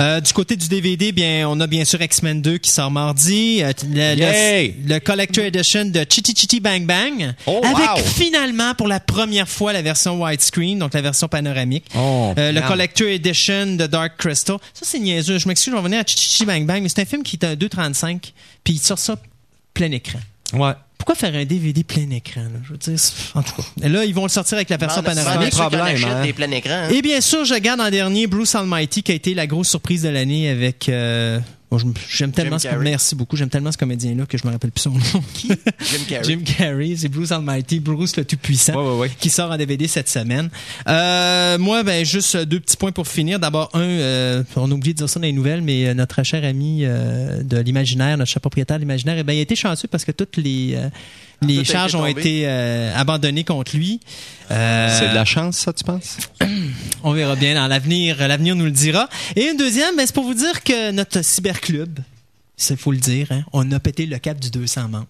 [0.00, 3.62] Euh, du côté du DVD, bien, on a bien sûr X-Men 2 qui sort mardi.
[3.62, 7.34] Euh, le, le- le Collector Edition de Chitty Chitty Bang Bang.
[7.46, 8.02] Oh, avec wow!
[8.04, 11.86] finalement, pour la première fois, la version widescreen, donc la version panoramique.
[11.96, 12.60] Oh, Euh, le.
[12.60, 14.56] Collector Edition de Dark Crystal.
[14.74, 15.38] Ça, c'est niaiseux.
[15.38, 17.36] Je m'excuse, je vais revenir à Chitty Chitty Bang Bang, mais c'est un film qui
[17.36, 18.32] est un 2.35,
[18.62, 19.16] puis il sort ça
[19.74, 20.20] plein écran.
[20.52, 20.72] Ouais.
[21.00, 22.42] Pourquoi faire un DVD plein écran?
[22.42, 22.60] Là?
[22.62, 22.94] Je veux dire,
[23.34, 23.62] en tout cas.
[23.82, 25.50] Et là, ils vont le sortir avec la version Demande- panoramique.
[25.52, 26.22] problème, hein.
[26.22, 26.32] des
[26.72, 26.88] hein.
[26.90, 30.02] Et bien sûr, je garde en dernier Bruce Almighty qui a été la grosse surprise
[30.02, 30.88] de l'année avec.
[30.90, 31.40] euh,
[32.08, 32.84] j'aime tellement ce Carrey.
[32.84, 33.36] merci beaucoup.
[33.36, 35.22] J'aime tellement ce comédien-là que je me rappelle plus son nom.
[35.34, 35.48] Qui?
[35.80, 36.24] Jim Carrey.
[36.24, 39.10] Jim Carrey, c'est Bruce Almighty, Bruce le tout puissant, Ouais, ouais, ouais.
[39.20, 40.50] qui sort en DVD cette semaine.
[40.88, 43.38] Euh, moi, ben juste euh, deux petits points pour finir.
[43.38, 46.22] D'abord, un, euh, on a oublié de dire ça dans les nouvelles, mais euh, notre
[46.22, 49.54] cher ami euh, de l'imaginaire, notre cher propriétaire de l'imaginaire, eh ben, il a été
[49.56, 50.88] chanceux parce que toutes les euh,
[51.42, 54.00] les charges ont été euh, abandonnées contre lui.
[54.50, 56.16] Euh, C'est de la chance, ça, tu penses?
[57.02, 58.16] on verra bien dans l'avenir.
[58.26, 59.08] L'avenir nous le dira.
[59.36, 61.98] Et une deuxième, ben, c'est pour vous dire que notre cyberclub,
[62.68, 65.06] il faut le dire, hein, on a pété le cap du 200 membres.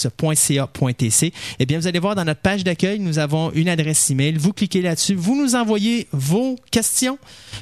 [0.07, 1.33] P-H-O-E-N-I-X.ca.tc.
[1.59, 4.35] Eh bien, vous allez voir dans notre page d'accueil, nous avons une adresse email.
[4.37, 7.19] Vous cliquez là-dessus, vous nous envoyez vos questions.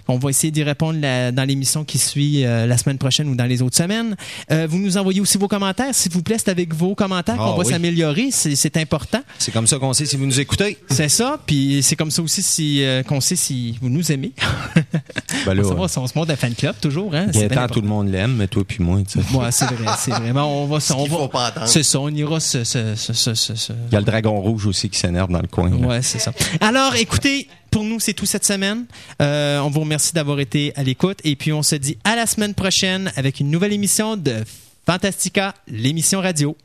[0.08, 3.34] On va essayer d'y répondre la- dans l'émission qui suit euh, la semaine prochaine ou
[3.34, 4.16] dans les autres semaines.
[4.50, 5.94] Euh, vous nous envoyez aussi vos commentaires.
[5.94, 7.72] S'il vous plaît, c'est avec vos commentaires Ah qu'on va oui.
[7.72, 8.28] s'améliorer.
[8.30, 9.20] C'est c'est important.
[9.38, 10.78] C'est comme ça qu'on sait si vous nous écoutez.
[10.90, 11.38] C'est ça.
[11.46, 14.32] Puis c'est comme ça aussi si, euh, qu'on sait si vous nous aimez.
[15.46, 17.14] Ben là, on, savoir si on se monte un fan club toujours.
[17.14, 17.26] Hein?
[17.34, 17.66] Important.
[17.74, 18.96] tout le monde l'aime, mais toi puis moi.
[19.34, 20.32] Ouais, c'est vrai, c'est vrai.
[20.64, 21.66] On va, on va- faut pas entendre.
[21.68, 24.98] C'est ça, on ira se- se- se- Il y a le dragon rouge aussi qui
[24.98, 25.68] s'énerve dans le coin.
[25.70, 25.76] là.
[25.86, 26.32] Ouais, c'est ça.
[26.60, 28.84] Alors, écoutez, pour nous, c'est tout cette semaine.
[29.20, 32.26] Euh, on vous remercie d'avoir été à l'écoute et puis on se dit à la
[32.26, 34.44] semaine prochaine avec une nouvelle émission de
[34.86, 36.56] Fantastica, l'émission radio.